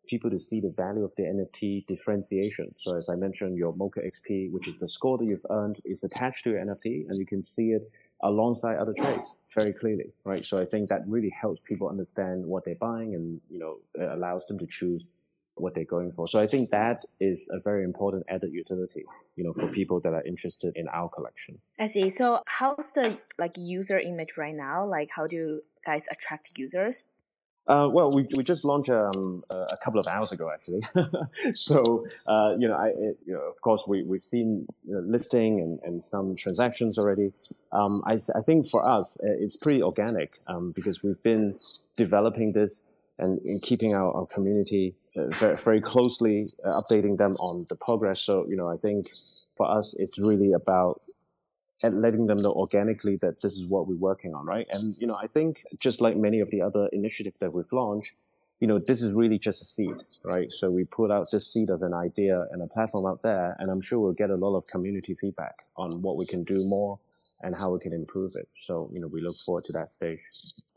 people 0.08 0.30
to 0.30 0.38
see 0.38 0.60
the 0.60 0.70
value 0.70 1.04
of 1.04 1.14
the 1.16 1.22
NFT 1.22 1.86
differentiation. 1.86 2.74
So 2.78 2.96
as 2.96 3.08
I 3.08 3.14
mentioned, 3.14 3.56
your 3.56 3.74
Mocha 3.74 4.00
XP, 4.00 4.50
which 4.50 4.66
is 4.66 4.78
the 4.78 4.88
score 4.88 5.18
that 5.18 5.24
you've 5.24 5.46
earned, 5.50 5.76
is 5.84 6.02
attached 6.02 6.44
to 6.44 6.50
your 6.50 6.60
NFT, 6.64 7.08
and 7.08 7.18
you 7.18 7.26
can 7.26 7.42
see 7.42 7.70
it 7.70 7.90
alongside 8.22 8.76
other 8.78 8.94
trades 8.94 9.36
very 9.56 9.72
clearly, 9.72 10.12
right? 10.24 10.42
So 10.44 10.58
I 10.58 10.64
think 10.64 10.88
that 10.88 11.02
really 11.06 11.30
helps 11.30 11.60
people 11.68 11.88
understand 11.88 12.44
what 12.44 12.64
they're 12.64 12.74
buying, 12.80 13.14
and 13.14 13.40
you 13.50 13.58
know, 13.58 13.74
it 13.94 14.10
allows 14.10 14.46
them 14.46 14.58
to 14.58 14.66
choose 14.66 15.08
what 15.54 15.74
they're 15.74 15.84
going 15.84 16.12
for. 16.12 16.26
So 16.28 16.38
I 16.38 16.46
think 16.46 16.70
that 16.70 17.04
is 17.20 17.50
a 17.52 17.60
very 17.60 17.84
important 17.84 18.24
added 18.28 18.52
utility, 18.52 19.04
you 19.36 19.44
know, 19.44 19.52
for 19.52 19.68
people 19.68 20.00
that 20.00 20.14
are 20.14 20.22
interested 20.22 20.76
in 20.76 20.88
our 20.88 21.08
collection. 21.08 21.58
I 21.78 21.88
see. 21.88 22.08
So 22.10 22.42
how's 22.46 22.92
the 22.92 23.18
like 23.38 23.56
user 23.56 23.98
image 23.98 24.36
right 24.36 24.54
now? 24.54 24.86
Like 24.86 25.10
how 25.10 25.26
do 25.26 25.36
you 25.36 25.62
guys 25.84 26.06
attract 26.10 26.58
users? 26.58 27.06
Uh, 27.68 27.86
well, 27.92 28.10
we, 28.10 28.26
we 28.34 28.42
just 28.42 28.64
launched 28.64 28.88
um, 28.88 29.44
a 29.50 29.76
couple 29.84 30.00
of 30.00 30.06
hours 30.06 30.32
ago, 30.32 30.50
actually. 30.50 30.82
so, 31.54 32.04
uh, 32.26 32.56
you 32.58 32.66
know, 32.66 32.74
I, 32.74 32.88
it, 32.88 33.18
you 33.26 33.34
know, 33.34 33.42
of 33.42 33.60
course, 33.60 33.84
we, 33.86 34.02
we've 34.04 34.22
seen 34.22 34.66
listing 34.86 35.60
and, 35.60 35.78
and 35.84 36.02
some 36.02 36.34
transactions 36.34 36.98
already. 36.98 37.32
Um, 37.72 38.02
I, 38.06 38.12
th- 38.14 38.30
I 38.34 38.40
think 38.40 38.66
for 38.66 38.88
us, 38.88 39.18
it's 39.22 39.56
pretty 39.56 39.82
organic 39.82 40.38
um, 40.46 40.72
because 40.72 41.02
we've 41.02 41.22
been 41.22 41.58
developing 41.96 42.52
this 42.52 42.86
and, 43.18 43.38
and 43.40 43.60
keeping 43.60 43.94
our, 43.94 44.12
our 44.16 44.26
community 44.26 44.94
uh, 45.16 45.26
very, 45.28 45.56
very 45.56 45.80
closely, 45.82 46.48
uh, 46.64 46.80
updating 46.80 47.18
them 47.18 47.36
on 47.38 47.66
the 47.68 47.76
progress. 47.76 48.20
So, 48.22 48.46
you 48.48 48.56
know, 48.56 48.68
I 48.68 48.76
think 48.76 49.10
for 49.56 49.70
us, 49.70 49.94
it's 49.98 50.18
really 50.18 50.52
about 50.52 51.02
and 51.82 52.00
letting 52.02 52.26
them 52.26 52.38
know 52.38 52.52
organically 52.52 53.16
that 53.16 53.40
this 53.40 53.54
is 53.54 53.70
what 53.70 53.86
we're 53.86 53.98
working 53.98 54.34
on, 54.34 54.44
right? 54.44 54.66
And, 54.72 54.94
you 54.98 55.06
know, 55.06 55.14
I 55.16 55.26
think 55.26 55.64
just 55.78 56.00
like 56.00 56.16
many 56.16 56.40
of 56.40 56.50
the 56.50 56.62
other 56.62 56.88
initiatives 56.92 57.36
that 57.40 57.52
we've 57.52 57.72
launched, 57.72 58.14
you 58.60 58.66
know, 58.66 58.80
this 58.80 59.02
is 59.02 59.12
really 59.12 59.38
just 59.38 59.62
a 59.62 59.64
seed, 59.64 59.94
right? 60.24 60.50
So 60.50 60.70
we 60.70 60.84
put 60.84 61.12
out 61.12 61.30
this 61.30 61.52
seed 61.52 61.70
of 61.70 61.82
an 61.82 61.94
idea 61.94 62.46
and 62.50 62.60
a 62.60 62.66
platform 62.66 63.06
out 63.06 63.22
there, 63.22 63.56
and 63.60 63.70
I'm 63.70 63.80
sure 63.80 64.00
we'll 64.00 64.12
get 64.14 64.30
a 64.30 64.36
lot 64.36 64.56
of 64.56 64.66
community 64.66 65.14
feedback 65.14 65.64
on 65.76 66.02
what 66.02 66.16
we 66.16 66.26
can 66.26 66.42
do 66.42 66.64
more 66.64 66.98
and 67.40 67.54
how 67.54 67.70
we 67.70 67.78
can 67.78 67.92
improve 67.92 68.32
it. 68.34 68.48
So, 68.60 68.90
you 68.92 69.00
know, 69.00 69.06
we 69.06 69.20
look 69.20 69.36
forward 69.36 69.64
to 69.66 69.72
that 69.74 69.92
stage 69.92 70.18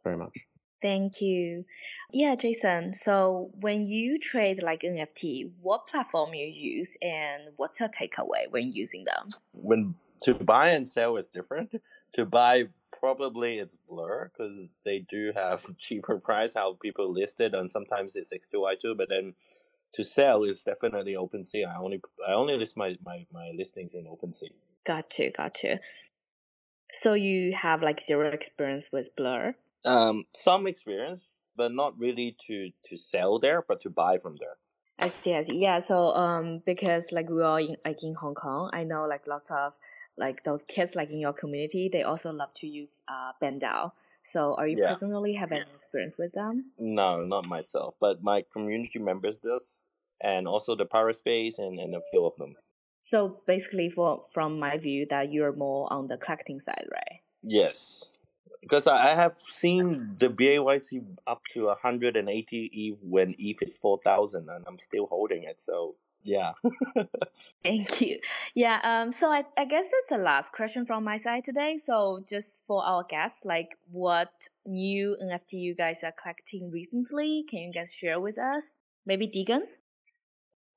very 0.04 0.16
much. 0.16 0.38
Thank 0.82 1.22
you. 1.22 1.66
Yeah, 2.12 2.36
Jason. 2.36 2.94
So 2.94 3.52
when 3.60 3.86
you 3.86 4.20
trade 4.20 4.64
like 4.64 4.82
NFT, 4.82 5.52
what 5.62 5.88
platform 5.88 6.34
you 6.34 6.48
use 6.48 6.98
and 7.02 7.44
what's 7.58 7.80
your 7.80 7.90
takeaway 7.90 8.50
when 8.50 8.72
using 8.72 9.04
them? 9.06 9.30
When 9.54 9.96
to 10.22 10.34
buy 10.34 10.70
and 10.70 10.88
sell 10.88 11.18
is 11.18 11.28
different. 11.28 11.74
To 12.14 12.26
buy, 12.26 12.66
probably 12.98 13.60
it's 13.60 13.78
Blur 13.90 14.32
because 14.32 14.68
they 14.86 15.00
do 15.00 15.32
have 15.36 15.66
cheaper 15.78 16.20
price 16.20 16.54
how 16.54 16.78
people 16.82 17.12
listed, 17.12 17.54
and 17.54 17.70
sometimes 17.70 18.16
it's 18.16 18.32
X2Y2. 18.32 18.98
But 18.98 19.10
then 19.10 19.34
to 19.94 20.04
sell 20.04 20.44
is 20.44 20.64
definitely 20.64 21.16
OpenSea. 21.16 21.68
I 21.68 21.78
only 21.78 22.02
I 22.28 22.34
only 22.34 22.58
list 22.58 22.78
my 22.78 22.98
my 23.06 23.26
my 23.32 23.52
listings 23.56 23.96
in 23.96 24.06
OpenSea. 24.06 24.52
Got 24.86 25.18
you, 25.20 25.32
got 25.32 25.64
you. 25.64 25.78
So 26.94 27.14
you 27.14 27.54
have 27.54 27.82
like 27.82 28.02
zero 28.02 28.30
experience 28.30 28.90
with 28.92 29.16
Blur? 29.16 29.56
Um, 29.86 30.26
some 30.36 30.68
experience, 30.68 31.26
but 31.56 31.72
not 31.72 31.98
really 31.98 32.36
to 32.48 32.72
to 32.86 32.98
sell 32.98 33.40
there, 33.40 33.64
but 33.68 33.82
to 33.82 33.90
buy 33.90 34.18
from 34.18 34.38
there. 34.40 34.58
I 35.00 35.10
see, 35.10 35.34
I 35.34 35.44
see. 35.44 35.58
Yeah, 35.58 35.80
so 35.80 36.14
um, 36.16 36.62
because 36.66 37.12
like 37.12 37.30
we 37.30 37.42
are 37.42 37.60
in 37.60 37.76
like 37.84 38.04
in 38.04 38.14
Hong 38.14 38.36
Kong, 38.36 38.70
I 38.72 38.84
know 38.84 39.06
like 39.06 39.28
lots 39.28 39.50
of 39.50 39.74
like 40.18 40.44
those 40.44 40.64
kids 40.64 40.96
like 40.96 41.10
in 41.10 41.20
your 41.20 41.34
community, 41.34 41.90
they 41.92 42.04
also 42.04 42.32
love 42.32 42.54
to 42.56 42.68
use 42.68 43.02
uh 43.08 43.32
BendDAO. 43.42 43.92
So 44.24 44.54
are 44.56 44.68
you 44.68 44.78
yeah. 44.78 44.90
personally 44.94 45.34
have 45.34 45.52
any 45.52 45.66
experience 45.76 46.18
with 46.20 46.34
them? 46.34 46.72
No, 46.78 47.24
not 47.24 47.48
myself, 47.48 47.96
but 48.00 48.22
my 48.22 48.46
community 48.54 49.00
members 49.00 49.38
does, 49.38 49.82
and 50.22 50.48
also 50.48 50.76
the 50.76 50.86
ParaSpace 50.86 51.58
and 51.58 51.80
and 51.80 51.96
a 51.96 52.02
few 52.12 52.26
of 52.26 52.36
them. 52.38 52.56
So 53.02 53.42
basically, 53.48 53.90
for 53.90 54.24
from 54.32 54.60
my 54.60 54.78
view, 54.78 55.08
that 55.10 55.32
you're 55.34 55.54
more 55.54 55.92
on 55.92 56.06
the 56.06 56.18
collecting 56.18 56.60
side, 56.60 56.88
right? 56.92 57.22
Yes 57.42 58.12
because 58.62 58.88
I 58.88 59.14
have 59.16 59.38
seen 59.38 60.16
the 60.20 60.30
BAYC 60.30 61.04
up 61.28 61.42
to 61.54 61.66
180 61.66 62.66
ETH 62.66 63.00
when 63.04 63.36
ETH 63.38 63.62
is 63.62 63.78
4,000, 63.78 64.50
and 64.50 64.64
I'm 64.68 64.80
still 64.80 65.08
holding 65.08 65.44
it. 65.44 65.60
So 65.60 65.96
yeah. 66.24 66.54
Thank 67.64 68.02
you. 68.02 68.20
Yeah. 68.54 68.80
Um. 68.84 69.12
So 69.12 69.32
I 69.32 69.44
I 69.58 69.66
guess 69.66 69.86
that's 69.86 70.10
the 70.10 70.24
last 70.24 70.52
question 70.52 70.86
from 70.86 71.04
my 71.04 71.18
side 71.18 71.46
today. 71.46 71.80
So 71.84 72.24
just 72.28 72.62
for 72.66 72.84
our 72.86 73.04
guests, 73.04 73.46
like 73.46 73.78
what 73.92 74.32
new 74.66 75.18
NFT 75.22 75.54
you 75.54 75.76
guys 75.76 76.04
are 76.04 76.12
collecting 76.12 76.70
recently? 76.72 77.44
Can 77.50 77.60
you 77.60 77.74
guys 77.74 77.92
share 77.92 78.20
with 78.20 78.38
us? 78.38 78.64
Maybe 79.06 79.28
Deegan. 79.28 79.62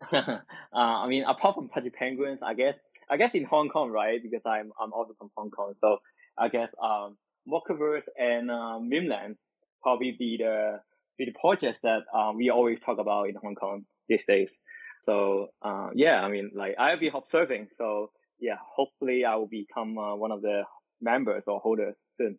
uh, 0.12 0.39
I 0.72 1.07
mean, 1.09 1.24
apart 1.24 1.55
from 1.55 1.68
Pudgy 1.68 1.91
Penguins, 1.91 2.41
I 2.43 2.55
guess 2.55 2.78
I 3.11 3.16
guess 3.16 3.35
in 3.35 3.45
Hong 3.45 3.68
Kong, 3.68 3.91
right? 3.91 4.22
Because 4.22 4.43
I'm 4.47 4.72
I'm 4.80 4.93
also 4.93 5.14
from 5.18 5.30
Hong 5.37 5.51
Kong, 5.51 5.74
so 5.74 5.99
I 6.39 6.49
guess 6.49 6.70
um 6.82 7.16
Mochaverse 7.49 8.09
and 8.18 8.51
uh, 8.51 8.78
Mimland 8.80 9.36
probably 9.82 10.16
be 10.18 10.38
the 10.38 10.80
with 11.18 11.28
the 11.28 11.34
projects 11.38 11.78
that 11.82 12.03
um, 12.12 12.36
we 12.36 12.51
always 12.51 12.80
talk 12.80 12.99
about 12.99 13.28
in 13.28 13.36
Hong 13.36 13.55
Kong 13.55 13.84
these 14.09 14.24
days. 14.26 14.57
So 15.03 15.49
uh, 15.62 15.90
yeah, 15.95 16.20
I 16.20 16.28
mean, 16.28 16.51
like 16.55 16.74
I'll 16.78 16.99
be 16.99 17.11
observing. 17.14 17.68
So 17.76 18.11
yeah, 18.40 18.57
hopefully 18.74 19.24
I 19.24 19.36
will 19.36 19.49
become 19.49 19.99
uh, 19.99 20.16
one 20.16 20.32
of 20.32 20.42
the 20.42 20.62
members 21.01 21.45
or 21.47 21.61
holders 21.61 21.97
soon. 22.14 22.38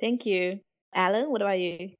Thank 0.00 0.26
you, 0.26 0.60
Alan. 0.94 1.30
What 1.30 1.42
about 1.42 1.58
you? 1.58 1.90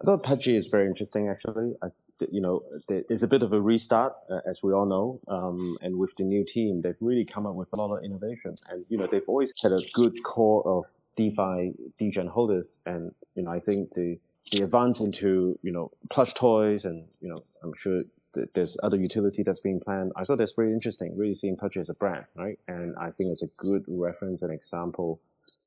I 0.00 0.04
thought 0.04 0.24
Pudgy 0.24 0.56
is 0.56 0.66
very 0.66 0.86
interesting, 0.86 1.28
actually. 1.28 1.74
I, 1.82 1.88
you 2.30 2.42
know, 2.42 2.60
there's 2.88 3.22
a 3.22 3.28
bit 3.28 3.42
of 3.42 3.54
a 3.54 3.60
restart, 3.60 4.12
uh, 4.30 4.40
as 4.46 4.62
we 4.62 4.72
all 4.74 4.84
know. 4.84 5.20
Um, 5.26 5.78
and 5.80 5.96
with 5.96 6.14
the 6.16 6.24
new 6.24 6.44
team, 6.44 6.82
they've 6.82 7.00
really 7.00 7.24
come 7.24 7.46
up 7.46 7.54
with 7.54 7.72
a 7.72 7.76
lot 7.76 7.96
of 7.96 8.04
innovation. 8.04 8.58
And, 8.68 8.84
you 8.90 8.98
know, 8.98 9.06
they've 9.06 9.26
always 9.26 9.54
had 9.62 9.72
a 9.72 9.80
good 9.94 10.22
core 10.22 10.66
of 10.66 10.84
DeFi, 11.16 11.72
DGen 11.98 12.28
holders. 12.28 12.78
And, 12.84 13.14
you 13.34 13.44
know, 13.44 13.50
I 13.50 13.58
think 13.58 13.94
the, 13.94 14.18
the 14.52 14.64
advance 14.64 15.00
into, 15.00 15.58
you 15.62 15.72
know, 15.72 15.90
plush 16.10 16.34
toys 16.34 16.84
and, 16.84 17.06
you 17.22 17.30
know, 17.30 17.38
I'm 17.62 17.72
sure 17.74 18.02
th- 18.34 18.48
there's 18.52 18.76
other 18.82 18.98
utility 18.98 19.44
that's 19.44 19.60
being 19.60 19.80
planned. 19.80 20.12
I 20.14 20.24
thought 20.24 20.36
that's 20.36 20.52
very 20.52 20.72
interesting, 20.72 21.16
really 21.16 21.34
seeing 21.34 21.56
Pudgy 21.56 21.80
as 21.80 21.88
a 21.88 21.94
brand, 21.94 22.26
right? 22.34 22.58
And 22.68 22.94
I 23.00 23.12
think 23.12 23.30
it's 23.30 23.42
a 23.42 23.50
good 23.56 23.84
reference 23.88 24.42
and 24.42 24.52
example 24.52 25.20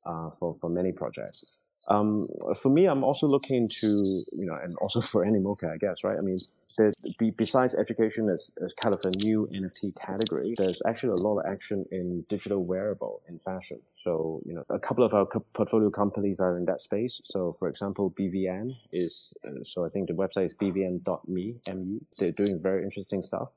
uh, 0.06 0.30
for, 0.30 0.52
for 0.52 0.70
many 0.70 0.92
projects. 0.92 1.44
Um, 1.88 2.28
for 2.60 2.70
me, 2.70 2.86
I'm 2.86 3.02
also 3.02 3.26
looking 3.26 3.68
to, 3.80 3.86
you 3.86 4.46
know, 4.46 4.54
and 4.54 4.74
also 4.76 5.00
for 5.10 5.24
Animoca, 5.24 5.72
I 5.72 5.76
guess, 5.76 6.04
right? 6.04 6.16
I 6.18 6.22
mean, 6.22 6.38
the, 6.76 7.30
besides 7.36 7.74
education 7.74 8.28
as, 8.28 8.52
as 8.62 8.72
kind 8.72 8.94
of 8.94 9.00
a 9.04 9.10
new 9.18 9.48
NFT 9.52 10.00
category, 10.00 10.54
there's 10.56 10.82
actually 10.86 11.20
a 11.20 11.22
lot 11.26 11.38
of 11.38 11.46
action 11.50 11.84
in 11.90 12.24
digital 12.28 12.64
wearable 12.64 13.22
in 13.28 13.38
fashion. 13.38 13.80
So, 13.94 14.40
you 14.46 14.54
know, 14.54 14.64
a 14.70 14.78
couple 14.78 15.04
of 15.04 15.12
our 15.14 15.26
portfolio 15.26 15.90
companies 15.90 16.40
are 16.40 16.56
in 16.56 16.64
that 16.66 16.80
space. 16.80 17.20
So, 17.24 17.52
for 17.52 17.68
example, 17.68 18.14
BVN 18.18 18.72
is, 18.92 19.34
uh, 19.46 19.64
so 19.64 19.84
I 19.84 19.88
think 19.88 20.08
the 20.08 20.14
website 20.14 20.46
is 20.46 20.56
bvn.me, 20.56 21.56
M-E. 21.66 22.00
They're 22.18 22.32
doing 22.32 22.60
very 22.62 22.84
interesting 22.84 23.22
stuff 23.22 23.48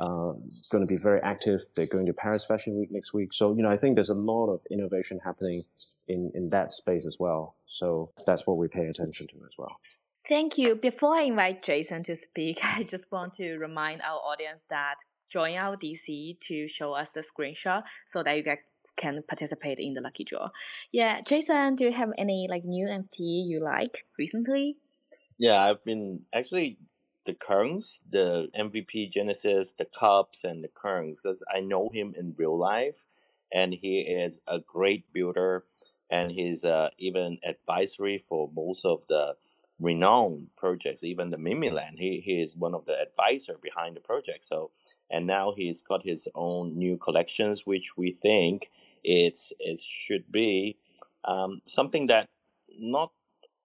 uh, 0.00 0.32
going 0.70 0.80
to 0.80 0.86
be 0.86 0.96
very 0.96 1.20
active. 1.20 1.60
They're 1.74 1.86
going 1.86 2.06
to 2.06 2.14
Paris 2.14 2.44
Fashion 2.44 2.78
Week 2.78 2.90
next 2.90 3.12
week. 3.12 3.32
So, 3.32 3.54
you 3.54 3.62
know, 3.62 3.70
I 3.70 3.76
think 3.76 3.96
there's 3.96 4.10
a 4.10 4.14
lot 4.14 4.46
of 4.46 4.62
innovation 4.70 5.20
happening 5.22 5.64
in, 6.08 6.32
in 6.34 6.48
that 6.50 6.72
space 6.72 7.06
as 7.06 7.18
well. 7.20 7.54
So 7.66 8.10
that's 8.26 8.46
what 8.46 8.56
we 8.56 8.68
pay 8.68 8.86
attention 8.86 9.26
to 9.28 9.34
as 9.46 9.56
well. 9.58 9.76
Thank 10.26 10.58
you. 10.58 10.74
Before 10.74 11.14
I 11.14 11.22
invite 11.22 11.62
Jason 11.62 12.02
to 12.04 12.16
speak, 12.16 12.60
I 12.64 12.82
just 12.82 13.12
want 13.12 13.34
to 13.34 13.58
remind 13.58 14.00
our 14.02 14.18
audience 14.18 14.60
that 14.70 14.96
join 15.28 15.56
our 15.56 15.76
DC 15.76 16.40
to 16.40 16.66
show 16.66 16.92
us 16.92 17.10
the 17.10 17.20
screenshot 17.20 17.82
so 18.06 18.22
that 18.22 18.36
you 18.36 18.42
guys 18.42 18.58
can 18.96 19.22
participate 19.26 19.78
in 19.78 19.94
the 19.94 20.00
lucky 20.00 20.24
draw. 20.24 20.48
Yeah, 20.92 21.20
Jason, 21.20 21.74
do 21.74 21.84
you 21.84 21.92
have 21.92 22.10
any 22.18 22.48
like 22.50 22.64
new 22.64 22.86
NFT 22.86 23.18
you 23.18 23.60
like 23.60 24.04
recently? 24.18 24.76
Yeah, 25.38 25.62
I've 25.62 25.82
been 25.84 26.20
actually 26.34 26.78
the 27.24 27.34
Kearns, 27.34 28.00
the 28.10 28.48
MVP 28.58 29.10
Genesis, 29.10 29.72
the 29.78 29.84
Cubs, 29.84 30.44
and 30.44 30.64
the 30.64 30.68
Kearns 30.68 31.20
because 31.20 31.42
I 31.54 31.60
know 31.60 31.90
him 31.92 32.14
in 32.16 32.34
real 32.36 32.56
life, 32.58 33.04
and 33.52 33.72
he 33.72 34.00
is 34.00 34.40
a 34.46 34.60
great 34.60 35.12
builder, 35.12 35.64
and 36.10 36.30
he's 36.30 36.64
uh, 36.64 36.90
even 36.98 37.38
advisory 37.44 38.18
for 38.18 38.50
most 38.54 38.84
of 38.84 39.06
the 39.08 39.34
renowned 39.80 40.48
projects, 40.56 41.02
even 41.02 41.30
the 41.30 41.36
Mimiland. 41.36 41.98
He 41.98 42.20
he 42.20 42.40
is 42.40 42.56
one 42.56 42.74
of 42.74 42.84
the 42.86 43.00
advisor 43.00 43.56
behind 43.62 43.96
the 43.96 44.00
project. 44.00 44.44
So, 44.44 44.70
and 45.10 45.26
now 45.26 45.52
he's 45.56 45.82
got 45.82 46.04
his 46.04 46.28
own 46.34 46.76
new 46.76 46.96
collections, 46.96 47.66
which 47.66 47.96
we 47.96 48.12
think 48.12 48.70
it's 49.02 49.52
it 49.58 49.80
should 49.80 50.30
be 50.30 50.76
um, 51.24 51.60
something 51.66 52.06
that 52.08 52.28
not 52.78 53.12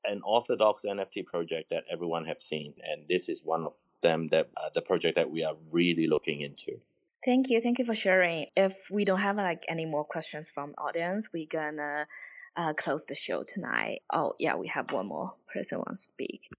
an 0.09 0.21
orthodox 0.23 0.83
NFT 0.83 1.25
project 1.25 1.69
that 1.69 1.83
everyone 1.91 2.25
have 2.25 2.41
seen, 2.41 2.73
and 2.83 3.07
this 3.07 3.29
is 3.29 3.41
one 3.43 3.63
of 3.65 3.75
them 4.01 4.27
that 4.27 4.49
uh, 4.57 4.69
the 4.73 4.81
project 4.81 5.15
that 5.15 5.29
we 5.29 5.43
are 5.43 5.55
really 5.71 6.07
looking 6.07 6.41
into. 6.41 6.79
Thank 7.23 7.49
you, 7.49 7.59
thank 7.59 7.79
you 7.79 7.85
for 7.85 7.95
sharing. 7.95 8.47
If 8.55 8.75
we 8.91 9.03
don't 9.03 9.19
have 9.19 9.37
like 9.37 9.65
any 9.67 9.85
more 9.85 10.03
questions 10.05 10.47
from 10.49 10.75
audience, 10.77 11.29
we're 11.33 11.47
gonna 11.49 12.07
uh, 12.55 12.73
close 12.73 13.05
the 13.05 13.15
show 13.15 13.43
tonight. 13.43 14.01
Oh 14.13 14.33
yeah, 14.39 14.55
we 14.55 14.67
have 14.67 14.91
one 14.91 15.07
more 15.07 15.33
person 15.51 15.79
wants 15.79 16.03
to 16.03 16.09
speak. 16.09 16.49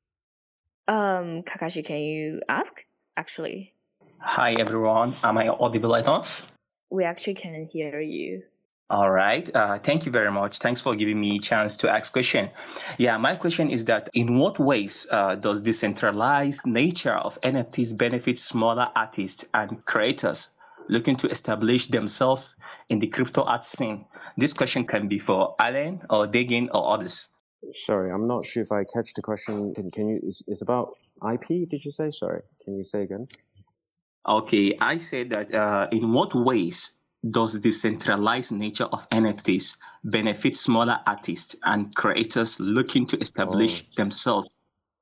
Um, 0.88 1.42
Kakashi, 1.42 1.84
can 1.84 1.98
you 1.98 2.40
ask? 2.48 2.84
Actually. 3.16 3.74
Hi 4.18 4.54
everyone, 4.54 5.12
am 5.22 5.38
I 5.38 5.48
audible 5.48 5.94
enough? 5.94 6.50
We 6.90 7.04
actually 7.04 7.34
can 7.34 7.68
hear 7.70 8.00
you. 8.00 8.42
All 8.88 9.10
right. 9.10 9.50
Uh, 9.52 9.78
thank 9.78 10.06
you 10.06 10.12
very 10.12 10.30
much. 10.30 10.58
Thanks 10.58 10.80
for 10.80 10.94
giving 10.94 11.20
me 11.20 11.36
a 11.36 11.40
chance 11.40 11.76
to 11.78 11.90
ask 11.90 12.12
question. 12.12 12.50
Yeah, 12.98 13.16
my 13.18 13.34
question 13.34 13.68
is 13.68 13.84
that 13.86 14.08
in 14.14 14.38
what 14.38 14.60
ways 14.60 15.08
uh, 15.10 15.34
does 15.34 15.60
decentralized 15.60 16.66
nature 16.68 17.14
of 17.14 17.40
NFTs 17.40 17.98
benefit 17.98 18.38
smaller 18.38 18.88
artists 18.94 19.44
and 19.54 19.84
creators 19.86 20.50
looking 20.88 21.16
to 21.16 21.28
establish 21.28 21.88
themselves 21.88 22.56
in 22.88 23.00
the 23.00 23.08
crypto 23.08 23.42
art 23.42 23.64
scene? 23.64 24.04
This 24.36 24.52
question 24.52 24.84
can 24.86 25.08
be 25.08 25.18
for 25.18 25.56
Alan 25.58 26.02
or 26.08 26.28
Degin 26.28 26.68
or 26.72 26.88
others. 26.92 27.28
Sorry, 27.72 28.12
I'm 28.12 28.28
not 28.28 28.44
sure 28.44 28.62
if 28.62 28.70
I 28.70 28.84
catch 28.94 29.14
the 29.14 29.22
question. 29.22 29.74
Can, 29.74 29.90
can 29.90 30.08
you? 30.08 30.20
It's, 30.22 30.44
it's 30.46 30.62
about 30.62 30.96
IP. 31.28 31.68
Did 31.68 31.84
you 31.84 31.90
say? 31.90 32.12
Sorry. 32.12 32.42
Can 32.62 32.76
you 32.76 32.84
say 32.84 33.02
again? 33.02 33.26
Okay, 34.28 34.76
I 34.80 34.98
said 34.98 35.30
that 35.30 35.52
uh, 35.52 35.88
in 35.90 36.12
what 36.12 36.34
ways 36.34 36.95
does 37.30 37.60
the 37.60 37.70
centralized 37.70 38.52
nature 38.52 38.84
of 38.84 39.08
NFTs 39.10 39.78
benefit 40.04 40.56
smaller 40.56 41.00
artists 41.06 41.56
and 41.64 41.94
creators 41.94 42.60
looking 42.60 43.06
to 43.06 43.18
establish 43.18 43.82
oh. 43.82 43.92
themselves 43.96 44.48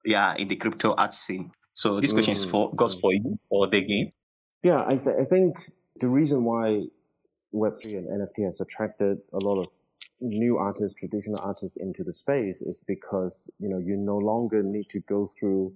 yeah, 0.04 0.34
in 0.36 0.48
the 0.48 0.56
crypto 0.56 0.94
art 0.94 1.14
scene? 1.14 1.50
So 1.74 2.00
this 2.00 2.12
question 2.12 2.32
is 2.32 2.44
for 2.44 2.72
goes 2.74 2.94
for 2.94 3.12
you 3.12 3.38
for 3.48 3.66
the 3.66 3.80
game. 3.80 4.12
Yeah, 4.62 4.82
I, 4.86 4.96
th- 4.96 5.16
I 5.20 5.24
think 5.24 5.56
the 6.00 6.08
reason 6.08 6.44
why 6.44 6.82
Web3 7.52 7.98
and 7.98 8.20
NFT 8.20 8.44
has 8.46 8.60
attracted 8.60 9.20
a 9.32 9.44
lot 9.44 9.58
of 9.58 9.68
new 10.20 10.56
artists, 10.56 10.98
traditional 10.98 11.38
artists 11.42 11.76
into 11.76 12.02
the 12.02 12.12
space 12.12 12.62
is 12.62 12.82
because, 12.86 13.50
you 13.58 13.68
know, 13.68 13.78
you 13.78 13.96
no 13.96 14.14
longer 14.14 14.62
need 14.62 14.86
to 14.86 15.00
go 15.00 15.26
through 15.26 15.74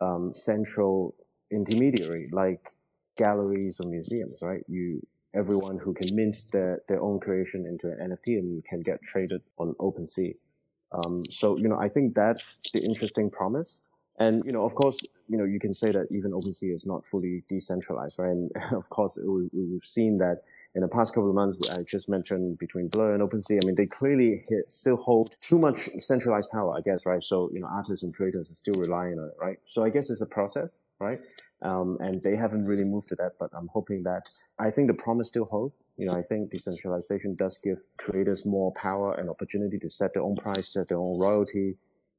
um, 0.00 0.32
central 0.32 1.14
intermediary 1.50 2.28
like 2.32 2.68
galleries 3.16 3.80
or 3.82 3.88
museums, 3.88 4.42
right? 4.42 4.62
You 4.68 5.00
everyone 5.34 5.78
who 5.78 5.92
can 5.92 6.14
mint 6.14 6.36
their, 6.52 6.82
their 6.88 7.00
own 7.00 7.20
creation 7.20 7.66
into 7.66 7.88
an 7.88 8.10
NFT 8.10 8.38
and 8.38 8.64
can 8.64 8.80
get 8.80 9.02
traded 9.02 9.42
on 9.58 9.74
OpenSea. 9.80 10.34
Um, 10.92 11.24
so, 11.28 11.56
you 11.56 11.68
know, 11.68 11.78
I 11.78 11.88
think 11.88 12.14
that's 12.14 12.60
the 12.72 12.80
interesting 12.82 13.30
promise. 13.30 13.80
And, 14.18 14.44
you 14.44 14.52
know, 14.52 14.64
of 14.64 14.74
course, 14.76 15.00
you 15.28 15.36
know, 15.36 15.44
you 15.44 15.58
can 15.58 15.74
say 15.74 15.90
that 15.90 16.06
even 16.12 16.30
OpenSea 16.30 16.72
is 16.72 16.86
not 16.86 17.04
fully 17.04 17.42
decentralized, 17.48 18.18
right? 18.18 18.30
And 18.30 18.50
of 18.72 18.88
course, 18.90 19.18
we, 19.20 19.48
we've 19.52 19.82
seen 19.82 20.18
that 20.18 20.42
in 20.74 20.82
the 20.82 20.88
past 20.88 21.14
couple 21.14 21.30
of 21.30 21.36
months, 21.36 21.58
I 21.70 21.82
just 21.82 22.08
mentioned 22.08 22.58
between 22.58 22.88
Blur 22.88 23.14
and 23.14 23.22
OpenSea, 23.22 23.60
I 23.62 23.66
mean, 23.66 23.76
they 23.76 23.86
clearly 23.86 24.42
still 24.66 24.96
hold 24.96 25.36
too 25.40 25.58
much 25.58 25.88
centralized 25.98 26.50
power, 26.50 26.76
I 26.76 26.80
guess, 26.80 27.06
right? 27.06 27.22
So, 27.22 27.50
you 27.52 27.60
know, 27.60 27.68
artists 27.68 28.02
and 28.02 28.12
creators 28.12 28.50
are 28.50 28.54
still 28.54 28.74
relying 28.74 29.18
on 29.18 29.26
it, 29.26 29.34
right? 29.40 29.58
So 29.64 29.84
I 29.84 29.88
guess 29.88 30.10
it's 30.10 30.20
a 30.20 30.26
process, 30.26 30.80
right? 31.00 31.18
Um, 31.62 31.96
and 32.00 32.22
they 32.22 32.36
haven't 32.36 32.66
really 32.66 32.84
moved 32.84 33.08
to 33.08 33.14
that, 33.16 33.32
but 33.40 33.50
I'm 33.56 33.68
hoping 33.68 34.02
that 34.02 34.28
I 34.58 34.70
think 34.70 34.88
the 34.88 34.94
promise 34.94 35.28
still 35.28 35.46
holds. 35.46 35.92
You 35.96 36.06
know, 36.06 36.14
I 36.14 36.22
think 36.22 36.50
decentralization 36.50 37.36
does 37.36 37.58
give 37.58 37.78
creators 37.96 38.44
more 38.44 38.72
power 38.72 39.14
and 39.14 39.30
opportunity 39.30 39.78
to 39.78 39.88
set 39.88 40.12
their 40.14 40.22
own 40.22 40.36
price, 40.36 40.68
set 40.68 40.88
their 40.88 40.98
own 40.98 41.18
royalty, 41.18 41.76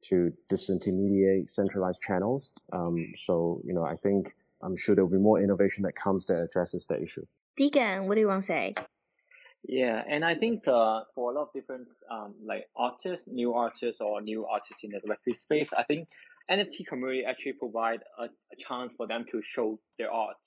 to 0.09 0.31
disintermediate 0.49 1.49
centralized 1.49 2.01
channels. 2.01 2.53
Um, 2.71 3.11
so, 3.15 3.61
you 3.63 3.73
know, 3.73 3.83
I 3.83 3.95
think 3.95 4.36
I'm 4.61 4.75
sure 4.75 4.95
there'll 4.95 5.09
be 5.09 5.17
more 5.17 5.41
innovation 5.41 5.83
that 5.83 5.95
comes 5.95 6.25
that 6.27 6.41
addresses 6.41 6.88
that 6.88 7.01
issue. 7.01 7.25
Deegan, 7.59 8.05
what 8.07 8.15
do 8.15 8.21
you 8.21 8.27
want 8.27 8.43
to 8.43 8.47
say? 8.47 8.75
Yeah, 9.68 10.03
and 10.07 10.24
I 10.24 10.36
think 10.36 10.68
uh, 10.68 11.01
for 11.16 11.32
a 11.32 11.36
lot 11.36 11.43
of 11.43 11.53
different 11.53 11.88
um, 12.11 12.36
like 12.45 12.66
artists, 12.76 13.28
new 13.28 13.53
artists 13.53 13.99
or 13.99 14.22
new 14.22 14.45
artists 14.45 14.84
in 14.84 14.91
the 14.91 14.99
Web3 14.99 15.36
space, 15.36 15.74
I 15.74 15.84
think 15.84 16.07
NFT 16.51 16.86
community 16.86 17.26
actually 17.26 17.53
provide 17.53 18.01
a, 18.20 18.24
a, 18.26 18.55
chance 18.59 18.93
for 18.93 19.07
them 19.07 19.26
to 19.32 19.41
show 19.41 19.80
their 19.97 20.11
art. 20.11 20.38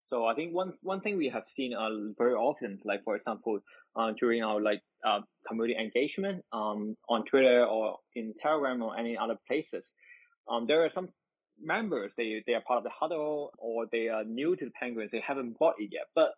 So 0.00 0.24
I 0.24 0.34
think 0.34 0.54
one 0.54 0.72
one 0.82 1.00
thing 1.00 1.18
we 1.18 1.28
have 1.28 1.46
seen 1.46 1.74
uh, 1.74 1.90
very 2.16 2.32
often, 2.32 2.78
like 2.84 3.04
for 3.04 3.14
example, 3.14 3.60
uh, 3.94 4.12
during 4.18 4.42
our 4.42 4.60
like 4.60 4.80
uh, 5.06 5.20
community 5.46 5.78
engagement 5.78 6.42
um, 6.52 6.96
on 7.10 7.24
Twitter 7.24 7.66
or 7.66 7.98
in 8.14 8.32
Telegram 8.42 8.82
or 8.82 8.96
any 8.98 9.18
other 9.18 9.36
places, 9.46 9.84
um, 10.48 10.66
there 10.66 10.82
are 10.84 10.90
some 10.94 11.10
members 11.60 12.14
they 12.16 12.42
they 12.46 12.54
are 12.54 12.62
part 12.62 12.78
of 12.78 12.84
the 12.84 12.90
huddle 12.90 13.52
or 13.58 13.86
they 13.92 14.08
are 14.08 14.24
new 14.24 14.56
to 14.56 14.64
the 14.64 14.70
Penguins, 14.70 15.10
they 15.10 15.20
haven't 15.20 15.58
bought 15.58 15.74
it 15.78 15.90
yet, 15.92 16.06
but 16.14 16.32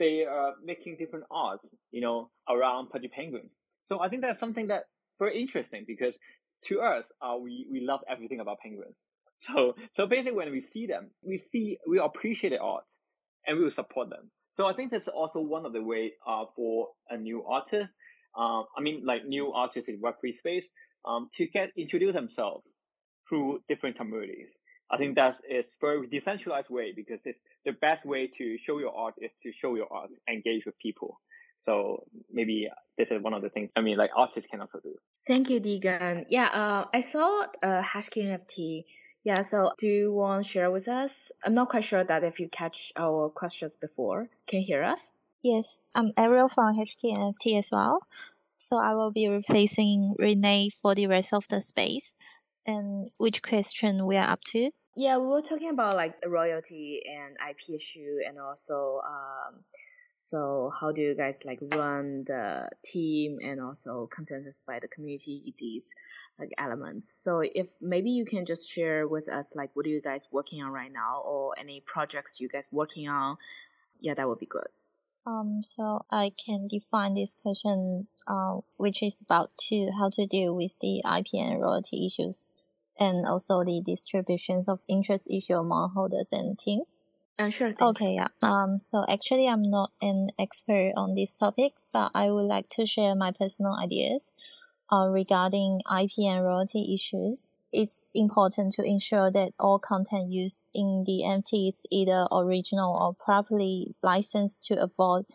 they 0.00 0.24
are 0.24 0.54
making 0.64 0.96
different 0.98 1.26
arts, 1.30 1.68
you 1.92 2.00
know, 2.00 2.30
around 2.48 2.88
Pudgy 2.88 3.08
Penguins. 3.08 3.52
So 3.82 4.00
I 4.00 4.08
think 4.08 4.22
that's 4.22 4.40
something 4.40 4.68
that 4.68 4.84
very 5.20 5.40
interesting 5.40 5.84
because 5.86 6.16
to 6.64 6.80
us, 6.80 7.04
uh, 7.22 7.36
we, 7.40 7.66
we 7.70 7.80
love 7.82 8.00
everything 8.10 8.40
about 8.40 8.58
penguins. 8.58 8.96
So, 9.42 9.74
so 9.96 10.06
basically 10.06 10.32
when 10.32 10.50
we 10.50 10.60
see 10.60 10.86
them, 10.86 11.10
we 11.22 11.38
see, 11.38 11.78
we 11.88 11.98
appreciate 11.98 12.50
the 12.50 12.58
art 12.58 12.84
and 13.46 13.56
we 13.56 13.64
will 13.64 13.70
support 13.70 14.10
them. 14.10 14.30
So 14.52 14.66
I 14.66 14.74
think 14.74 14.90
that's 14.90 15.08
also 15.08 15.40
one 15.40 15.64
of 15.64 15.72
the 15.72 15.82
way, 15.82 16.12
uh, 16.26 16.44
for 16.54 16.88
a 17.08 17.16
new 17.16 17.44
artist, 17.44 17.90
um, 18.36 18.64
I 18.76 18.82
mean, 18.82 19.02
like 19.04 19.24
new 19.24 19.52
artists 19.52 19.88
in 19.88 19.98
Web3 20.00 20.34
space, 20.34 20.66
um, 21.06 21.28
to 21.36 21.46
get, 21.46 21.70
introduce 21.76 22.12
themselves 22.12 22.70
through 23.28 23.60
different 23.66 23.96
communities. 23.96 24.50
I 24.90 24.96
think 24.96 25.14
that 25.16 25.36
is 25.48 25.66
very 25.80 26.06
decentralized 26.06 26.68
way 26.68 26.92
because 26.94 27.20
it's 27.24 27.38
the 27.64 27.72
best 27.72 28.04
way 28.04 28.26
to 28.38 28.58
show 28.58 28.78
your 28.78 28.94
art 28.96 29.14
is 29.18 29.30
to 29.42 29.52
show 29.52 29.74
your 29.76 29.86
art, 29.92 30.10
engage 30.28 30.66
with 30.66 30.78
people. 30.78 31.20
So 31.60 32.04
maybe 32.32 32.68
this 32.96 33.10
is 33.10 33.22
one 33.22 33.34
of 33.34 33.42
the 33.42 33.50
things. 33.50 33.70
I 33.76 33.82
mean, 33.82 33.96
like 33.96 34.10
artists 34.16 34.48
can 34.50 34.60
also 34.60 34.80
do. 34.82 34.94
Thank 35.26 35.50
you, 35.50 35.60
Deegan. 35.60 36.24
Yeah, 36.28 36.46
uh, 36.46 36.84
I 36.92 37.02
saw 37.02 37.46
uh, 37.62 37.82
Hashkey 37.82 38.24
NFT. 38.24 38.84
Yeah, 39.22 39.42
so 39.42 39.70
do 39.78 39.86
you 39.86 40.12
want 40.12 40.44
to 40.44 40.50
share 40.50 40.70
with 40.70 40.88
us? 40.88 41.30
I'm 41.44 41.54
not 41.54 41.68
quite 41.68 41.84
sure 41.84 42.02
that 42.02 42.24
if 42.24 42.40
you 42.40 42.48
catch 42.48 42.92
our 42.96 43.28
questions 43.28 43.76
before. 43.76 44.30
Can 44.46 44.60
you 44.60 44.66
hear 44.66 44.82
us? 44.82 45.10
Yes, 45.42 45.78
I'm 45.94 46.12
Ariel 46.18 46.48
from 46.48 46.76
Hashkey 46.76 47.16
NFT 47.16 47.58
as 47.58 47.70
well. 47.70 48.00
So 48.58 48.78
I 48.78 48.94
will 48.94 49.10
be 49.10 49.28
replacing 49.28 50.14
Renee 50.18 50.70
for 50.70 50.94
the 50.94 51.06
rest 51.06 51.34
of 51.34 51.46
the 51.48 51.60
space. 51.60 52.14
And 52.66 53.08
which 53.18 53.42
question 53.42 54.06
we 54.06 54.16
are 54.16 54.28
up 54.28 54.40
to? 54.52 54.70
Yeah, 54.96 55.18
we 55.18 55.26
were 55.28 55.40
talking 55.40 55.70
about 55.70 55.96
like 55.96 56.16
royalty 56.26 57.02
and 57.06 57.36
IP 57.48 57.74
issue, 57.74 58.18
and 58.26 58.38
also 58.38 59.00
um, 59.06 59.64
so 60.22 60.70
how 60.78 60.92
do 60.92 61.00
you 61.00 61.14
guys 61.14 61.44
like 61.44 61.58
run 61.74 62.24
the 62.24 62.68
team 62.84 63.38
and 63.42 63.60
also 63.60 64.06
consensus 64.12 64.60
by 64.66 64.78
the 64.78 64.86
community 64.86 65.54
these 65.58 65.94
like 66.38 66.50
elements? 66.58 67.10
So 67.12 67.40
if 67.40 67.70
maybe 67.80 68.10
you 68.10 68.24
can 68.24 68.44
just 68.44 68.68
share 68.68 69.08
with 69.08 69.28
us 69.28 69.56
like 69.56 69.70
what 69.74 69.86
are 69.86 69.88
you 69.88 70.02
guys 70.02 70.28
working 70.30 70.62
on 70.62 70.72
right 70.72 70.92
now 70.92 71.22
or 71.24 71.54
any 71.58 71.82
projects 71.86 72.38
you 72.38 72.48
guys 72.48 72.68
working 72.70 73.08
on? 73.08 73.38
Yeah, 73.98 74.14
that 74.14 74.28
would 74.28 74.38
be 74.38 74.46
good. 74.46 74.68
Um, 75.26 75.62
so 75.62 76.04
I 76.10 76.32
can 76.44 76.68
define 76.68 77.14
this 77.14 77.34
question, 77.34 78.06
uh, 78.26 78.58
which 78.76 79.02
is 79.02 79.20
about 79.20 79.50
to 79.68 79.90
how 79.98 80.10
to 80.10 80.26
deal 80.26 80.54
with 80.54 80.78
the 80.80 80.98
IP 80.98 81.34
and 81.34 81.60
royalty 81.60 82.06
issues, 82.06 82.50
and 83.00 83.26
also 83.26 83.64
the 83.64 83.80
distributions 83.84 84.68
of 84.68 84.84
interest 84.88 85.26
issue 85.30 85.54
among 85.54 85.90
holders 85.90 86.30
and 86.32 86.58
teams. 86.58 87.04
Uh, 87.38 87.48
sure. 87.48 87.72
Thanks. 87.72 87.82
Okay, 87.82 88.14
yeah. 88.16 88.28
Um, 88.42 88.78
so 88.78 89.04
actually, 89.08 89.48
I'm 89.48 89.62
not 89.62 89.90
an 90.02 90.28
expert 90.38 90.92
on 90.94 91.14
these 91.14 91.34
topics, 91.36 91.86
but 91.90 92.10
I 92.14 92.30
would 92.30 92.44
like 92.44 92.68
to 92.70 92.84
share 92.84 93.14
my 93.14 93.32
personal 93.32 93.74
ideas 93.74 94.34
uh, 94.92 95.08
regarding 95.08 95.80
IP 95.90 96.18
and 96.18 96.44
royalty 96.44 96.92
issues. 96.92 97.52
It's 97.72 98.12
important 98.14 98.72
to 98.72 98.82
ensure 98.82 99.30
that 99.30 99.52
all 99.58 99.78
content 99.78 100.30
used 100.30 100.66
in 100.74 101.04
the 101.06 101.22
NFT 101.24 101.68
is 101.68 101.86
either 101.90 102.26
original 102.30 102.94
or 102.94 103.14
properly 103.14 103.94
licensed 104.02 104.62
to 104.64 104.74
avoid 104.74 105.26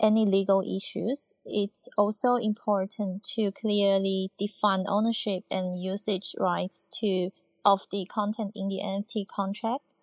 any 0.00 0.26
legal 0.26 0.62
issues. 0.62 1.34
It's 1.44 1.88
also 1.96 2.36
important 2.36 3.24
to 3.34 3.52
clearly 3.52 4.30
define 4.38 4.84
ownership 4.88 5.44
and 5.50 5.80
usage 5.80 6.34
rights 6.38 6.86
to 7.00 7.30
of 7.64 7.82
the 7.90 8.06
content 8.06 8.52
in 8.54 8.68
the 8.68 8.80
NFT 8.82 9.26
contract 9.28 9.94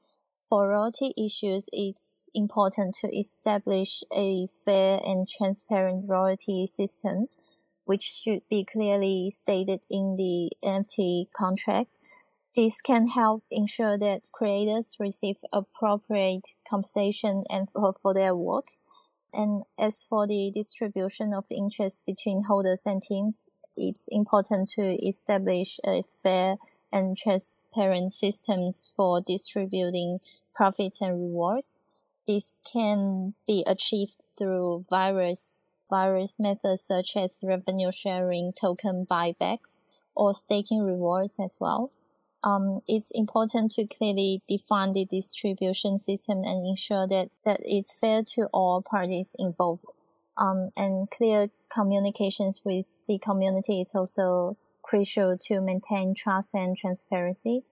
for 0.56 0.70
royalty 0.70 1.14
issues, 1.18 1.70
it's 1.74 2.30
important 2.36 2.94
to 3.02 3.08
establish 3.08 4.04
a 4.16 4.48
fair 4.48 5.02
and 5.04 5.28
transparent 5.28 6.08
royalty 6.08 6.68
system, 6.68 7.28
which 7.86 8.04
should 8.04 8.48
be 8.48 8.64
clearly 8.64 9.32
stated 9.32 9.86
in 9.90 10.16
the 10.16 10.52
NFT 10.64 11.32
contract. 11.34 11.98
This 12.56 12.80
can 12.80 13.08
help 13.08 13.44
ensure 13.52 13.98
that 13.98 14.32
creators 14.32 14.96
receive 15.00 15.38
appropriate 15.52 16.48
compensation 16.70 17.44
and 17.50 17.68
for, 17.72 17.92
for 17.92 18.14
their 18.14 18.36
work. 18.36 18.68
And 19.38 19.66
as 19.78 20.06
for 20.06 20.26
the 20.26 20.50
distribution 20.50 21.34
of 21.34 21.46
interest 21.52 22.06
between 22.06 22.44
holders 22.44 22.86
and 22.86 23.02
teams, 23.02 23.50
it's 23.76 24.08
important 24.08 24.70
to 24.70 24.82
establish 25.06 25.78
a 25.86 26.04
fair 26.24 26.56
and 26.94 27.18
transparent 27.18 28.14
systems 28.14 28.90
for 28.96 29.20
distributing 29.20 30.22
profits 30.54 31.02
and 31.02 31.20
rewards. 31.20 31.82
This 32.26 32.56
can 32.64 33.34
be 33.46 33.66
achieved 33.68 34.18
through 34.38 34.86
various 34.90 35.62
various 35.90 36.40
methods 36.40 36.84
such 36.84 37.18
as 37.18 37.44
revenue 37.46 37.92
sharing, 37.92 38.54
token 38.54 39.06
buybacks, 39.06 39.82
or 40.16 40.34
staking 40.34 40.82
rewards 40.82 41.38
as 41.40 41.60
well. 41.60 41.92
Um, 42.46 42.82
it's 42.88 43.12
important 43.16 43.72
to 43.72 43.88
clearly 43.88 44.44
define 44.48 44.94
the 44.94 45.06
distribution 45.06 45.98
system 45.98 46.44
and 46.44 46.68
ensure 46.68 47.08
that, 47.08 47.32
that 47.44 47.58
it's 47.62 48.00
fair 48.00 48.22
to 48.36 48.48
all 48.54 48.84
parties 48.84 49.36
involved. 49.40 49.92
Um, 50.38 50.68
and 50.78 51.10
clear 51.10 51.48
communications 51.74 52.62
with 52.64 52.86
the 53.08 53.18
community 53.18 53.82
is 53.82 53.96
also 53.96 54.58
crucial 54.84 55.38
to 55.48 55.60
maintain 55.60 56.14
trust 56.14 56.54
and 56.54 56.78
transparency. 56.78 57.64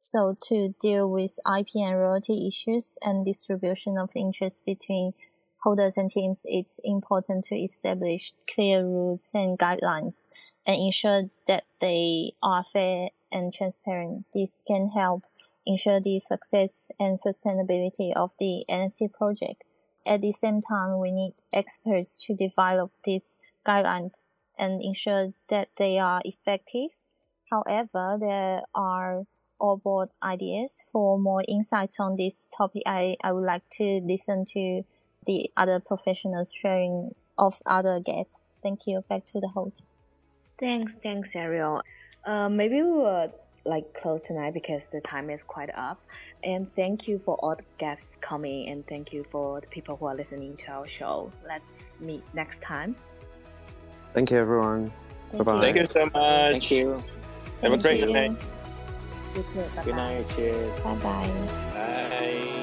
So 0.00 0.34
to 0.48 0.74
deal 0.78 1.10
with 1.10 1.38
IP 1.58 1.76
and 1.76 1.98
royalty 1.98 2.46
issues 2.46 2.98
and 3.00 3.24
distribution 3.24 3.96
of 3.96 4.10
interest 4.14 4.66
between 4.66 5.14
holders 5.62 5.96
and 5.96 6.10
teams, 6.10 6.42
it's 6.44 6.80
important 6.84 7.44
to 7.44 7.56
establish 7.56 8.32
clear 8.52 8.84
rules 8.84 9.30
and 9.32 9.58
guidelines 9.58 10.26
and 10.66 10.76
ensure 10.76 11.22
that 11.46 11.64
they 11.80 12.32
are 12.42 12.62
fair 12.62 13.08
and 13.32 13.52
transparent. 13.52 14.26
This 14.32 14.56
can 14.66 14.88
help 14.88 15.24
ensure 15.66 16.00
the 16.00 16.18
success 16.18 16.90
and 16.98 17.18
sustainability 17.18 18.12
of 18.14 18.32
the 18.38 18.64
NFT 18.70 19.12
project. 19.12 19.62
At 20.06 20.22
the 20.22 20.32
same 20.32 20.60
time, 20.60 20.98
we 20.98 21.10
need 21.10 21.34
experts 21.52 22.24
to 22.26 22.34
develop 22.34 22.90
these 23.04 23.22
guidelines 23.66 24.34
and 24.58 24.82
ensure 24.82 25.34
that 25.48 25.68
they 25.76 25.98
are 25.98 26.22
effective. 26.24 26.98
However, 27.50 28.16
there 28.18 28.62
are 28.74 29.24
all 29.60 29.76
board 29.76 30.10
ideas. 30.22 30.84
For 30.92 31.18
more 31.18 31.42
insights 31.46 32.00
on 32.00 32.16
this 32.16 32.48
topic, 32.56 32.82
I, 32.86 33.16
I 33.22 33.32
would 33.32 33.44
like 33.44 33.68
to 33.72 34.00
listen 34.04 34.44
to 34.46 34.82
the 35.26 35.50
other 35.56 35.80
professionals 35.80 36.52
sharing 36.52 37.14
of 37.36 37.60
other 37.66 38.00
guests. 38.00 38.40
Thank 38.62 38.86
you. 38.86 39.02
Back 39.08 39.24
to 39.26 39.40
the 39.40 39.48
host. 39.48 39.86
Thanks, 40.58 40.94
thanks, 41.02 41.36
Ariel. 41.36 41.82
Uh, 42.24 42.48
maybe 42.48 42.82
we 42.82 42.90
will 42.90 43.32
like 43.64 43.92
close 43.94 44.22
tonight 44.22 44.54
because 44.54 44.86
the 44.86 45.00
time 45.00 45.30
is 45.30 45.42
quite 45.42 45.70
up. 45.74 46.00
And 46.42 46.72
thank 46.74 47.06
you 47.06 47.18
for 47.18 47.36
all 47.36 47.56
the 47.56 47.64
guests 47.78 48.16
coming, 48.20 48.68
and 48.68 48.86
thank 48.86 49.12
you 49.12 49.24
for 49.30 49.60
the 49.60 49.66
people 49.66 49.96
who 49.96 50.06
are 50.06 50.14
listening 50.14 50.56
to 50.56 50.70
our 50.72 50.88
show. 50.88 51.30
Let's 51.46 51.64
meet 52.00 52.22
next 52.34 52.62
time. 52.62 52.96
Thank 54.14 54.30
you, 54.30 54.38
everyone. 54.38 54.92
Thank 55.30 55.44
Bye 55.44 55.52
bye. 55.52 55.60
Thank 55.60 55.76
you 55.76 55.86
so 55.90 56.04
much. 56.06 56.12
Thank 56.14 56.70
you. 56.70 57.02
Have 57.62 57.72
a 57.72 57.78
great 57.78 58.00
you. 58.00 58.12
night. 58.12 58.36
You 59.36 59.44
too. 59.52 59.64
Bye 59.76 59.84
Good 59.84 59.96
night. 59.96 60.26
Cheers. 60.34 60.80
Bye 60.80 60.94
bye. 60.96 61.30
Bye. 61.74 62.54